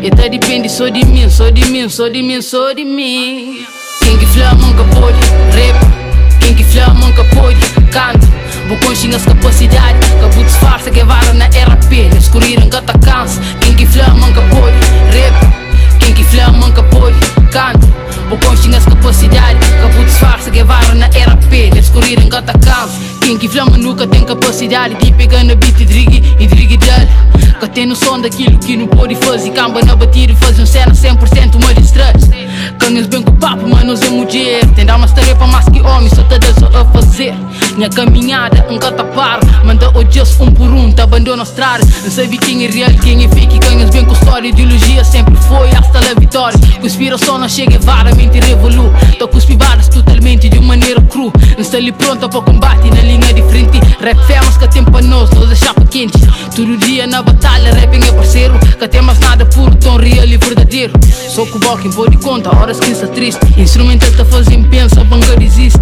E 0.00 0.06
até 0.06 0.28
depende 0.28 0.68
só 0.68 0.88
de 0.88 1.04
mim 1.04 1.28
Só 1.28 1.50
de 1.50 1.64
mim, 1.66 1.88
só 1.88 2.08
de 2.08 2.22
mim, 2.22 2.40
só 2.40 2.72
de 2.72 2.84
mim. 2.84 3.66
Quem 4.00 4.16
que 4.16 4.26
flama 4.26 4.66
nunca 4.66 4.84
pode 4.84 5.18
Rap. 5.52 6.38
Quem 6.40 6.54
que 6.54 6.62
flama 6.62 7.06
nunca 7.06 7.24
pode 7.24 7.58
Canta 7.90 8.28
Consciência 8.76 9.16
as 9.16 9.24
capacidade. 9.24 9.98
Cabo 10.20 10.44
disfarça 10.44 10.90
que 10.90 11.02
vara 11.02 11.32
na 11.32 11.46
RP 11.46 12.14
Escurir 12.18 12.60
nunca 12.60 12.82
tá 12.82 12.92
cansa. 12.98 13.40
Quem 13.60 13.74
que 13.74 13.86
flama 13.86 14.26
nunca 14.26 14.42
pode 14.42 14.76
Rap 15.12 15.98
Quem 15.98 16.12
que 16.12 16.24
flama 16.24 16.58
nunca 16.58 16.82
Canta 17.50 17.86
Vou 18.28 18.38
consciência 18.38 18.78
as 18.78 18.84
capacidade. 18.84 19.58
Cabo 19.80 20.04
disfarça 20.04 20.50
que 20.50 20.62
vara 20.62 20.94
na 20.94 21.06
RP 21.06 21.76
Escurir 21.78 22.20
nunca 22.20 22.42
tá 22.42 22.52
cansa 22.52 23.17
Quem 23.28 23.36
que 23.36 23.46
flama 23.46 23.76
nunca 23.76 24.06
tem 24.06 24.24
capacidade 24.24 24.94
De 24.94 25.12
pegar 25.12 25.44
na 25.44 25.54
beat 25.54 25.78
e 25.78 25.84
drigui 25.84 26.34
e 26.40 26.46
drigui 26.46 26.78
dele 26.78 27.06
Que 27.60 27.68
tem 27.68 27.84
noção 27.84 28.18
daquilo 28.18 28.56
que 28.56 28.74
não 28.74 28.86
pode 28.86 29.14
fazer 29.16 29.50
Camba 29.50 29.82
na 29.82 29.94
batida 29.94 30.32
e 30.32 30.36
faz 30.36 30.58
um 30.58 30.64
cena 30.64 30.92
100% 30.92 31.56
uma 31.56 31.74
distress 31.74 32.30
Canhas 32.78 33.06
bem 33.06 33.20
com 33.20 33.32
papo, 33.32 33.68
manos 33.68 34.00
é 34.00 34.08
mulher 34.08 34.64
Tem 34.74 34.86
dar 34.86 34.96
umas 34.96 35.12
tarefas 35.12 35.46
mais 35.46 35.68
que 35.68 35.78
homem, 35.82 36.08
só 36.08 36.22
te 36.22 36.38
só 36.58 36.68
a 36.68 36.86
fazer 36.86 37.34
Minha 37.76 37.90
caminhada, 37.90 38.64
nunca 38.70 38.90
tá 38.90 39.04
paro 39.04 39.46
odias 39.98 40.40
um 40.40 40.50
por 40.50 40.68
um, 40.68 40.92
te 40.92 41.02
abandona 41.02 41.42
a 41.42 41.44
estrada. 41.44 41.84
Não 42.02 42.10
sabe 42.10 42.38
quem 42.38 42.64
é 42.64 42.70
real, 42.70 42.90
quem 43.02 43.24
é 43.24 43.28
fake, 43.28 43.58
ganhas 43.58 43.90
bem 43.90 44.04
com 44.04 44.12
história. 44.12 44.48
Ideologia 44.48 45.04
sempre 45.04 45.36
foi 45.36 45.70
hasta 45.70 45.98
a 45.98 46.18
vitória. 46.18 46.58
Conspiração 46.80 47.38
não 47.38 47.48
chega, 47.48 47.78
vara, 47.80 48.14
mente 48.14 48.38
revolu. 48.38 48.92
Tô 49.18 49.26
cuspivadas 49.28 49.88
totalmente 49.88 50.48
de 50.48 50.60
maneira 50.60 51.00
cru. 51.02 51.32
Não 51.54 51.60
está 51.60 51.76
ali 51.78 51.92
pronta 51.92 52.28
para 52.28 52.40
combate 52.42 52.90
na 52.90 53.02
linha 53.02 53.17
de 53.26 53.42
frente. 53.42 53.78
Rap 54.00 54.18
fermas 54.26 54.56
que 54.56 54.68
tem 54.68 54.84
para 54.84 55.02
nós, 55.02 55.30
nós 55.30 55.50
é 55.50 55.54
chapa 55.54 55.84
quente. 55.86 56.18
Todo 56.54 56.76
dia 56.78 57.06
na 57.06 57.22
batalha, 57.22 57.74
rapping 57.74 58.00
é 58.06 58.12
parceiro. 58.12 58.58
Que 58.78 58.88
tem 58.88 59.02
mais 59.02 59.18
nada 59.18 59.44
puro, 59.46 59.74
tão 59.76 59.96
real 59.96 60.24
e 60.24 60.36
verdadeiro. 60.36 60.92
Sou 61.34 61.46
com 61.46 61.58
quem 61.76 61.90
pode 61.92 62.16
conta, 62.18 62.54
horas 62.56 62.80
que 62.80 62.90
está 62.90 63.06
triste. 63.08 63.40
Instrumental 63.56 64.10
tá 64.12 64.24
fazendo 64.24 64.68
pensa, 64.68 65.02
banga 65.04 65.42
existe. 65.42 65.80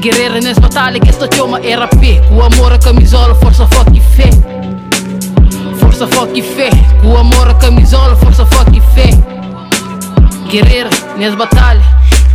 Guerreira 0.00 0.40
nessa 0.40 0.60
batalha, 0.60 0.98
que 1.00 1.08
esta 1.08 1.28
chama 1.34 1.60
é 1.60 1.74
RP. 1.74 2.20
Com 2.28 2.42
amor 2.42 2.72
a 2.72 2.78
camisola, 2.78 3.34
força, 3.34 3.66
foco 3.66 3.92
e 3.94 4.00
fé. 4.00 4.30
Força, 5.78 6.06
foco 6.06 6.36
e 6.36 6.42
fé. 6.42 6.70
Com 7.02 7.16
amor 7.16 7.48
a 7.48 7.54
camisola, 7.54 8.16
força, 8.16 8.44
foco 8.46 8.72
e 8.74 8.80
fé. 8.94 9.10
Guerreira 10.50 10.90
nessa 11.18 11.36
batalha, 11.36 11.82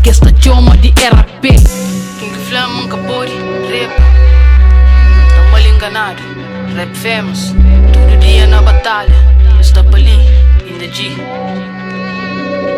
que 0.03 0.09
esta 0.09 0.33
chama 0.39 0.77
de 0.77 0.89
RP. 0.89 1.49
Quem 2.19 2.29
que 2.29 2.53
nunca 2.53 2.97
pode, 2.97 3.31
rap. 3.31 4.22
Rap 5.83 6.95
famous. 6.95 7.53
Todo 7.91 8.17
dia 8.21 8.47
na 8.47 8.61
batalha, 8.61 9.13
está 9.59 9.81
ali, 9.81 10.17
in 10.65 10.77
the 10.79 10.87
G. 10.87 11.13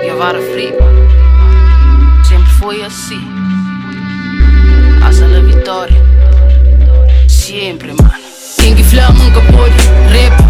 Guevara 0.01 0.41
Free. 0.41 0.73
Sempre 2.27 2.51
foi 2.53 2.81
assim. 2.81 3.21
Hasta 5.03 5.27
la 5.27 5.39
vitória. 5.41 6.01
Sempre, 7.27 7.89
mano. 7.89 8.15
Quem 8.59 8.73
que 8.73 8.83
flama 8.83 9.23
nunca 9.23 9.41
pode, 9.51 9.75
rap. 10.09 10.43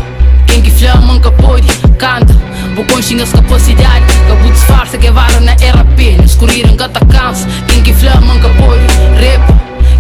Quem 0.48 0.62
que 0.62 0.72
flama 0.72 1.12
nunca 1.12 1.32
pode, 1.34 1.68
canta. 2.00 2.34
Vou 2.74 2.86
construir 2.86 3.24
as 3.24 3.34
capacidades. 3.34 4.16
Cabo 4.30 4.50
disfarça, 4.50 4.96
Guevara 4.96 5.42
na 5.42 5.52
RP. 5.56 6.22
Nos 6.22 6.36
correram 6.36 6.78
gata 6.78 7.06
cansa. 7.08 7.50
Quem 7.68 7.84
que 7.84 7.94
flama 7.94 8.34
nunca 8.34 8.48
pode, 8.48 8.82
rap. 9.20 9.44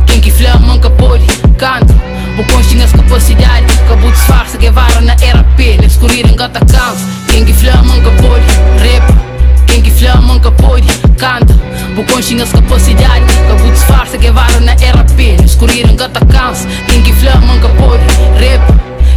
Quem 0.07 0.21
que 0.21 0.31
flama 0.31 0.67
nunca 0.67 0.89
pode, 0.89 1.25
canta. 1.57 2.04
Vou 2.35 2.43
construir 2.45 2.83
as 2.83 2.91
capacidades. 2.91 3.75
Cabo 3.87 4.11
disfarça, 4.11 4.57
Guevara 4.57 4.99
na 5.01 5.13
RP. 5.13 5.79
Correram 5.99 6.35
gata 6.35 6.59
cansa. 6.59 7.07
Quem 7.31 7.45
que 7.45 7.53
flama 7.53 7.95
nunca 7.95 8.11
pode, 8.21 8.45
rap. 8.83 9.25
Quem 9.67 9.81
que 9.81 9.91
flama 9.91 10.33
nunca 10.33 10.51
pode, 10.51 10.87
canta 11.17 11.53
Vou 11.95 12.05
construir 12.05 12.41
as 12.41 12.51
capacidades 12.51 13.35
Cabo 13.35 13.71
disfarça, 13.71 14.17
Guevara 14.17 14.59
na 14.61 14.73
RP 14.73 15.55
correram 15.59 15.95
gata 15.95 16.25
cansa 16.25 16.67
Quem 16.87 17.01
que 17.01 17.11
flama 17.11 17.45
nunca 17.53 17.67
pode, 17.69 18.03
rap 18.39 18.61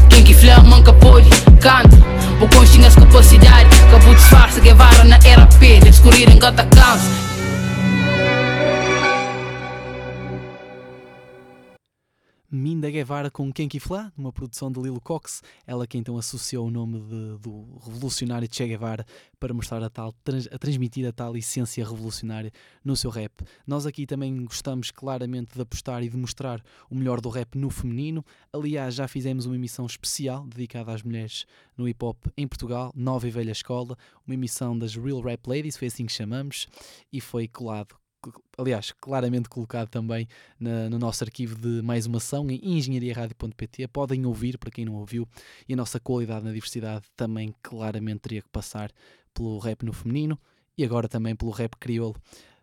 Quem 0.08 0.24
que 0.24 0.34
flama 0.34 0.76
nunca 0.76 0.92
pode, 0.94 1.28
canta 1.60 1.96
Vou 2.40 2.48
construir 2.48 2.86
as 2.86 2.96
capacidades 2.96 3.78
Cabo 3.90 4.14
disfarça, 4.14 4.60
Guevara 4.60 5.04
na 5.04 5.16
RP 5.16 5.84
Nos 5.86 6.00
correram 6.00 6.38
gata 6.38 6.64
cansa 6.64 7.37
Minda 12.50 12.90
Guevara 12.90 13.30
com 13.30 13.52
Kenki 13.52 13.78
Flá, 13.78 14.10
numa 14.16 14.32
produção 14.32 14.72
de 14.72 14.80
Lilo 14.80 15.02
Cox, 15.02 15.42
ela 15.66 15.86
que 15.86 15.98
então 15.98 16.16
associou 16.16 16.66
o 16.66 16.70
nome 16.70 16.98
de, 16.98 17.38
do 17.42 17.78
revolucionário 17.84 18.48
Che 18.50 18.66
Guevara 18.66 19.04
para 19.38 19.52
mostrar 19.52 19.82
a, 19.82 19.90
tal, 19.90 20.14
a 20.50 20.58
transmitir 20.58 21.06
a 21.06 21.12
tal 21.12 21.36
essência 21.36 21.86
revolucionária 21.86 22.50
no 22.82 22.96
seu 22.96 23.10
rap. 23.10 23.44
Nós 23.66 23.84
aqui 23.84 24.06
também 24.06 24.46
gostamos 24.46 24.90
claramente 24.90 25.54
de 25.54 25.60
apostar 25.60 26.02
e 26.02 26.08
de 26.08 26.16
mostrar 26.16 26.62
o 26.88 26.94
melhor 26.94 27.20
do 27.20 27.28
rap 27.28 27.54
no 27.54 27.68
feminino. 27.68 28.24
Aliás, 28.50 28.94
já 28.94 29.06
fizemos 29.06 29.44
uma 29.44 29.56
emissão 29.56 29.84
especial 29.84 30.46
dedicada 30.46 30.90
às 30.90 31.02
mulheres 31.02 31.44
no 31.76 31.86
hip 31.86 32.02
hop 32.02 32.28
em 32.34 32.48
Portugal, 32.48 32.90
Nova 32.96 33.28
e 33.28 33.30
Velha 33.30 33.52
Escola, 33.52 33.94
uma 34.26 34.32
emissão 34.32 34.78
das 34.78 34.94
Real 34.94 35.20
Rap 35.20 35.46
Ladies, 35.46 35.76
foi 35.76 35.88
assim 35.88 36.06
que 36.06 36.12
chamamos, 36.12 36.66
e 37.12 37.20
foi 37.20 37.46
colado 37.46 37.94
aliás, 38.56 38.92
claramente 38.92 39.48
colocado 39.48 39.88
também 39.88 40.28
na, 40.58 40.88
no 40.88 40.98
nosso 40.98 41.24
arquivo 41.24 41.56
de 41.56 41.82
mais 41.82 42.06
uma 42.06 42.18
ação 42.18 42.50
em 42.50 42.60
engenhariaradio.pt. 42.76 43.88
Podem 43.88 44.26
ouvir, 44.26 44.58
para 44.58 44.70
quem 44.70 44.84
não 44.84 44.94
ouviu, 44.94 45.26
e 45.68 45.72
a 45.72 45.76
nossa 45.76 46.00
qualidade 46.00 46.44
na 46.44 46.52
diversidade 46.52 47.04
também 47.16 47.54
claramente 47.62 48.20
teria 48.20 48.42
que 48.42 48.48
passar 48.48 48.90
pelo 49.32 49.58
rap 49.58 49.84
no 49.84 49.92
feminino 49.92 50.38
e 50.76 50.84
agora 50.84 51.08
também 51.08 51.34
pelo 51.34 51.50
rap 51.50 51.76
crioulo. 51.78 52.16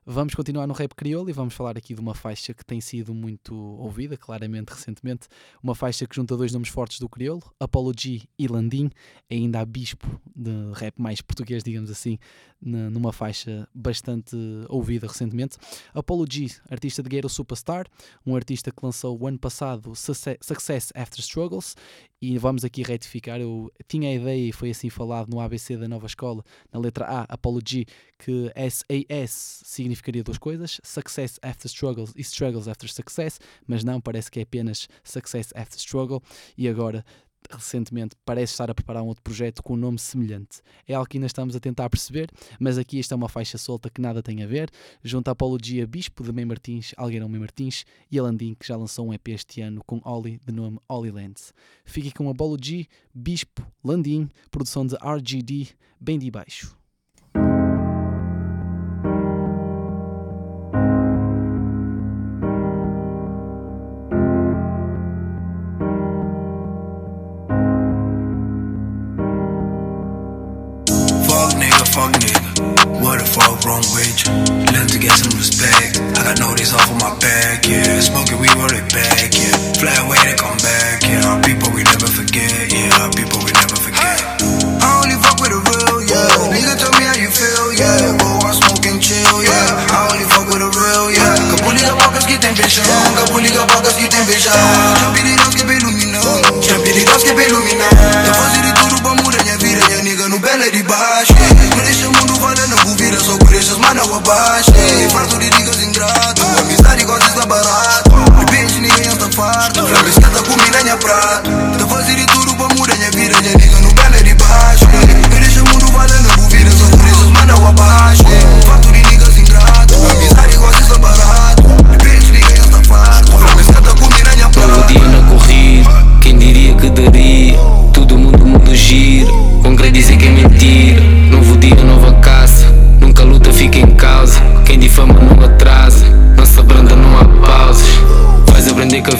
Vamos 0.07 0.35
continuar 0.35 0.67
no 0.67 0.73
rap 0.75 0.93
crioulo 0.93 1.31
e 1.31 1.33
vamos 1.33 1.55
falar 1.55 1.75
aqui 1.75 1.95
de 1.95 1.99
uma 1.99 2.13
faixa 2.13 2.53
que 2.53 2.63
tem 2.63 2.79
sido 2.79 3.11
muito 3.11 3.55
ouvida, 3.55 4.15
claramente 4.15 4.69
recentemente. 4.69 5.27
Uma 5.63 5.73
faixa 5.73 6.05
que 6.05 6.15
junta 6.15 6.37
dois 6.37 6.53
nomes 6.53 6.69
fortes 6.69 6.99
do 6.99 7.09
crioulo, 7.09 7.41
Apollo 7.59 7.91
G 7.99 8.21
e 8.37 8.47
Landim, 8.47 8.91
ainda 9.31 9.61
a 9.61 9.65
bispo 9.65 10.21
de 10.35 10.51
rap 10.75 10.93
mais 11.01 11.21
português, 11.21 11.63
digamos 11.63 11.89
assim, 11.89 12.19
numa 12.65 13.13
faixa 13.13 13.67
bastante 13.73 14.35
ouvida 14.67 15.07
recentemente. 15.07 15.57
Apollo 15.93 16.25
G, 16.29 16.47
artista 16.69 17.03
de 17.03 17.09
Ghetto 17.09 17.29
Superstar, 17.29 17.87
um 18.25 18.35
artista 18.35 18.71
que 18.71 18.83
lançou 18.83 19.17
o 19.17 19.27
ano 19.27 19.37
passado 19.37 19.93
Success 19.95 20.91
After 20.95 21.19
Struggles 21.19 21.75
e 22.21 22.37
vamos 22.39 22.65
aqui 22.65 22.81
retificar, 22.81 23.39
eu 23.39 23.71
tinha 23.87 24.09
a 24.09 24.13
ideia 24.13 24.49
e 24.49 24.51
foi 24.51 24.71
assim 24.71 24.89
falado 24.89 25.29
no 25.29 25.39
ABC 25.39 25.77
da 25.77 25.87
nova 25.87 26.07
escola, 26.07 26.43
na 26.73 26.79
letra 26.79 27.05
A, 27.05 27.21
Apology, 27.29 27.85
que 28.17 28.51
SAS 28.69 29.61
significaria 29.63 30.23
duas 30.23 30.37
coisas, 30.37 30.79
Success 30.83 31.37
After 31.43 31.67
Struggles 31.67 32.13
e 32.15 32.21
Struggles 32.21 32.67
After 32.67 32.91
Success, 32.91 33.39
mas 33.67 33.83
não, 33.83 34.01
parece 34.01 34.31
que 34.31 34.39
é 34.39 34.43
apenas 34.43 34.87
Success 35.03 35.51
After 35.55 35.77
Struggle, 35.77 36.23
e 36.57 36.67
agora 36.67 37.05
recentemente 37.49 38.15
parece 38.25 38.53
estar 38.53 38.69
a 38.69 38.75
preparar 38.75 39.03
um 39.03 39.07
outro 39.07 39.23
projeto 39.23 39.61
com 39.61 39.73
um 39.73 39.77
nome 39.77 39.99
semelhante. 39.99 40.61
É 40.87 40.93
algo 40.93 41.07
que 41.07 41.17
ainda 41.17 41.27
estamos 41.27 41.55
a 41.55 41.59
tentar 41.59 41.89
perceber, 41.89 42.29
mas 42.59 42.77
aqui 42.77 42.99
está 42.99 43.15
é 43.15 43.17
uma 43.17 43.29
faixa 43.29 43.57
solta 43.57 43.89
que 43.89 44.01
nada 44.01 44.21
tem 44.21 44.43
a 44.43 44.47
ver, 44.47 44.69
junto 45.03 45.27
à 45.27 45.31
Apologia 45.31 45.87
Bispo 45.87 46.23
de 46.23 46.31
Mem 46.31 46.45
Martins, 46.45 46.93
Algueirão 46.97 47.29
Mem 47.29 47.39
Martins 47.39 47.85
e 48.11 48.19
Alandim, 48.19 48.53
que 48.53 48.67
já 48.67 48.75
lançou 48.75 49.07
um 49.07 49.13
EP 49.13 49.27
este 49.29 49.61
ano 49.61 49.81
com 49.85 50.01
Oli, 50.03 50.39
de 50.45 50.51
nome 50.51 50.79
Oli 50.87 51.11
Lands. 51.11 51.53
Fique 51.83 52.11
com 52.11 52.29
Apologia 52.29 52.85
Bispo, 53.13 53.65
Landim, 53.83 54.29
produção 54.51 54.85
de 54.85 54.95
RGD, 54.95 55.69
bem 55.99 56.19
de 56.19 56.29
baixo. 56.29 56.84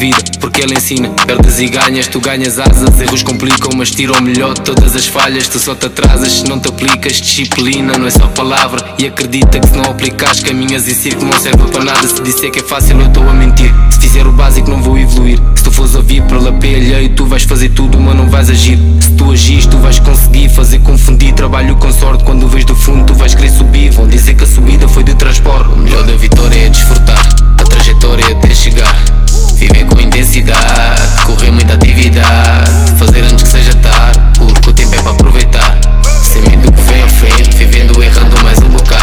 Vida, 0.06 0.18
porque 0.40 0.62
ela 0.62 0.74
ensina. 0.74 1.10
Perdes 1.26 1.60
e 1.60 1.68
ganhas, 1.68 2.08
tu 2.08 2.20
ganhas 2.20 2.60
asas. 2.60 3.00
Erros 3.00 3.24
complicam, 3.24 3.72
mas 3.76 3.92
tiram 3.92 4.22
melhor 4.22 4.58
todas 4.58 4.96
as 4.96 5.08
falhas. 5.08 5.48
Tu 5.48 5.60
só 5.60 5.74
te 5.74 5.88
atrasas 5.88 6.32
se 6.32 6.48
não 6.48 6.60
te 6.60 6.70
aplicas. 6.70 7.14
Disciplina 7.14 7.98
não 7.98 8.06
é 8.06 8.12
só 8.12 8.28
palavra. 8.28 8.84
E 9.00 9.08
acredita 9.08 9.60
que 9.60 9.68
se 9.68 9.76
não 9.76 9.86
aplicas, 9.86 10.40
caminhas 10.42 10.88
em 10.88 10.94
círculo 10.94 11.32
não 11.32 11.40
serve 11.40 11.64
para 11.72 11.84
nada. 11.84 12.08
Se 12.08 12.22
disser 12.22 12.52
que 12.52 12.60
é 12.60 12.64
fácil, 12.64 13.00
eu 13.00 13.08
estou 13.08 13.28
a 13.28 13.34
mentir. 13.34 13.74
Se 13.92 14.00
fizer 14.00 14.28
o 14.28 14.32
básico, 14.32 14.70
não 14.70 14.82
vou 14.82 14.98
evoluir. 14.98 15.40
Se 15.56 15.64
tu 15.64 15.72
fores 15.72 15.96
ouvir 15.96 16.22
pela 16.24 16.52
pelha 16.54 16.98
alheio, 16.98 17.10
tu 17.16 17.26
vais 17.26 17.44
fazer 17.44 17.70
tudo, 17.70 18.00
mas 18.00 18.16
não 18.16 18.30
vais 18.30 18.50
agir. 18.50 18.78
Se 19.02 19.12
tu 19.12 19.32
agis, 19.32 19.66
tu 19.66 19.78
vais 19.78 20.00
conseguir 20.00 20.50
fazer 20.50 20.80
confundir. 20.80 21.34
Trabalho 21.34 21.76
com 21.78 21.92
sorte, 21.92 22.24
quando 22.24 22.48
vês 22.48 22.66
do 22.66 22.76
fundo, 22.76 23.06
tu 23.06 23.16
vais 23.16 23.34
querer 23.34 23.50
subir. 23.50 23.92
Vão 23.92 24.08
dizer 24.08 24.36
que 24.36 24.44
a 24.44 24.48
subida 24.48 24.88
foi 24.88 25.04
de 25.04 25.16
transporte. 25.16 25.74
O 25.74 25.78
melhor 25.78 26.04
da 26.04 26.16
vitória 26.16 26.68
é 26.68 26.70
desfrutar, 26.70 27.28
a 27.60 27.64
trajetória 27.64 28.26
é 28.26 28.32
até 28.34 28.54
chegar. 28.54 29.25
Viver 29.68 29.86
com 29.86 30.00
intensidade, 30.00 31.24
correr 31.26 31.50
muita 31.50 31.74
atividade, 31.74 32.70
fazer 33.00 33.24
antes 33.24 33.42
que 33.42 33.50
seja 33.50 33.74
tarde, 33.74 34.20
porque 34.38 34.70
o 34.70 34.74
tempo 34.74 34.94
é 34.94 35.02
para 35.02 35.12
aproveitar. 35.12 35.80
Sem 36.22 36.44
medo 36.44 36.72
que 36.72 36.82
vem 36.82 37.02
à 37.02 37.08
frente, 37.08 37.58
vivendo 37.58 38.04
errando 38.04 38.44
mais 38.44 38.60
um 38.60 38.70
bocado. 38.70 38.96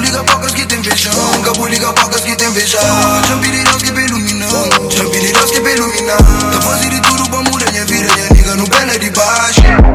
Liga 0.00 0.24
pocas 0.24 0.54
que 0.54 0.64
tem 0.64 0.80
liga 1.68 1.92
pocas 1.92 2.20
que 2.22 2.34
tem 2.34 2.50
feijão. 2.50 2.80
Champi 3.26 3.50
de 3.50 3.62
Deus 3.62 3.82
que 3.82 3.92
iluminar. 5.74 6.16
Tá 6.16 6.60
fazendo 6.62 7.02
tudo 7.02 7.28
pra 7.28 7.42
mudar 7.42 7.70
minha 7.72 7.84
vida, 7.84 8.10
minha 8.14 8.28
nigga 8.30 8.54
no 8.54 8.66
pé 8.66 8.98
de 8.98 9.10
baixo. 9.10 9.87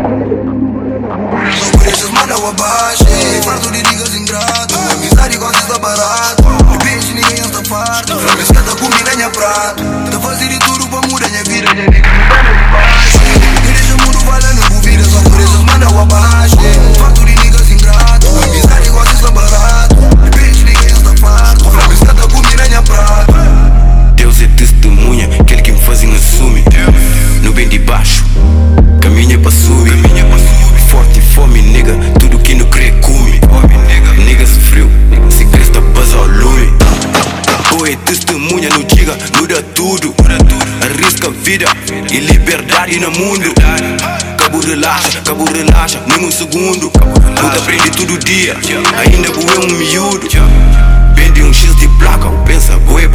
Manda 2.14 2.38
o 2.38 2.48
abaixo, 2.48 3.06
farto 3.44 3.72
de 3.72 3.84
niggas 3.84 4.14
ingrato. 4.14 4.76
Amizade 4.92 5.38
gosta 5.38 5.58
está 5.58 5.80
barato. 5.80 6.44
De 6.44 6.78
bitch 6.86 7.14
ninguém 7.14 7.46
está 7.46 7.64
farto. 7.68 8.20
Flamengo 8.20 8.42
escada 8.42 8.76
comida 8.76 9.16
minha 9.16 9.30
prato. 9.30 9.84
Tá 10.12 10.20
fazendo 10.20 10.60
tudo 10.60 10.88
pra 10.88 11.02
mudar 11.08 11.30
minha 11.30 11.44
vida. 11.44 11.74
Me 11.74 13.72
deixa 13.72 13.94
o 13.96 14.02
mundo 14.02 14.20
falando 14.20 14.70
por 14.70 14.82
vida, 14.82 15.04
só 15.04 15.22
por 15.30 15.40
essas 15.40 15.64
manda 15.64 15.90
o 15.90 16.02
abaixo. 16.02 16.58
Vida 41.44 41.66
e 42.10 42.20
liberdade 42.20 43.00
no 43.00 43.12
mundo. 43.12 43.54
Cabo 44.38 44.60
relaxa, 44.62 45.22
cabo 45.22 45.44
relaxa, 45.44 46.02
nem 46.08 46.26
um 46.26 46.32
segundo. 46.32 46.90
Puta 46.90 47.60
aprende 47.60 47.92
todo 47.92 48.18
dia, 48.20 48.56
ainda 48.98 49.30
boé 49.32 49.58
um 49.60 49.78
miúdo. 49.78 50.28
Vende 51.16 51.44
um 51.44 51.54
X 51.54 51.76
de 51.76 51.88
placa, 52.00 52.30
pensa 52.46 52.78
boé 52.80 53.08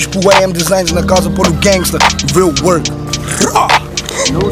Bispo, 0.00 0.30
AM 0.30 0.50
Designs 0.50 0.92
na 0.92 1.02
casa 1.02 1.28
por 1.28 1.46
o 1.46 1.52
gangsta, 1.52 1.98
real 2.34 2.54
work. 2.62 2.90
No 4.32 4.50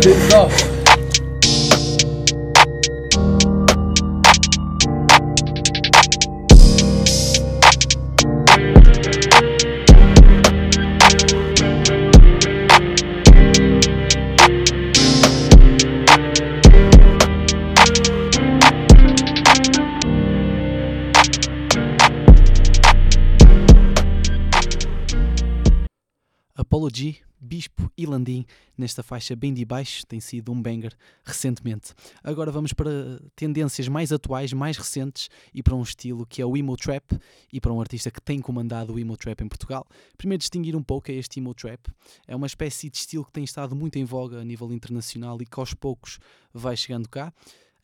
nesta 28.99 29.03
faixa 29.03 29.36
bem 29.36 29.55
de 29.55 29.64
baixo 29.64 30.05
tem 30.07 30.18
sido 30.18 30.51
um 30.51 30.61
banger 30.61 30.92
recentemente. 31.24 31.94
Agora 32.22 32.51
vamos 32.51 32.72
para 32.72 33.20
tendências 33.36 33.86
mais 33.86 34.12
atuais, 34.12 34.53
mais 34.53 34.76
recentes 34.76 35.28
e 35.55 35.62
para 35.62 35.74
um 35.74 35.82
estilo 35.82 36.26
que 36.26 36.42
é 36.42 36.46
o 36.46 36.57
emo 36.57 36.76
trap 36.76 37.05
e 37.53 37.61
para 37.61 37.72
um 37.72 37.80
artista 37.80 38.11
que 38.11 38.20
tem 38.20 38.40
comandado 38.40 38.92
o 38.92 38.99
emo 38.99 39.16
trap 39.16 39.40
em 39.40 39.49
Portugal. 39.49 39.86
Primeiro 40.16 40.40
distinguir 40.40 40.74
um 40.74 40.82
pouco 40.82 41.11
é 41.12 41.14
este 41.14 41.38
emo 41.38 41.55
trap. 41.55 41.86
É 42.26 42.34
uma 42.34 42.46
espécie 42.46 42.90
de 42.90 42.96
estilo 42.96 43.24
que 43.24 43.32
tem 43.32 43.44
estado 43.44 43.76
muito 43.76 43.96
em 43.96 44.05
voga 44.05 44.40
a 44.40 44.44
nível 44.44 44.72
internacional 44.72 45.40
e 45.40 45.46
que 45.46 45.61
aos 45.61 45.74
poucos 45.74 46.18
vai 46.53 46.76
chegando 46.76 47.09
cá. 47.09 47.32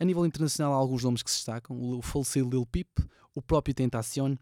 A 0.01 0.05
nível 0.05 0.27
internacional 0.27 0.73
há 0.73 0.77
alguns 0.77 1.05
nomes 1.05 1.23
que 1.23 1.31
se 1.31 1.37
destacam, 1.37 1.81
o 1.81 2.03
falecido 2.03 2.51
Lil 2.51 2.67
Peep, 2.67 2.89
o 3.35 3.41
próprio 3.41 3.73
Tentacion, 3.73 4.37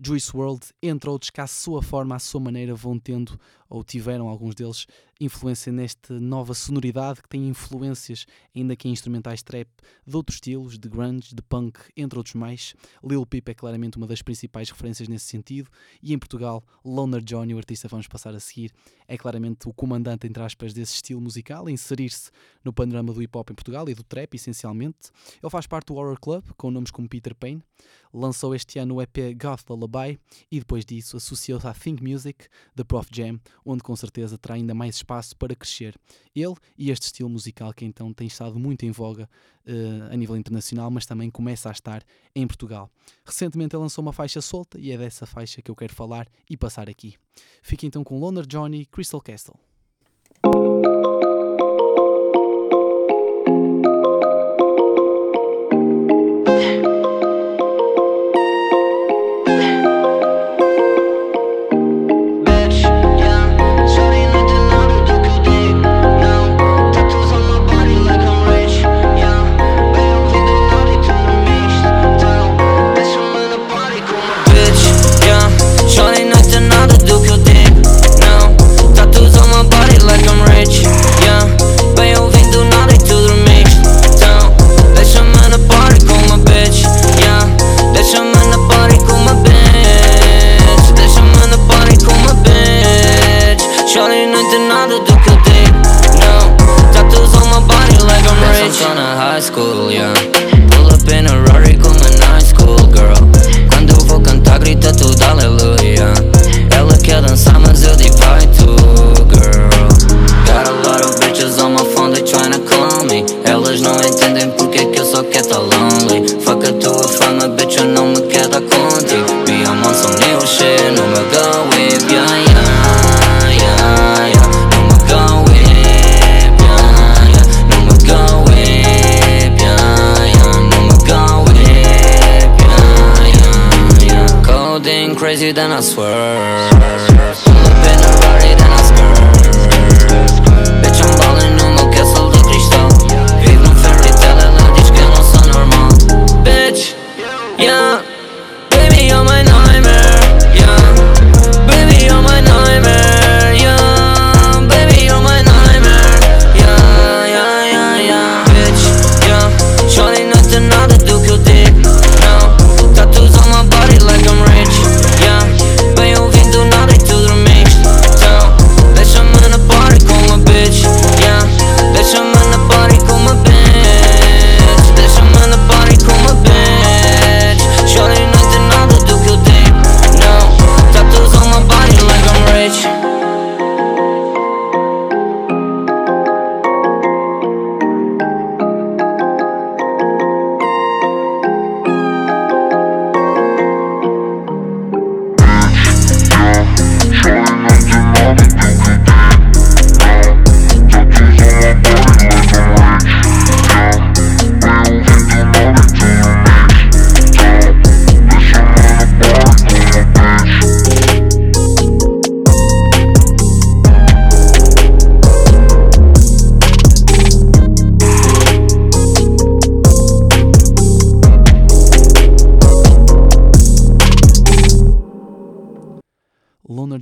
Juice 0.00 0.34
World, 0.34 0.66
entre 0.82 1.08
outros 1.10 1.30
que 1.30 1.40
à 1.40 1.46
sua 1.46 1.82
forma, 1.82 2.16
à 2.16 2.18
sua 2.18 2.40
maneira 2.40 2.74
vão 2.74 2.98
tendo, 2.98 3.38
ou 3.72 3.82
tiveram 3.82 4.28
alguns 4.28 4.54
deles, 4.54 4.86
influência 5.18 5.72
nesta 5.72 6.20
nova 6.20 6.52
sonoridade 6.52 7.22
que 7.22 7.28
tem 7.28 7.48
influências, 7.48 8.26
ainda 8.54 8.76
que 8.76 8.86
em 8.86 8.92
instrumentais 8.92 9.42
trap, 9.42 9.66
de 10.06 10.14
outros 10.14 10.36
estilos, 10.36 10.78
de 10.78 10.88
grunge, 10.90 11.34
de 11.34 11.40
punk, 11.40 11.78
entre 11.96 12.18
outros 12.18 12.34
mais. 12.34 12.74
Lil 13.02 13.24
Peep 13.24 13.48
é 13.48 13.54
claramente 13.54 13.96
uma 13.96 14.06
das 14.06 14.20
principais 14.20 14.68
referências 14.68 15.08
nesse 15.08 15.24
sentido, 15.24 15.70
e 16.02 16.12
em 16.12 16.18
Portugal, 16.18 16.62
Loner 16.84 17.22
Johnny, 17.22 17.54
o 17.54 17.56
artista 17.56 17.88
vamos 17.88 18.06
passar 18.06 18.34
a 18.34 18.40
seguir, 18.40 18.72
é 19.08 19.16
claramente 19.16 19.66
o 19.66 19.72
comandante, 19.72 20.26
entre 20.26 20.42
aspas, 20.42 20.74
desse 20.74 20.94
estilo 20.94 21.20
musical, 21.20 21.66
inserir-se 21.66 22.30
no 22.62 22.74
panorama 22.74 23.12
do 23.12 23.22
hip 23.22 23.36
hop 23.36 23.50
em 23.50 23.54
Portugal 23.54 23.88
e 23.88 23.94
do 23.94 24.02
trap, 24.02 24.34
essencialmente. 24.34 25.10
Ele 25.42 25.50
faz 25.50 25.66
parte 25.66 25.86
do 25.86 25.94
Horror 25.94 26.20
Club, 26.20 26.44
com 26.58 26.70
nomes 26.70 26.90
como 26.90 27.08
Peter 27.08 27.34
Payne, 27.34 27.62
lançou 28.12 28.54
este 28.54 28.78
ano 28.78 28.96
o 28.96 29.02
EP 29.02 29.34
Goth 29.40 29.70
Lullaby 29.70 30.18
e 30.50 30.58
depois 30.58 30.84
disso 30.84 31.16
associou-se 31.16 31.66
à 31.66 31.72
Think 31.72 32.02
Music, 32.02 32.46
da 32.74 32.84
Prof 32.84 33.08
Jam, 33.10 33.40
onde 33.64 33.82
com 33.82 33.94
certeza 33.96 34.38
terá 34.38 34.54
ainda 34.54 34.74
mais 34.74 34.96
espaço 34.96 35.36
para 35.36 35.54
crescer. 35.54 35.96
Ele 36.34 36.54
e 36.76 36.90
este 36.90 37.04
estilo 37.04 37.28
musical 37.28 37.72
que 37.72 37.84
então 37.84 38.12
tem 38.12 38.26
estado 38.26 38.58
muito 38.58 38.84
em 38.84 38.90
voga 38.90 39.28
uh, 39.66 40.12
a 40.12 40.16
nível 40.16 40.36
internacional, 40.36 40.90
mas 40.90 41.06
também 41.06 41.30
começa 41.30 41.68
a 41.68 41.72
estar 41.72 42.02
em 42.34 42.46
Portugal. 42.46 42.90
Recentemente 43.24 43.74
ele 43.74 43.82
lançou 43.82 44.02
uma 44.02 44.12
faixa 44.12 44.40
solta 44.40 44.78
e 44.78 44.90
é 44.90 44.98
dessa 44.98 45.26
faixa 45.26 45.62
que 45.62 45.70
eu 45.70 45.76
quero 45.76 45.94
falar 45.94 46.28
e 46.48 46.56
passar 46.56 46.88
aqui. 46.88 47.14
Fique 47.62 47.86
então 47.86 48.04
com 48.04 48.18
Loner 48.18 48.46
Johnny 48.46 48.86
Crystal 48.86 49.20
Castle. 49.20 49.58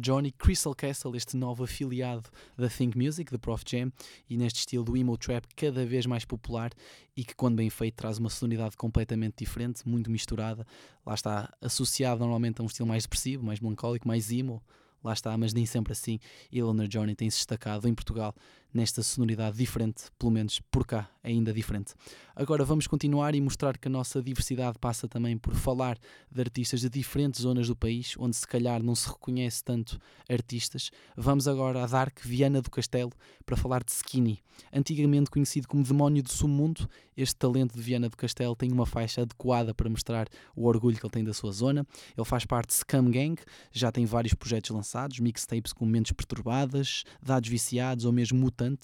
Johnny, 0.00 0.32
Crystal 0.32 0.74
Castle, 0.74 1.16
este 1.16 1.36
novo 1.36 1.64
afiliado 1.64 2.30
da 2.56 2.68
Think 2.68 2.96
Music, 2.96 3.30
da 3.30 3.38
Prof 3.38 3.62
Jam, 3.66 3.92
e 4.28 4.36
neste 4.36 4.60
estilo 4.60 4.84
do 4.84 4.96
emo 4.96 5.16
trap 5.16 5.46
cada 5.54 5.84
vez 5.84 6.06
mais 6.06 6.24
popular 6.24 6.70
e 7.16 7.24
que, 7.24 7.34
quando 7.34 7.56
bem 7.56 7.68
feito, 7.70 7.94
traz 7.96 8.18
uma 8.18 8.30
sonoridade 8.30 8.76
completamente 8.76 9.36
diferente, 9.38 9.86
muito 9.86 10.10
misturada. 10.10 10.66
Lá 11.04 11.14
está, 11.14 11.52
associado 11.60 12.20
normalmente 12.20 12.60
a 12.60 12.64
um 12.64 12.66
estilo 12.66 12.88
mais 12.88 13.04
depressivo, 13.04 13.44
mais 13.44 13.60
melancólico, 13.60 14.08
mais 14.08 14.30
emo. 14.30 14.62
Lá 15.02 15.12
está, 15.12 15.36
mas 15.36 15.54
nem 15.54 15.64
sempre 15.64 15.92
assim. 15.92 16.18
E 16.52 16.62
Loner 16.62 16.86
Johnny 16.86 17.14
tem 17.14 17.30
se 17.30 17.38
destacado 17.38 17.88
em 17.88 17.94
Portugal 17.94 18.34
nesta 18.72 19.02
sonoridade 19.02 19.56
diferente, 19.56 20.04
pelo 20.18 20.30
menos 20.30 20.60
por 20.70 20.86
cá, 20.86 21.10
ainda 21.22 21.52
diferente. 21.52 21.94
Agora 22.34 22.64
vamos 22.64 22.86
continuar 22.86 23.34
e 23.34 23.40
mostrar 23.40 23.76
que 23.76 23.88
a 23.88 23.90
nossa 23.90 24.22
diversidade 24.22 24.78
passa 24.78 25.06
também 25.06 25.36
por 25.36 25.54
falar 25.54 25.98
de 26.30 26.40
artistas 26.40 26.80
de 26.80 26.88
diferentes 26.88 27.42
zonas 27.42 27.68
do 27.68 27.76
país, 27.76 28.14
onde 28.18 28.36
se 28.36 28.46
calhar 28.46 28.82
não 28.82 28.94
se 28.94 29.08
reconhece 29.08 29.62
tanto 29.62 30.00
artistas. 30.28 30.90
Vamos 31.16 31.46
agora 31.46 31.82
a 31.82 31.86
Dark 31.86 32.20
Viana 32.22 32.62
do 32.62 32.70
Castelo 32.70 33.12
para 33.44 33.56
falar 33.56 33.84
de 33.84 33.92
Skinny. 33.92 34.40
Antigamente 34.72 35.30
conhecido 35.30 35.66
como 35.66 35.82
Demónio 35.82 36.22
do 36.22 36.30
Submundo, 36.30 36.88
este 37.16 37.36
talento 37.36 37.74
de 37.74 37.82
Viana 37.82 38.08
do 38.08 38.16
Castelo 38.16 38.54
tem 38.54 38.70
uma 38.70 38.86
faixa 38.86 39.22
adequada 39.22 39.74
para 39.74 39.90
mostrar 39.90 40.28
o 40.54 40.66
orgulho 40.66 40.96
que 40.96 41.04
ele 41.04 41.12
tem 41.12 41.24
da 41.24 41.34
sua 41.34 41.52
zona. 41.52 41.86
Ele 42.16 42.24
faz 42.24 42.44
parte 42.44 42.68
de 42.68 42.74
Scum 42.74 43.10
Gang, 43.10 43.36
já 43.72 43.90
tem 43.90 44.06
vários 44.06 44.34
projetos 44.34 44.70
lançados, 44.70 45.18
mixtapes 45.18 45.72
com 45.72 45.84
mentes 45.84 46.12
perturbadas, 46.12 47.04
dados 47.22 47.48
viciados 47.48 48.04
ou 48.04 48.12
mesmo 48.12 48.38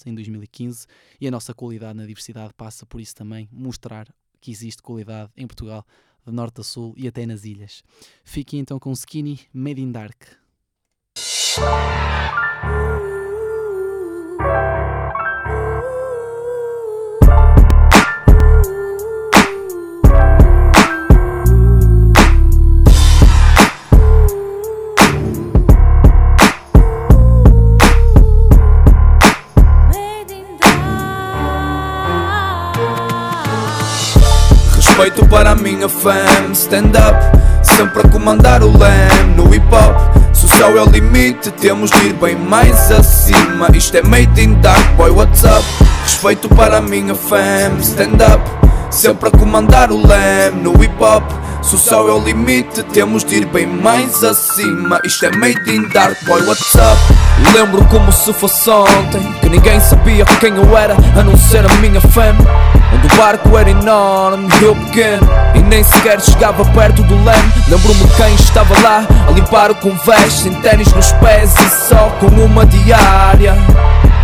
em 0.05 0.13
2015, 0.13 0.87
e 1.19 1.27
a 1.27 1.31
nossa 1.31 1.53
qualidade 1.53 1.97
na 1.97 2.05
diversidade 2.05 2.53
passa 2.53 2.85
por 2.85 3.01
isso 3.01 3.15
também, 3.15 3.47
mostrar 3.51 4.07
que 4.39 4.51
existe 4.51 4.81
qualidade 4.81 5.31
em 5.35 5.47
Portugal, 5.47 5.85
de 6.25 6.31
norte 6.31 6.61
a 6.61 6.63
sul 6.63 6.93
e 6.97 7.07
até 7.07 7.25
nas 7.25 7.43
ilhas. 7.45 7.83
Fiquem 8.23 8.59
então 8.59 8.79
com 8.79 8.91
Skinny 8.91 9.39
Made 9.53 9.81
in 9.81 9.91
Dark. 9.91 10.23
Minha 35.87 35.89
fam, 35.89 36.53
stand 36.53 36.91
up 36.95 37.17
Sempre 37.63 38.01
a 38.01 38.09
comandar 38.09 38.63
o 38.63 38.77
leme. 38.77 39.35
No 39.35 39.53
hip 39.53 39.65
hop 39.73 39.95
Se 40.33 40.45
o 40.45 40.49
céu 40.49 40.77
é 40.77 40.81
o 40.81 40.89
limite, 40.89 41.51
temos 41.51 41.89
de 41.89 42.07
ir 42.07 42.13
bem 42.13 42.35
mais 42.35 42.91
acima. 42.91 43.67
Isto 43.73 43.97
é 43.97 44.03
made 44.03 44.41
in 44.41 44.59
dark, 44.61 44.95
boy, 44.95 45.11
what's 45.11 45.43
up? 45.43 45.63
Respeito 46.03 46.47
para 46.49 46.77
a 46.77 46.81
minha 46.81 47.15
fam, 47.15 47.79
stand 47.79 48.19
up 48.21 48.43
Sempre 48.89 49.29
a 49.29 49.31
comandar 49.31 49.91
o 49.91 50.05
leme. 50.05 50.61
No 50.61 50.71
hip 50.83 50.95
hop 51.01 51.23
Se 51.61 51.75
o 51.75 51.77
céu 51.77 52.07
é 52.09 52.13
o 52.13 52.19
limite, 52.19 52.83
temos 52.83 53.23
de 53.23 53.35
ir 53.35 53.45
bem 53.45 53.65
mais 53.65 54.23
acima. 54.23 54.99
Isto 55.05 55.25
é 55.25 55.31
made 55.37 55.69
in 55.69 55.87
dark, 55.89 56.17
boy, 56.25 56.41
what's 56.43 56.75
up? 56.75 56.97
Lembro 57.53 57.83
como 57.85 58.11
se 58.11 58.33
fosse 58.33 58.67
ontem 58.67 59.21
Que 59.41 59.47
ninguém 59.47 59.79
sabia 59.79 60.25
quem 60.39 60.55
eu 60.55 60.75
era 60.75 60.95
A 61.15 61.23
não 61.23 61.37
ser 61.37 61.63
a 61.63 61.73
minha 61.75 62.01
fam. 62.01 62.35
Onde 62.93 63.13
o 63.13 63.17
barco 63.17 63.55
era 63.57 63.69
enorme 63.69 64.47
eu 64.61 64.75
pequeno 64.75 65.46
nem 65.67 65.83
sequer 65.83 66.19
chegava 66.21 66.65
perto 66.65 67.03
do 67.03 67.15
leme 67.23 67.53
Lembro-me 67.67 68.07
quem 68.15 68.33
estava 68.35 68.79
lá 68.81 69.05
A 69.27 69.31
limpar 69.31 69.71
o 69.71 69.75
convés 69.75 70.33
Sem 70.33 70.53
ténis 70.55 70.91
nos 70.93 71.11
pés 71.13 71.53
e 71.55 71.87
só 71.87 72.09
com 72.19 72.27
uma 72.27 72.65
diária 72.65 73.55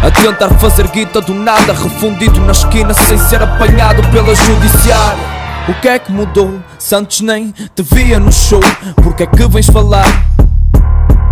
a 0.03 0.11
tentar 0.11 0.49
fazer 0.59 0.85
guita 0.89 1.21
do 1.21 1.33
nada 1.33 1.71
Refundido 1.71 2.41
na 2.41 2.51
esquina 2.51 2.93
sem 2.93 3.17
ser 3.17 3.41
apanhado 3.41 4.05
pela 4.09 4.35
judiciária 4.35 5.23
O 5.69 5.73
que 5.75 5.87
é 5.87 5.97
que 5.97 6.11
mudou? 6.11 6.59
Santos 6.77 7.21
nem 7.21 7.53
te 7.73 7.83
via 7.83 8.19
no 8.19 8.29
show 8.29 8.59
Porque 9.01 9.23
é 9.23 9.25
que 9.25 9.47
vens 9.47 9.67
falar? 9.67 10.32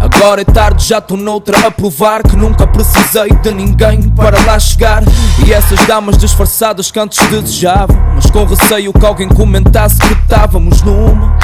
Agora 0.01 0.41
é 0.41 0.43
tarde, 0.43 0.83
já 0.87 0.97
estou 0.97 1.15
noutra 1.15 1.67
a 1.67 1.69
provar 1.69 2.23
que 2.23 2.35
nunca 2.35 2.65
precisei 2.65 3.29
de 3.43 3.51
ninguém 3.51 4.09
para 4.09 4.43
lá 4.45 4.57
chegar. 4.57 5.03
E 5.45 5.53
essas 5.53 5.85
damas 5.85 6.17
disfarçadas 6.17 6.89
que 6.89 6.99
antes 6.99 7.23
desejavam, 7.29 7.95
mas 8.15 8.27
com 8.31 8.43
receio 8.43 8.91
que 8.91 9.05
alguém 9.05 9.29
comentasse 9.29 9.99
que 9.99 10.13
estávamos 10.13 10.81
numa. 10.81 11.37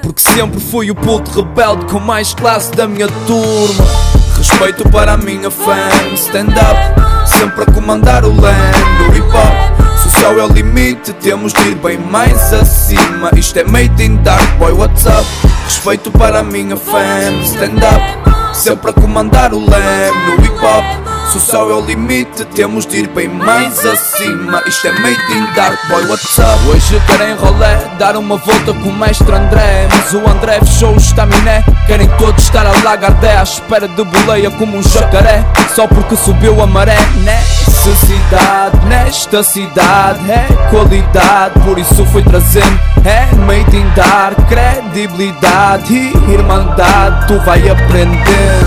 Porque 0.00 0.22
sempre 0.22 0.58
fui 0.58 0.90
o 0.90 0.94
puto 0.94 1.30
rebelde 1.32 1.84
com 1.84 2.00
mais 2.00 2.32
classe 2.32 2.72
da 2.72 2.88
minha 2.88 3.08
turma. 3.26 4.23
Respeito 4.46 4.86
para 4.90 5.14
a 5.14 5.16
minha 5.16 5.50
fam, 5.50 6.12
stand 6.16 6.48
up, 6.50 7.26
sempre 7.26 7.62
a 7.62 7.72
comandar 7.72 8.26
o 8.26 8.28
leme 8.28 8.98
do 8.98 9.16
hip 9.16 9.26
hop. 9.28 10.04
O 10.04 10.10
céu 10.10 10.38
é 10.38 10.44
o 10.44 10.48
limite, 10.48 11.14
temos 11.14 11.54
de 11.54 11.62
ir 11.70 11.74
bem 11.76 11.96
mais 11.96 12.52
acima. 12.52 13.30
Isto 13.34 13.60
é 13.60 13.64
made 13.64 14.04
in 14.04 14.16
dark, 14.22 14.46
boy, 14.58 14.72
what's 14.72 15.06
up? 15.06 15.26
Respeito 15.64 16.10
para 16.10 16.40
a 16.40 16.42
minha 16.42 16.76
fam, 16.76 17.42
stand 17.42 17.78
up, 17.78 18.54
sempre 18.54 18.90
a 18.90 18.92
comandar 18.92 19.54
o 19.54 19.58
leme 19.58 20.36
no 20.36 20.44
hip 20.44 20.58
hop. 20.62 21.13
Se 21.30 21.38
o 21.38 21.40
céu 21.40 21.70
é 21.70 21.74
o 21.74 21.80
limite, 21.80 22.44
temos 22.54 22.86
de 22.86 22.98
ir 22.98 23.08
bem 23.08 23.28
mais 23.28 23.84
acima. 23.84 24.62
Isto 24.66 24.88
é 24.88 24.92
made 25.00 25.32
in 25.32 25.52
dark, 25.54 25.78
boy, 25.88 26.04
what's 26.06 26.38
up? 26.38 26.68
Hoje 26.68 27.00
quero 27.06 27.24
em 27.24 27.34
rolé, 27.34 27.76
dar 27.98 28.16
uma 28.16 28.36
volta 28.36 28.72
com 28.72 28.90
o 28.90 28.92
mestre 28.92 29.34
André. 29.34 29.88
Mas 29.90 30.12
o 30.12 30.28
André 30.28 30.60
fechou 30.60 30.94
o 30.94 30.96
estaminé. 30.96 31.64
Querem 31.86 32.08
todos 32.18 32.44
estar 32.44 32.64
a 32.66 32.72
lagardé 32.84 33.36
à 33.36 33.42
espera 33.42 33.88
de 33.88 34.04
boleia 34.04 34.50
como 34.52 34.76
um 34.76 34.82
jacaré. 34.82 35.44
Só 35.74 35.88
porque 35.88 36.14
subiu 36.14 36.62
a 36.62 36.66
maré, 36.66 36.98
necessidade 37.24 38.86
nesta 38.86 39.42
cidade 39.42 40.30
é 40.30 40.46
qualidade. 40.70 41.58
Por 41.64 41.78
isso 41.78 42.04
fui 42.06 42.22
trazendo, 42.22 42.78
é 43.04 43.34
made 43.34 43.76
in 43.76 43.88
dark, 43.96 44.38
credibilidade 44.46 45.92
e 45.92 46.32
irmandade. 46.32 47.26
Tu 47.26 47.38
vai 47.40 47.68
aprender. 47.68 48.64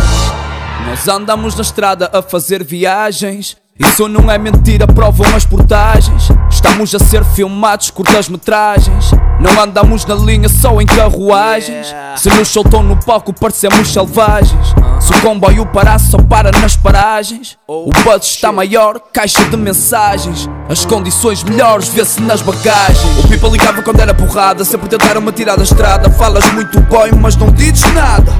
Nós 0.97 1.07
andamos 1.07 1.53
na 1.53 1.61
estrada 1.61 2.09
a 2.11 2.23
fazer 2.23 2.63
viagens 2.63 3.55
Isso 3.77 4.07
não 4.07 4.31
é 4.31 4.37
mentira, 4.39 4.87
provam 4.87 5.27
as 5.35 5.45
portagens. 5.45 6.29
Estamos 6.49 6.95
a 6.95 6.97
ser 6.97 7.23
filmados, 7.23 7.91
curtas-metragens. 7.91 9.11
Não 9.39 9.61
andamos 9.61 10.03
na 10.05 10.15
linha 10.15 10.49
só 10.49 10.81
em 10.81 10.87
carruagens. 10.87 11.93
Se 12.15 12.29
nos 12.29 12.47
soltam 12.47 12.81
no 12.81 12.97
palco, 13.05 13.31
parecemos 13.31 13.93
selvagens. 13.93 14.73
Se 14.99 15.13
o 15.13 15.21
comboio 15.21 15.67
parar, 15.67 15.99
só 15.99 16.17
para 16.17 16.51
nas 16.59 16.75
paragens. 16.75 17.55
O 17.67 17.91
buzz 18.03 18.25
está 18.25 18.51
maior, 18.51 18.99
caixa 19.13 19.45
de 19.45 19.55
mensagens. 19.55 20.49
As 20.69 20.85
condições 20.85 21.43
melhores 21.43 21.87
vê-se 21.87 22.21
nas 22.21 22.41
bagagens. 22.41 23.23
O 23.23 23.27
pipa 23.27 23.47
ligava 23.47 23.81
quando 23.81 24.01
era 24.01 24.13
porrada, 24.13 24.65
sempre 24.65 24.89
tentaram-me 24.89 25.31
tirar 25.31 25.55
da 25.55 25.63
estrada. 25.63 26.09
Falas 26.11 26.45
muito 26.51 26.81
bem, 26.81 27.13
mas 27.19 27.37
não 27.37 27.49
dizes 27.51 27.93
nada. 27.93 28.31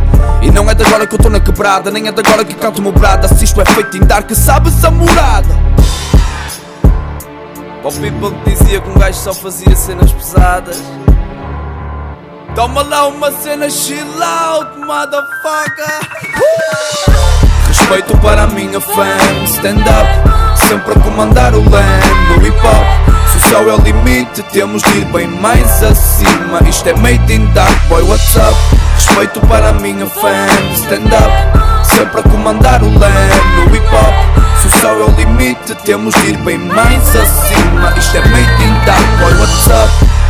E 0.41 0.51
não 0.51 0.69
é 0.69 0.73
de 0.73 0.83
agora 0.83 1.07
que 1.07 1.13
eu 1.13 1.17
estou 1.17 1.31
na 1.31 1.39
quebrada, 1.39 1.89
nem 1.89 2.07
é 2.07 2.11
de 2.11 2.19
agora 2.19 2.43
que 2.43 2.53
canto 2.53 2.81
meu 2.81 2.91
brada. 2.91 3.29
Se 3.29 3.45
isto 3.45 3.61
é 3.61 3.65
feito 3.65 3.95
em 3.95 4.01
dark, 4.01 4.29
sabes 4.31 4.83
a 4.83 4.91
morada. 4.91 5.55
O 7.83 7.91
people 7.91 8.35
dizia 8.45 8.81
que 8.81 8.89
um 8.89 8.95
gajo 8.95 9.17
só 9.17 9.33
fazia 9.33 9.73
cenas 9.73 10.11
pesadas. 10.11 10.83
Toma 12.53 12.81
lá 12.81 13.07
uma 13.07 13.31
cena 13.31 13.69
chill 13.69 14.05
out, 14.21 14.77
motherfucker. 14.79 15.99
Respeito 17.67 18.17
para 18.17 18.43
a 18.43 18.47
minha 18.47 18.81
fam, 18.81 19.45
stand 19.45 19.79
up, 19.79 20.46
sempre 20.67 20.91
a 20.91 20.99
comandar 20.99 21.53
o 21.55 21.61
land 21.69 22.07
no 22.29 22.45
hip 22.45 22.57
hop. 22.57 23.31
Se 23.31 23.37
o 23.37 23.41
céu 23.49 23.69
é 23.69 23.73
o 23.73 23.81
limite, 23.81 24.43
temos 24.51 24.81
de 24.81 24.97
ir 24.97 25.05
bem 25.05 25.27
mais 25.27 25.81
acima. 25.81 26.59
Isto 26.67 26.89
é 26.89 26.93
made 26.95 27.33
in 27.33 27.45
dark, 27.53 27.73
boy, 27.87 28.03
what's 28.03 28.35
up? 28.35 28.55
Respeito 28.95 29.39
para 29.47 29.69
a 29.69 29.73
minha 29.73 30.05
fam, 30.07 30.47
stand 30.73 31.07
up, 31.07 31.85
sempre 31.87 32.19
a 32.19 32.23
comandar 32.23 32.83
o 32.83 32.99
land 32.99 33.41
no 33.55 33.75
hip 33.75 33.87
hop. 33.87 34.59
Se 34.59 34.67
o 34.67 34.71
céu 34.81 34.99
é 34.99 35.05
o 35.05 35.15
limite, 35.15 35.73
temos 35.85 36.13
de 36.15 36.31
ir 36.31 36.37
bem 36.39 36.57
mais 36.57 37.15
acima. 37.15 37.93
Isto 37.97 38.17
é 38.17 38.21
made 38.27 38.63
in 38.63 38.85
dark, 38.85 39.07
boy, 39.19 39.33
what's 39.39 39.67
up? 39.67 40.26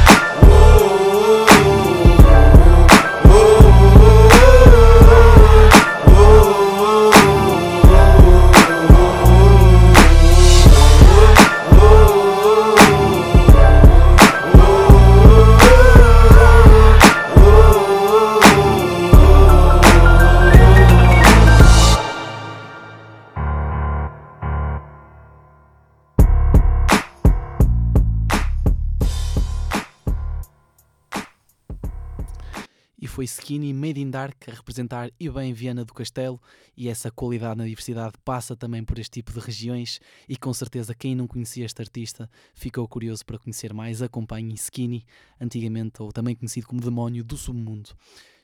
Skinny 33.27 33.73
Made 33.73 33.99
in 33.99 34.09
Dark 34.09 34.47
a 34.47 34.51
representar 34.51 35.11
e 35.19 35.29
bem 35.29 35.53
Viana 35.53 35.83
do 35.83 35.93
Castelo 35.93 36.41
e 36.75 36.87
essa 36.87 37.11
qualidade 37.11 37.57
na 37.57 37.65
diversidade 37.65 38.13
passa 38.23 38.55
também 38.55 38.83
por 38.83 38.97
este 38.97 39.11
tipo 39.11 39.33
de 39.33 39.39
regiões 39.39 39.99
e 40.27 40.37
com 40.37 40.53
certeza 40.53 40.95
quem 40.95 41.13
não 41.13 41.27
conhecia 41.27 41.65
este 41.65 41.81
artista 41.81 42.29
ficou 42.55 42.87
curioso 42.87 43.25
para 43.25 43.37
conhecer 43.37 43.73
mais, 43.73 44.01
acompanhe 44.01 44.53
Skinny, 44.55 45.05
antigamente 45.39 46.01
ou 46.01 46.11
também 46.11 46.35
conhecido 46.35 46.67
como 46.67 46.81
Demónio 46.81 47.23
do 47.23 47.35
Submundo. 47.35 47.89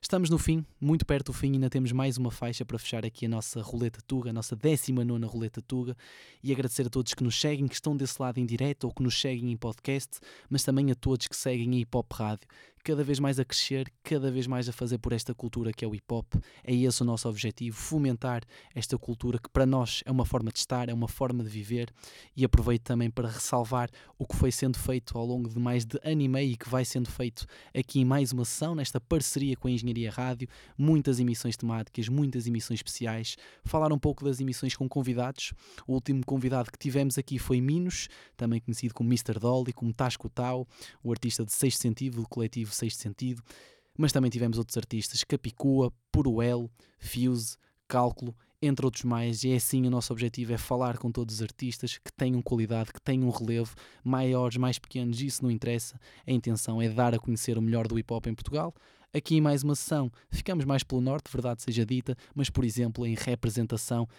Estamos 0.03 0.29
no 0.29 0.37
fim, 0.37 0.65
muito 0.81 1.05
perto 1.05 1.27
do 1.27 1.33
fim, 1.33 1.53
ainda 1.53 1.69
temos 1.69 1.93
mais 1.93 2.17
uma 2.17 2.29
faixa 2.29 2.65
para 2.65 2.77
fechar 2.77 3.05
aqui 3.05 3.25
a 3.25 3.29
nossa 3.29 3.61
roleta 3.61 4.01
Tuga, 4.05 4.31
a 4.31 4.33
nossa 4.33 4.53
19 4.53 5.25
roleta 5.25 5.61
Tuga, 5.61 5.95
e 6.43 6.51
agradecer 6.51 6.87
a 6.87 6.89
todos 6.89 7.13
que 7.13 7.23
nos 7.23 7.39
seguem, 7.39 7.69
que 7.69 7.75
estão 7.75 7.95
desse 7.95 8.21
lado 8.21 8.37
em 8.37 8.45
direto 8.45 8.83
ou 8.83 8.91
que 8.93 9.01
nos 9.01 9.19
seguem 9.19 9.49
em 9.49 9.55
podcast, 9.55 10.19
mas 10.49 10.61
também 10.61 10.91
a 10.91 10.95
todos 10.95 11.29
que 11.29 11.35
seguem 11.37 11.71
a 11.71 11.77
Hip 11.77 11.95
Hop 11.95 12.11
Rádio, 12.11 12.45
cada 12.83 13.03
vez 13.03 13.17
mais 13.17 13.39
a 13.39 13.45
crescer, 13.45 13.91
cada 14.03 14.29
vez 14.29 14.45
mais 14.45 14.67
a 14.67 14.73
fazer 14.73 14.97
por 14.97 15.13
esta 15.13 15.33
cultura 15.33 15.71
que 15.71 15.85
é 15.85 15.87
o 15.87 15.95
hip 15.95 16.05
hop. 16.11 16.35
É 16.63 16.75
esse 16.75 17.01
o 17.01 17.05
nosso 17.05 17.29
objetivo, 17.29 17.77
fomentar 17.77 18.43
esta 18.75 18.97
cultura 18.97 19.39
que 19.39 19.49
para 19.49 19.65
nós 19.65 20.03
é 20.05 20.11
uma 20.11 20.25
forma 20.25 20.51
de 20.51 20.59
estar, 20.59 20.89
é 20.89 20.93
uma 20.93 21.07
forma 21.07 21.43
de 21.43 21.49
viver, 21.49 21.89
e 22.35 22.43
aproveito 22.43 22.83
também 22.83 23.09
para 23.09 23.29
ressalvar 23.29 23.89
o 24.17 24.27
que 24.27 24.35
foi 24.35 24.51
sendo 24.51 24.77
feito 24.77 25.17
ao 25.17 25.25
longo 25.25 25.49
de 25.49 25.57
mais 25.57 25.85
de 25.85 25.97
ano 26.03 26.21
e 26.21 26.27
meio 26.27 26.51
e 26.51 26.57
que 26.57 26.69
vai 26.69 26.83
sendo 26.83 27.09
feito 27.09 27.45
aqui 27.73 28.01
em 28.01 28.05
mais 28.05 28.33
uma 28.33 28.43
sessão, 28.43 28.75
nesta 28.75 28.99
parceria 28.99 29.55
com 29.55 29.69
a 29.69 29.71
Engenharia 29.71 30.11
Rádio, 30.11 30.49
muitas 30.77 31.19
emissões 31.19 31.55
temáticas, 31.55 32.09
muitas 32.09 32.47
emissões 32.47 32.79
especiais, 32.79 33.37
falar 33.63 33.93
um 33.93 33.99
pouco 33.99 34.25
das 34.25 34.41
emissões 34.41 34.75
com 34.75 34.89
convidados. 34.89 35.53
O 35.87 35.93
último 35.93 36.25
convidado 36.25 36.69
que 36.69 36.77
tivemos 36.77 37.17
aqui 37.17 37.39
foi 37.39 37.61
Minos, 37.61 38.09
também 38.35 38.59
conhecido 38.59 38.93
como 38.93 39.09
Mr. 39.09 39.39
Dolly, 39.39 39.71
como 39.71 39.93
Tasco 39.93 40.29
Tau, 40.29 40.67
o 41.01 41.11
artista 41.11 41.45
de 41.45 41.53
Sexto 41.53 41.81
Sentido, 41.81 42.21
do 42.21 42.27
coletivo 42.27 42.72
Sexto 42.73 43.01
Sentido, 43.01 43.41
mas 43.97 44.11
também 44.11 44.31
tivemos 44.31 44.57
outros 44.57 44.77
artistas, 44.77 45.23
Capicua, 45.23 45.91
Puruel, 46.11 46.69
Fuse, 46.99 47.57
Cálculo, 47.87 48.35
entre 48.61 48.85
outros 48.85 49.03
mais, 49.03 49.43
e 49.43 49.51
é 49.51 49.55
assim 49.55 49.85
o 49.85 49.89
nosso 49.89 50.13
objetivo 50.13 50.53
é 50.53 50.57
falar 50.57 50.97
com 50.97 51.11
todos 51.11 51.35
os 51.35 51.41
artistas 51.41 51.97
que 51.97 52.11
tenham 52.13 52.41
qualidade, 52.41 52.93
que 52.93 53.01
tenham 53.01 53.29
relevo, 53.29 53.75
maiores, 54.03 54.57
mais 54.57 54.79
pequenos, 54.79 55.21
isso 55.21 55.43
não 55.43 55.51
interessa, 55.51 55.99
a 56.25 56.31
intenção 56.31 56.81
é 56.81 56.87
dar 56.87 57.13
a 57.13 57.19
conhecer 57.19 57.57
o 57.57 57.61
melhor 57.61 57.87
do 57.87 57.99
hip 57.99 58.11
hop 58.13 58.25
em 58.27 58.33
Portugal, 58.33 58.73
Aqui 59.15 59.35
em 59.35 59.41
mais 59.41 59.61
uma 59.61 59.75
sessão 59.75 60.11
ficamos 60.31 60.65
mais 60.65 60.81
pelo 60.81 60.99
norte, 60.99 61.31
verdade 61.31 61.61
seja 61.61 61.85
dita, 61.85 62.17
mas 62.33 62.49
por 62.49 62.65
exemplo 62.65 63.05
em 63.05 63.13
representação 63.13 64.09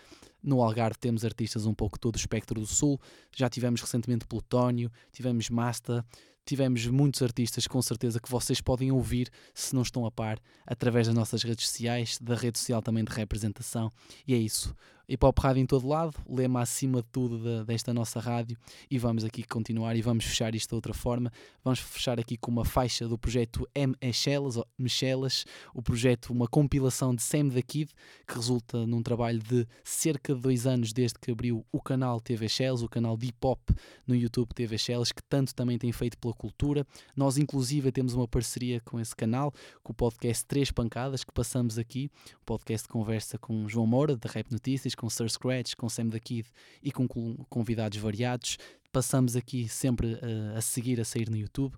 no 0.41 0.63
Algarve 0.63 0.97
temos 0.97 1.25
artistas 1.25 1.67
um 1.67 1.75
pouco 1.75 1.99
todo 1.99 2.15
o 2.15 2.19
espectro 2.19 2.61
do 2.61 2.67
sul, 2.67 3.01
já 3.35 3.51
tivemos 3.51 3.81
recentemente 3.81 4.25
Plutónio, 4.25 4.93
tivemos 5.11 5.51
Masta, 5.51 6.07
tivemos 6.45 6.87
muitos 6.87 7.23
artistas 7.23 7.67
com 7.67 7.81
certeza 7.81 8.21
que 8.21 8.31
vocês 8.31 8.61
podem 8.61 8.93
ouvir 8.93 9.31
se 9.55 9.75
não 9.75 9.83
estão 9.83 10.07
a 10.07 10.11
par 10.11 10.39
através 10.67 11.07
das 11.07 11.17
nossas 11.17 11.43
redes 11.43 11.67
sociais, 11.69 12.19
da 12.21 12.35
rede 12.35 12.59
social 12.59 12.83
também 12.83 13.05
de 13.05 13.13
representação. 13.13 13.91
E 14.27 14.35
é 14.35 14.39
isso. 14.39 14.75
Hip 15.07 15.25
Hop 15.25 15.39
Rádio 15.39 15.61
em 15.61 15.67
todo 15.67 15.87
lado, 15.87 16.15
lema 16.27 16.63
acima 16.63 17.03
de 17.03 17.09
tudo 17.09 17.39
de, 17.39 17.65
desta 17.65 17.93
nossa 17.93 18.19
rádio 18.21 18.57
e 18.91 18.99
vamos 18.99 19.23
aqui 19.23 19.43
continuar 19.45 19.95
e 19.97 20.03
vamos 20.03 20.25
fechar 20.25 20.55
isto 20.55 20.71
de 20.71 20.75
outra 20.75 20.95
forma. 20.95 21.31
Vamos 21.63 21.79
fechar 21.79 22.19
aqui 22.19 22.39
com 22.39 22.51
uma 22.51 22.65
faixa 22.65 23.07
do 23.07 23.19
projeto 23.19 23.69
M. 23.75 23.95
Echelas, 24.01 24.59
Michelas, 24.79 25.45
o 25.75 25.83
projeto, 25.83 26.31
uma 26.31 26.49
compilação 26.49 27.15
de 27.15 27.23
Sam 27.23 27.51
the 27.51 27.61
Kid, 27.61 27.93
que 28.27 28.35
resulta 28.35 28.87
num 28.87 29.03
trabalho 29.03 29.41
de 29.41 29.67
cerca 29.83 30.35
de 30.35 30.41
dois 30.41 30.67
anos 30.67 30.93
desde 30.93 31.19
que 31.19 31.31
abriu 31.31 31.67
o 31.71 31.83
canal 31.83 32.19
TV 32.19 32.49
Shells, 32.49 32.83
o 32.83 32.89
canal 32.89 33.17
de 33.17 33.27
hip 33.27 33.39
hop 33.45 33.61
no 34.07 34.15
YouTube 34.15 34.55
TV 34.55 34.79
Shells, 34.79 35.13
que 35.13 35.23
tanto 35.29 35.55
também 35.55 35.77
tem 35.77 35.93
feito 35.93 36.17
pela 36.17 36.34
cultura. 36.35 36.87
Nós, 37.17 37.39
inclusive, 37.39 37.91
temos 37.93 38.15
uma 38.15 38.29
parceria 38.29 38.81
com 38.81 39.01
esse 39.01 39.15
canal, 39.15 39.53
com 39.83 39.93
o 39.93 39.95
podcast 39.95 40.45
Três 40.47 40.71
Pancadas, 40.71 41.25
que 41.25 41.33
passamos 41.33 41.79
aqui, 41.79 42.11
um 42.43 42.45
podcast 42.45 42.87
de 42.87 42.93
conversa 42.93 43.39
com 43.39 43.69
João 43.69 43.87
Moura, 43.87 44.17
da 44.17 44.29
Rap 44.29 44.51
Notícias, 44.51 44.95
com 44.95 45.09
Sir 45.09 45.31
Scratch, 45.31 45.75
com 45.77 45.89
Sam 45.89 46.11
the 46.11 46.21
Kid 46.21 46.49
e 46.83 46.91
com 46.91 47.07
convidados 47.49 47.99
variados. 47.99 48.59
Passamos 48.95 49.35
aqui 49.35 49.69
sempre 49.69 50.15
uh, 50.15 50.57
a 50.57 50.61
seguir, 50.61 51.01
a 51.01 51.05
sair 51.05 51.29
no 51.29 51.37
YouTube. 51.37 51.75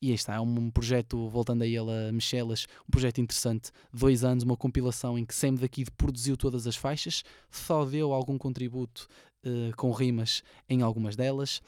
E 0.00 0.08
aí 0.08 0.14
está, 0.14 0.36
é 0.36 0.40
um 0.40 0.70
projeto, 0.70 1.28
voltando 1.28 1.60
a 1.60 1.66
ele 1.66 1.90
a 2.08 2.10
Michelas, 2.10 2.66
um 2.88 2.90
projeto 2.90 3.20
interessante. 3.20 3.70
Dois 3.92 4.24
anos, 4.24 4.44
uma 4.44 4.56
compilação 4.56 5.18
em 5.18 5.26
que 5.26 5.34
Sam 5.34 5.56
Kid 5.56 5.90
produziu 5.90 6.38
todas 6.38 6.66
as 6.66 6.74
faixas, 6.74 7.22
só 7.50 7.84
deu 7.84 8.14
algum 8.14 8.38
contributo 8.38 9.06
uh, 9.44 9.76
com 9.76 9.92
rimas 9.92 10.42
em 10.66 10.80
algumas 10.80 11.16
delas 11.16 11.60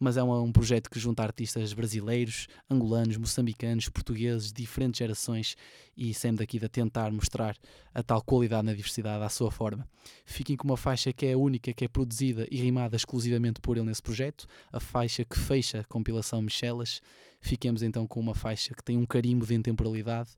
mas 0.00 0.16
é 0.16 0.22
um, 0.22 0.44
um, 0.44 0.50
projeto 0.50 0.88
que 0.88 0.98
junta 0.98 1.22
artistas 1.22 1.74
brasileiros, 1.74 2.48
angolanos, 2.70 3.18
moçambicanos, 3.18 3.90
portugueses, 3.90 4.50
diferentes 4.50 4.98
gerações 4.98 5.56
e 5.94 6.14
sempre 6.14 6.38
daqui 6.38 6.64
a 6.64 6.68
tentar 6.70 7.12
mostrar 7.12 7.54
a 7.94 8.02
tal 8.02 8.22
qualidade 8.22 8.64
na 8.64 8.72
diversidade 8.72 9.22
à 9.22 9.28
sua 9.28 9.50
forma. 9.50 9.86
Fiquem 10.24 10.56
com 10.56 10.66
uma 10.66 10.78
faixa 10.78 11.12
que 11.12 11.26
é 11.26 11.36
única 11.36 11.74
que 11.74 11.84
é 11.84 11.88
produzida 11.88 12.48
e 12.50 12.56
rimada 12.56 12.96
exclusivamente 12.96 13.60
por 13.60 13.76
ele 13.76 13.86
nesse 13.86 14.02
projeto, 14.02 14.46
a 14.72 14.80
faixa 14.80 15.22
que 15.22 15.38
fecha 15.38 15.80
a 15.80 15.84
compilação 15.84 16.40
Michelas. 16.40 17.02
Fiquemos 17.42 17.82
então 17.82 18.06
com 18.06 18.20
uma 18.20 18.34
faixa 18.34 18.74
que 18.74 18.82
tem 18.82 18.96
um 18.96 19.04
carimbo 19.04 19.46
de 19.46 19.54
intemporalidade. 19.54 20.30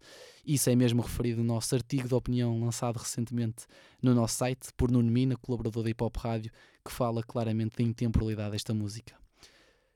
Isso 0.44 0.70
é 0.70 0.74
mesmo 0.74 1.02
referido 1.02 1.38
no 1.38 1.54
nosso 1.54 1.72
artigo 1.74 2.08
de 2.08 2.14
opinião 2.14 2.60
lançado 2.60 2.96
recentemente 2.96 3.64
no 4.02 4.12
nosso 4.12 4.36
site 4.38 4.72
por 4.76 4.90
Nuno 4.90 5.10
Mina, 5.10 5.36
colaborador 5.36 5.84
da 5.84 5.90
Hip 5.90 6.02
Hop 6.02 6.16
Rádio, 6.16 6.50
que 6.84 6.90
fala 6.90 7.22
claramente 7.22 7.76
da 7.76 7.84
intemporalidade 7.84 8.52
desta 8.52 8.74
música. 8.74 9.21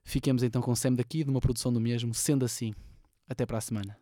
Fiquemos 0.06 0.44
então 0.44 0.62
com 0.62 0.74
Sam 0.76 0.92
daqui, 0.92 1.24
de 1.24 1.30
uma 1.30 1.40
produção 1.40 1.72
do 1.72 1.80
mesmo. 1.80 2.14
Sendo 2.14 2.44
assim, 2.44 2.72
até 3.28 3.44
para 3.44 3.58
a 3.58 3.60
semana. 3.60 3.98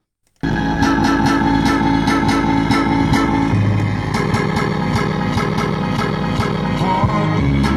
Hum. 7.40 7.73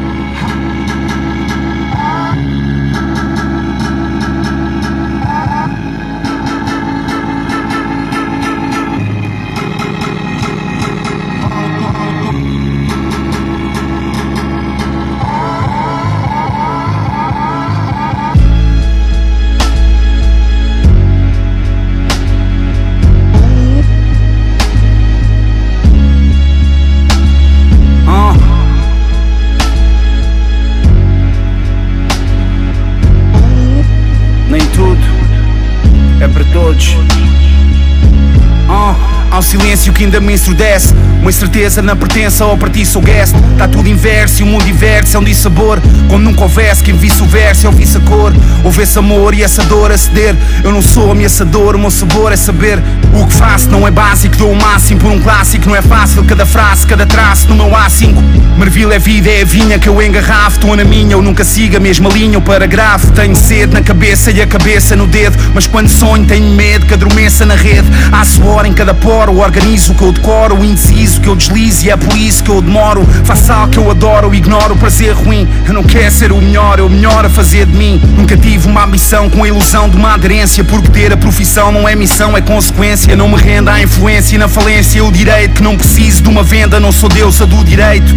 Silêncio 39.48 39.94
que 39.94 40.04
ainda 40.04 40.20
me 40.20 40.34
ensurdece. 40.34 40.94
Uma 41.22 41.30
incerteza 41.30 41.80
na 41.80 41.96
pertença 41.96 42.44
ou 42.44 42.58
ti 42.68 42.84
sou 42.84 43.00
guest. 43.00 43.34
Tá 43.56 43.66
tudo 43.66 43.88
inverso 43.88 44.42
e 44.42 44.42
o 44.42 44.46
mundo 44.46 44.68
inverte 44.68 45.16
é 45.16 45.18
um 45.18 45.24
dissabor. 45.24 45.80
Como 46.08 46.22
nunca 46.22 46.42
houvesse 46.42 46.82
quem 46.82 46.94
visse 46.94 47.22
o 47.22 47.26
verso 47.26 47.64
e 47.64 47.66
ouvisse 47.66 47.96
a 47.96 48.00
cor. 48.00 48.32
Houvesse 48.62 48.98
amor 48.98 49.32
e 49.32 49.42
essa 49.42 49.62
dor 49.64 49.90
a 49.90 49.96
ceder. 49.96 50.36
Eu 50.62 50.70
não 50.70 50.82
sou 50.82 51.10
ameaçador, 51.10 51.76
o 51.76 51.78
meu 51.78 51.90
sabor 51.90 52.30
é 52.30 52.36
saber. 52.36 52.78
O 53.14 53.26
que 53.26 53.34
faço 53.34 53.70
não 53.70 53.88
é 53.88 53.90
básico, 53.90 54.36
dou 54.36 54.52
o 54.52 54.56
máximo 54.56 55.00
por 55.00 55.10
um 55.10 55.18
clássico. 55.18 55.66
Não 55.66 55.74
é 55.74 55.80
fácil, 55.80 56.22
cada 56.24 56.44
frase, 56.44 56.86
cada 56.86 57.06
traço 57.06 57.48
no 57.48 57.54
meu 57.54 57.70
A5. 57.70 58.22
Marvila 58.58 58.94
é 58.94 58.98
vida, 58.98 59.30
é 59.30 59.42
a 59.42 59.44
vinha 59.46 59.78
que 59.78 59.88
eu 59.88 60.02
engarrafo. 60.02 60.58
Estou 60.58 60.76
na 60.76 60.84
minha, 60.84 61.12
eu 61.12 61.22
nunca 61.22 61.42
sigo 61.42 61.76
a 61.76 61.80
mesma 61.80 62.10
linha 62.10 62.36
ou 62.36 62.42
parágrafo. 62.42 63.12
Tenho 63.12 63.34
sede 63.34 63.72
na 63.72 63.80
cabeça 63.80 64.30
e 64.30 64.42
a 64.42 64.46
cabeça 64.46 64.94
no 64.94 65.06
dedo. 65.06 65.38
Mas 65.54 65.66
quando 65.66 65.88
sonho, 65.88 66.26
tenho 66.26 66.52
medo 66.54 66.84
que 66.84 66.92
adormeça 66.92 67.46
na 67.46 67.54
rede. 67.54 67.88
Há 68.12 68.24
suor 68.24 68.66
em 68.66 68.74
cada 68.74 68.92
poro, 68.92 69.37
organizo 69.38 69.94
que 69.94 70.02
eu 70.02 70.12
decoro, 70.12 70.64
indeciso 70.64 71.20
que 71.20 71.28
eu 71.28 71.36
deslizo 71.36 71.86
e 71.86 71.90
é 71.90 71.96
por 71.96 72.16
isso 72.16 72.42
que 72.42 72.50
eu 72.50 72.60
demoro. 72.60 73.06
Faço 73.24 73.52
algo 73.52 73.72
que 73.72 73.78
eu 73.78 73.90
adoro, 73.90 74.34
ignoro 74.34 74.74
o 74.74 74.76
prazer 74.76 75.12
ruim. 75.12 75.48
Eu 75.66 75.74
não 75.74 75.82
quero 75.82 76.10
ser 76.12 76.32
o 76.32 76.40
melhor, 76.40 76.78
é 76.78 76.82
o 76.82 76.88
melhor 76.88 77.24
a 77.24 77.28
fazer 77.28 77.66
de 77.66 77.76
mim. 77.76 78.00
Nunca 78.16 78.36
tive 78.36 78.68
uma 78.68 78.84
ambição 78.84 79.28
com 79.30 79.44
a 79.44 79.48
ilusão 79.48 79.88
de 79.88 79.96
uma 79.96 80.14
aderência. 80.14 80.64
Porque 80.64 80.88
ter 80.88 81.12
a 81.12 81.16
profissão 81.16 81.72
não 81.72 81.88
é 81.88 81.94
missão, 81.94 82.36
é 82.36 82.40
consequência. 82.40 83.16
Não 83.16 83.28
me 83.28 83.36
renda 83.36 83.72
à 83.72 83.82
influência 83.82 84.34
e 84.34 84.38
na 84.38 84.48
falência. 84.48 85.04
O 85.04 85.12
direito 85.12 85.54
que 85.54 85.62
não 85.62 85.76
preciso 85.76 86.22
de 86.22 86.28
uma 86.28 86.42
venda, 86.42 86.80
não 86.80 86.92
sou 86.92 87.08
deusa 87.08 87.46
do 87.46 87.64
direito. 87.64 88.14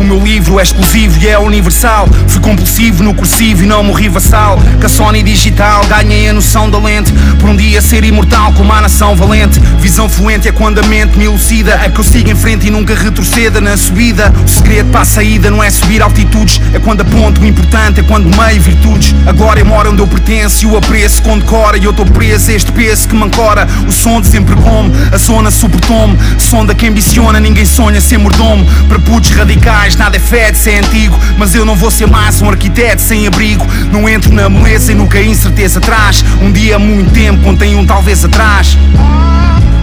O 0.00 0.02
meu 0.02 0.18
livro 0.18 0.58
é 0.58 0.62
exclusivo 0.62 1.18
e 1.22 1.28
é 1.28 1.38
universal. 1.38 2.08
Fui 2.26 2.40
compulsivo 2.40 3.02
no 3.02 3.12
cursivo 3.12 3.64
e 3.64 3.66
não 3.66 3.84
morri 3.84 4.08
vassal. 4.08 4.58
Com 4.80 4.86
a 4.86 4.88
Sony 4.88 5.22
digital 5.22 5.84
ganhei 5.86 6.26
a 6.26 6.32
noção 6.32 6.70
da 6.70 6.78
lente. 6.78 7.12
Por 7.38 7.50
um 7.50 7.54
dia 7.54 7.82
ser 7.82 8.02
imortal 8.02 8.50
como 8.54 8.72
a 8.72 8.80
nação 8.80 9.14
valente. 9.14 9.60
Visão 9.78 10.08
fluente 10.08 10.48
é 10.50 10.52
quando 10.52 10.80
a 10.80 10.82
mente 10.82 11.16
me 11.16 11.24
elucida. 11.24 11.80
É 11.82 11.88
que 11.88 11.98
eu 11.98 12.04
sigo 12.04 12.28
em 12.28 12.34
frente 12.34 12.66
e 12.66 12.70
nunca 12.70 12.94
retroceda 12.94 13.60
na 13.60 13.76
subida. 13.76 14.32
O 14.44 14.48
segredo 14.48 14.90
para 14.90 15.02
a 15.02 15.04
saída 15.04 15.50
não 15.50 15.62
é 15.62 15.70
subir 15.70 16.02
altitudes. 16.02 16.60
É 16.74 16.78
quando 16.78 17.00
aponto 17.00 17.40
o 17.40 17.46
importante, 17.46 18.00
é 18.00 18.02
quando 18.02 18.28
meio 18.36 18.60
virtudes. 18.60 19.14
Agora 19.26 19.60
eu 19.60 19.66
moro 19.66 19.90
onde 19.90 20.00
eu 20.00 20.06
pertenço 20.06 20.64
e 20.64 20.66
o 20.66 20.76
apreço 20.76 21.22
condecora. 21.22 21.78
E 21.78 21.84
eu 21.84 21.90
estou 21.90 22.04
preso 22.04 22.50
a 22.50 22.54
este 22.54 22.72
peso 22.72 23.08
que 23.08 23.14
me 23.14 23.24
ancora. 23.24 23.66
O 23.86 23.92
som 23.92 24.20
de 24.20 24.26
sempre 24.26 24.54
como, 24.56 24.92
a 25.12 25.16
zona 25.16 25.50
suportou-me. 25.50 26.18
Sonda 26.38 26.74
que 26.74 26.86
ambiciona, 26.86 27.38
ninguém 27.38 27.64
sonha 27.64 28.00
ser 28.00 28.18
mordomo. 28.18 28.66
Para 28.88 28.98
putos 28.98 29.30
radicais 29.30 29.94
nada 29.96 30.16
é 30.16 30.20
fed, 30.20 30.58
se 30.58 30.70
é 30.70 30.78
antigo 30.78 31.18
Mas 31.38 31.54
eu 31.54 31.64
não 31.64 31.76
vou 31.76 31.90
ser 31.90 32.06
mais 32.06 32.40
um 32.42 32.48
arquiteto 32.48 33.00
sem 33.00 33.26
abrigo 33.26 33.66
Não 33.92 34.08
entro 34.08 34.32
na 34.32 34.48
moleza 34.48 34.92
e 34.92 34.94
nunca 34.94 35.18
a 35.18 35.22
incerteza 35.22 35.80
traz 35.80 36.24
Um 36.42 36.50
dia 36.50 36.78
muito 36.78 37.12
tempo 37.12 37.42
contém 37.42 37.76
um 37.76 37.86
talvez 37.86 38.24
atrás 38.24 38.76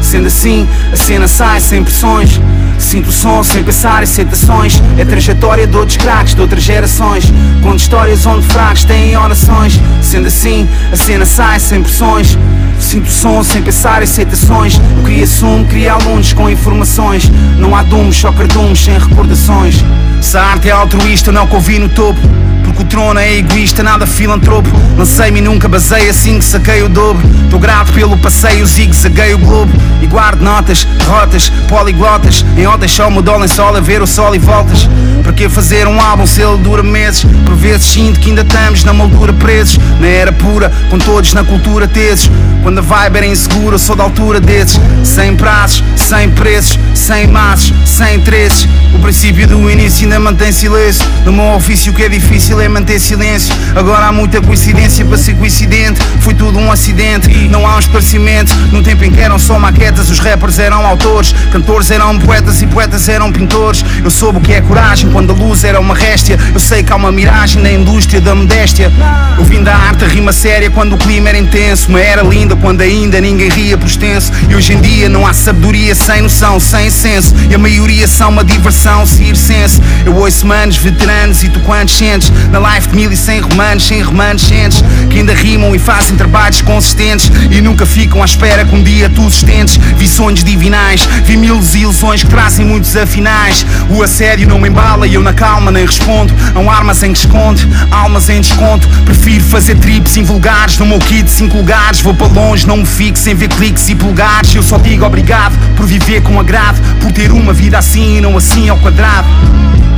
Sendo 0.08 0.28
assim, 0.28 0.66
a 0.94 0.96
cena 0.96 1.28
sai 1.28 1.60
sem 1.60 1.84
pressões. 1.84 2.40
Sinto 2.80 3.10
o 3.10 3.12
som 3.12 3.44
sem 3.44 3.62
pensar 3.64 4.04
em 4.04 4.06
citações 4.06 4.82
É 4.98 5.04
trajetória 5.04 5.66
de 5.68 5.76
outros 5.76 5.98
craques 5.98 6.34
de 6.34 6.40
outras 6.40 6.64
gerações. 6.64 7.26
Conto 7.62 7.80
histórias 7.80 8.26
onde 8.26 8.48
fracos 8.48 8.86
têm 8.86 9.18
orações. 9.18 9.78
Sendo 10.02 10.28
assim, 10.28 10.66
a 10.94 10.96
cena 10.96 11.26
sai 11.26 11.60
sem 11.60 11.84
pressões. 11.84 12.38
Sinto 12.80 13.08
o 13.08 13.12
som 13.12 13.44
sem 13.44 13.62
pensar 13.62 14.04
em 14.04 14.06
citações 14.06 14.80
O 15.02 15.04
que 15.04 15.24
assumo 15.24 15.66
cria 15.66 15.92
alunos 15.92 16.32
com 16.32 16.50
informações. 16.50 17.30
Não 17.60 17.76
há 17.76 17.84
dumos, 17.84 18.16
só 18.16 18.32
cardumes 18.32 18.86
sem 18.86 18.98
recordações. 18.98 19.84
Se 20.22 20.38
a 20.38 20.42
arte 20.42 20.70
é 20.70 20.72
altruísta, 20.72 21.34
não 21.34 21.48
convi 21.48 21.80
no 21.80 21.90
topo 21.90 22.47
porque 22.68 22.84
o 22.84 22.86
trono 22.86 23.20
é 23.20 23.38
egoísta, 23.38 23.82
nada 23.82 24.06
filantropo. 24.06 24.70
Lancei-me 24.98 25.40
e 25.40 25.42
nunca 25.42 25.68
basei 25.68 26.10
assim 26.10 26.38
que 26.38 26.46
saquei 26.46 26.84
o 26.84 26.90
dobro. 26.90 27.28
Tô 27.50 27.58
grato 27.58 27.94
pelo 27.94 28.18
passeio, 28.18 28.66
zigue-zaguei 28.68 29.34
o 29.34 29.38
globo. 29.38 29.72
E 30.02 30.08
guardo 30.08 30.42
notas, 30.42 30.84
derrotas, 30.84 31.50
poliglotas. 31.68 32.46
Em 32.58 32.68
otas 32.68 32.92
só 32.92 33.10
me 33.10 33.22
dou 33.22 33.38
lençol 33.38 33.76
a 33.76 33.80
ver 33.80 34.02
o 34.02 34.08
sol 34.08 34.36
e 34.36 34.40
voltas. 34.40 34.88
Para 35.24 35.34
que 35.34 35.50
fazer 35.50 35.88
um 35.88 36.00
álbum 36.00 36.26
se 36.26 36.42
ele 36.42 36.58
dura 36.58 36.84
meses? 36.84 37.26
Por 37.46 37.56
vezes 37.56 37.88
sinto 37.88 38.20
que 38.20 38.30
ainda 38.30 38.42
estamos 38.42 38.84
na 38.84 38.94
moldura 38.94 39.34
presos. 39.34 39.80
Na 40.00 40.08
era 40.08 40.32
pura, 40.32 40.72
com 40.90 40.98
todos 40.98 41.34
na 41.34 41.44
cultura 41.44 41.88
teses 41.88 42.30
Quando 42.64 42.80
a 42.80 42.82
vibe 42.82 43.18
era 43.18 43.26
insegura, 43.26 43.78
sou 43.78 43.96
da 43.96 44.04
altura 44.04 44.40
desses. 44.40 44.80
Sem 45.04 45.36
prazos, 45.36 45.84
sem 45.96 46.30
preços, 46.30 46.80
sem 46.94 47.28
maços, 47.28 47.74
sem 47.86 48.16
interesses. 48.16 48.68
O 48.94 49.00
princípio 49.00 49.48
do 49.48 49.70
início 49.70 50.04
ainda 50.04 50.20
mantém 50.20 50.52
silêncio. 50.52 51.06
No 51.26 51.32
meu 51.32 51.56
ofício 51.56 51.94
que 51.94 52.04
é 52.04 52.10
difícil 52.10 52.57
é 52.62 52.68
manter 52.68 53.00
silêncio. 53.00 53.54
Agora 53.76 54.06
há 54.06 54.12
muita 54.12 54.42
coincidência 54.42 55.06
para 55.06 55.18
ser 55.18 55.36
coincidente. 55.36 56.00
Foi 56.22 56.34
tudo 56.34 56.60
um 56.60 56.72
acidente, 56.72 57.30
não 57.50 57.66
há 57.66 57.76
um 57.76 57.80
esclarecimento 57.80 58.54
No 58.72 58.82
tempo 58.82 59.04
em 59.04 59.12
que 59.12 59.22
eram 59.22 59.40
só 59.40 59.58
maquetas 59.58 60.10
Os 60.10 60.20
rappers 60.20 60.60
eram 60.60 60.86
autores, 60.86 61.34
cantores 61.52 61.90
eram 61.90 62.18
poetas 62.20 62.62
E 62.62 62.68
poetas 62.68 63.08
eram 63.08 63.32
pintores. 63.32 63.84
Eu 64.04 64.10
soube 64.10 64.40
o 64.40 64.42
que 64.42 64.54
é 64.54 64.62
coragem 64.62 65.10
quando 65.12 65.32
a 65.32 65.36
luz 65.36 65.64
era 65.64 65.80
uma 65.80 65.96
réstia. 65.96 66.38
Eu 66.54 66.60
sei 66.60 66.84
que 66.84 66.92
há 66.92 66.96
uma 66.96 67.12
miragem 67.12 67.62
na 67.62 67.72
indústria 67.72 68.20
da 68.20 68.36
modéstia. 68.36 68.92
Eu 69.38 69.44
vim 69.44 69.64
da 69.64 69.76
arte 69.76 70.04
a 70.04 70.08
rima 70.08 70.32
séria 70.32 70.70
quando 70.70 70.94
o 70.94 70.98
clima 70.98 71.30
era 71.30 71.38
intenso. 71.38 71.90
Uma 71.90 72.00
era 72.00 72.22
linda 72.22 72.56
quando 72.56 72.82
ainda 72.82 73.20
ninguém 73.22 73.50
ria 73.50 73.78
por 73.78 73.88
extenso. 73.88 74.32
E 74.50 74.56
hoje 74.56 74.74
em 74.74 74.82
dia 74.82 75.10
não 75.10 75.26
há 75.26 75.34
sabedoria 75.34 75.96
sem 75.96 76.22
noção, 76.22 76.60
sem 76.60 76.90
senso. 76.90 77.34
E 77.50 77.56
a 77.56 77.58
maioria 77.58 78.08
são 78.08 78.30
uma 78.30 78.44
diversão, 78.44 79.06
seguir 79.06 79.36
senso 79.36 79.82
Eu 80.06 80.16
ouço 80.16 80.46
manos, 80.46 80.78
veteranos 80.78 81.44
e 81.44 81.50
tu 81.50 81.60
quantos 81.62 81.96
sentes 81.96 82.32
na 82.52 82.60
life 82.60 82.88
de 82.90 82.96
mil 82.96 83.12
e 83.12 83.18
cem 83.18 83.40
romanos, 83.40 83.86
sem 83.86 84.04
remanescentes 84.04 84.84
Que 85.10 85.20
ainda 85.20 85.34
rimam 85.34 85.76
e 85.76 85.80
fazem 85.80 86.16
trabalhos 86.16 86.62
consistentes 86.62 87.32
E 87.52 87.62
nunca 87.62 87.86
ficam 87.86 88.22
à 88.22 88.26
espera 88.26 88.66
que 88.66 88.76
um 88.76 88.84
dia 88.84 89.10
tu 89.10 89.24
sustentes. 89.30 89.78
Vi 89.98 90.08
sonhos 90.08 90.44
divinais, 90.44 91.08
vi 91.24 91.38
mil 91.38 91.58
desilusões 91.58 92.24
que 92.24 92.30
trazem 92.30 92.66
muitos 92.66 92.96
afinais. 92.96 93.66
O 93.90 94.02
assédio 94.02 94.48
não 94.48 94.60
me 94.60 94.70
embala 94.70 95.08
e 95.08 95.14
eu 95.14 95.22
na 95.22 95.34
calma 95.34 95.72
nem 95.72 95.86
respondo. 95.86 96.34
Há 96.56 96.78
armas 96.78 97.02
em 97.04 97.14
que 97.14 97.20
esconde, 97.20 97.68
almas 97.92 98.30
em 98.30 98.42
desconto. 98.42 98.88
Prefiro 99.06 99.44
fazer 99.46 99.76
trips 99.76 100.18
invulgares 100.18 100.78
no 100.78 100.86
meu 100.86 101.00
kit 101.00 101.30
cinco 101.30 101.58
lugares. 101.58 102.02
Vou 102.02 102.14
para 102.14 102.28
longe, 102.28 102.68
não 102.68 102.78
me 102.78 102.86
fico 102.86 103.18
sem 103.18 103.36
ver 103.36 103.50
cliques 103.50 103.90
e 103.90 103.96
pulgares 103.96 104.54
Eu 104.56 104.64
só 104.64 104.78
digo 104.78 105.06
obrigado 105.06 105.56
por 105.76 105.86
viver 105.86 106.22
com 106.22 106.40
agrado 106.40 106.80
Por 107.00 107.12
ter 107.12 107.32
uma 107.32 107.54
vida 107.54 107.78
assim 107.78 108.18
e 108.18 108.22
não 108.22 108.38
assim 108.38 108.70
ao 108.70 108.78
quadrado. 108.78 109.28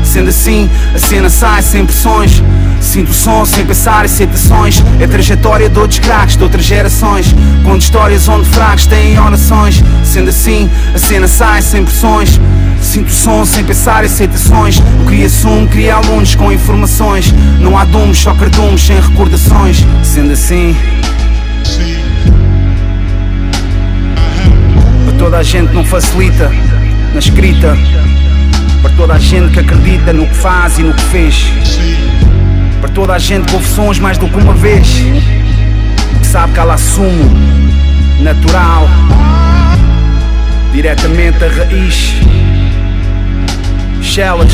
Sendo 0.04 0.30
assim, 0.30 0.70
a 0.96 0.98
cena 0.98 1.30
sai 1.30 1.62
sem 1.62 1.86
pressões 1.86 2.39
Sinto 2.82 3.12
o 3.12 3.14
som 3.14 3.46
sem 3.46 3.66
pensar 3.66 4.06
em 4.06 4.08
citações 4.08 4.84
É 5.00 5.06
trajetória 5.06 5.70
de 5.70 5.80
outros 5.80 6.00
craques 6.00 6.38
de 6.38 6.44
outras 6.44 6.66
gerações. 6.66 7.36
Conto 7.64 7.82
histórias 7.82 8.28
onde 8.28 8.50
fracos 8.50 8.88
têm 8.88 9.20
orações. 9.20 9.84
Sendo 10.04 10.30
assim, 10.30 10.70
a 10.94 10.98
cena 10.98 11.28
sai 11.28 11.62
sem 11.62 11.84
pressões. 11.84 12.40
Sinto 12.82 13.10
o 13.10 13.14
som 13.14 13.46
sem 13.46 13.64
pensar 13.64 14.06
em 14.06 14.08
citações 14.08 14.82
O 15.04 15.10
que 15.10 15.26
assumo 15.26 15.68
cria 15.68 15.96
alunos 15.96 16.36
com 16.36 16.52
informações. 16.52 17.34
Não 17.60 17.78
há 17.78 17.86
dumos, 17.86 18.20
só 18.20 18.34
cardumes 18.34 18.82
sem 18.86 19.00
recordações. 19.00 19.86
Sendo 20.04 20.34
assim 20.34 20.76
Para 25.06 25.18
toda 25.18 25.38
a 25.38 25.44
gente 25.44 25.74
não 25.74 25.84
facilita 25.84 26.52
Na 27.14 27.20
escrita. 27.20 27.78
Para 28.82 28.92
toda 28.92 29.14
a 29.14 29.20
gente 29.20 29.52
que 29.54 29.60
acredita 29.60 30.14
no 30.14 30.26
que 30.26 30.36
faz 30.36 30.80
e 30.80 30.84
no 30.84 30.94
que 30.94 31.04
fez. 31.04 31.52
Para 32.80 32.90
toda 32.90 33.14
a 33.14 33.20
gente 33.20 33.52
sons 33.66 34.00
mais 34.00 34.18
do 34.18 34.28
que 34.28 34.38
uma 34.38 34.54
vez. 34.54 34.88
Sabe 36.24 36.54
que 36.54 36.60
ela 36.60 36.76
assumo, 36.76 37.30
natural, 38.22 38.88
diretamente 40.72 41.40
da 41.40 41.48
raiz. 41.48 42.14
Shellas. 44.02 44.54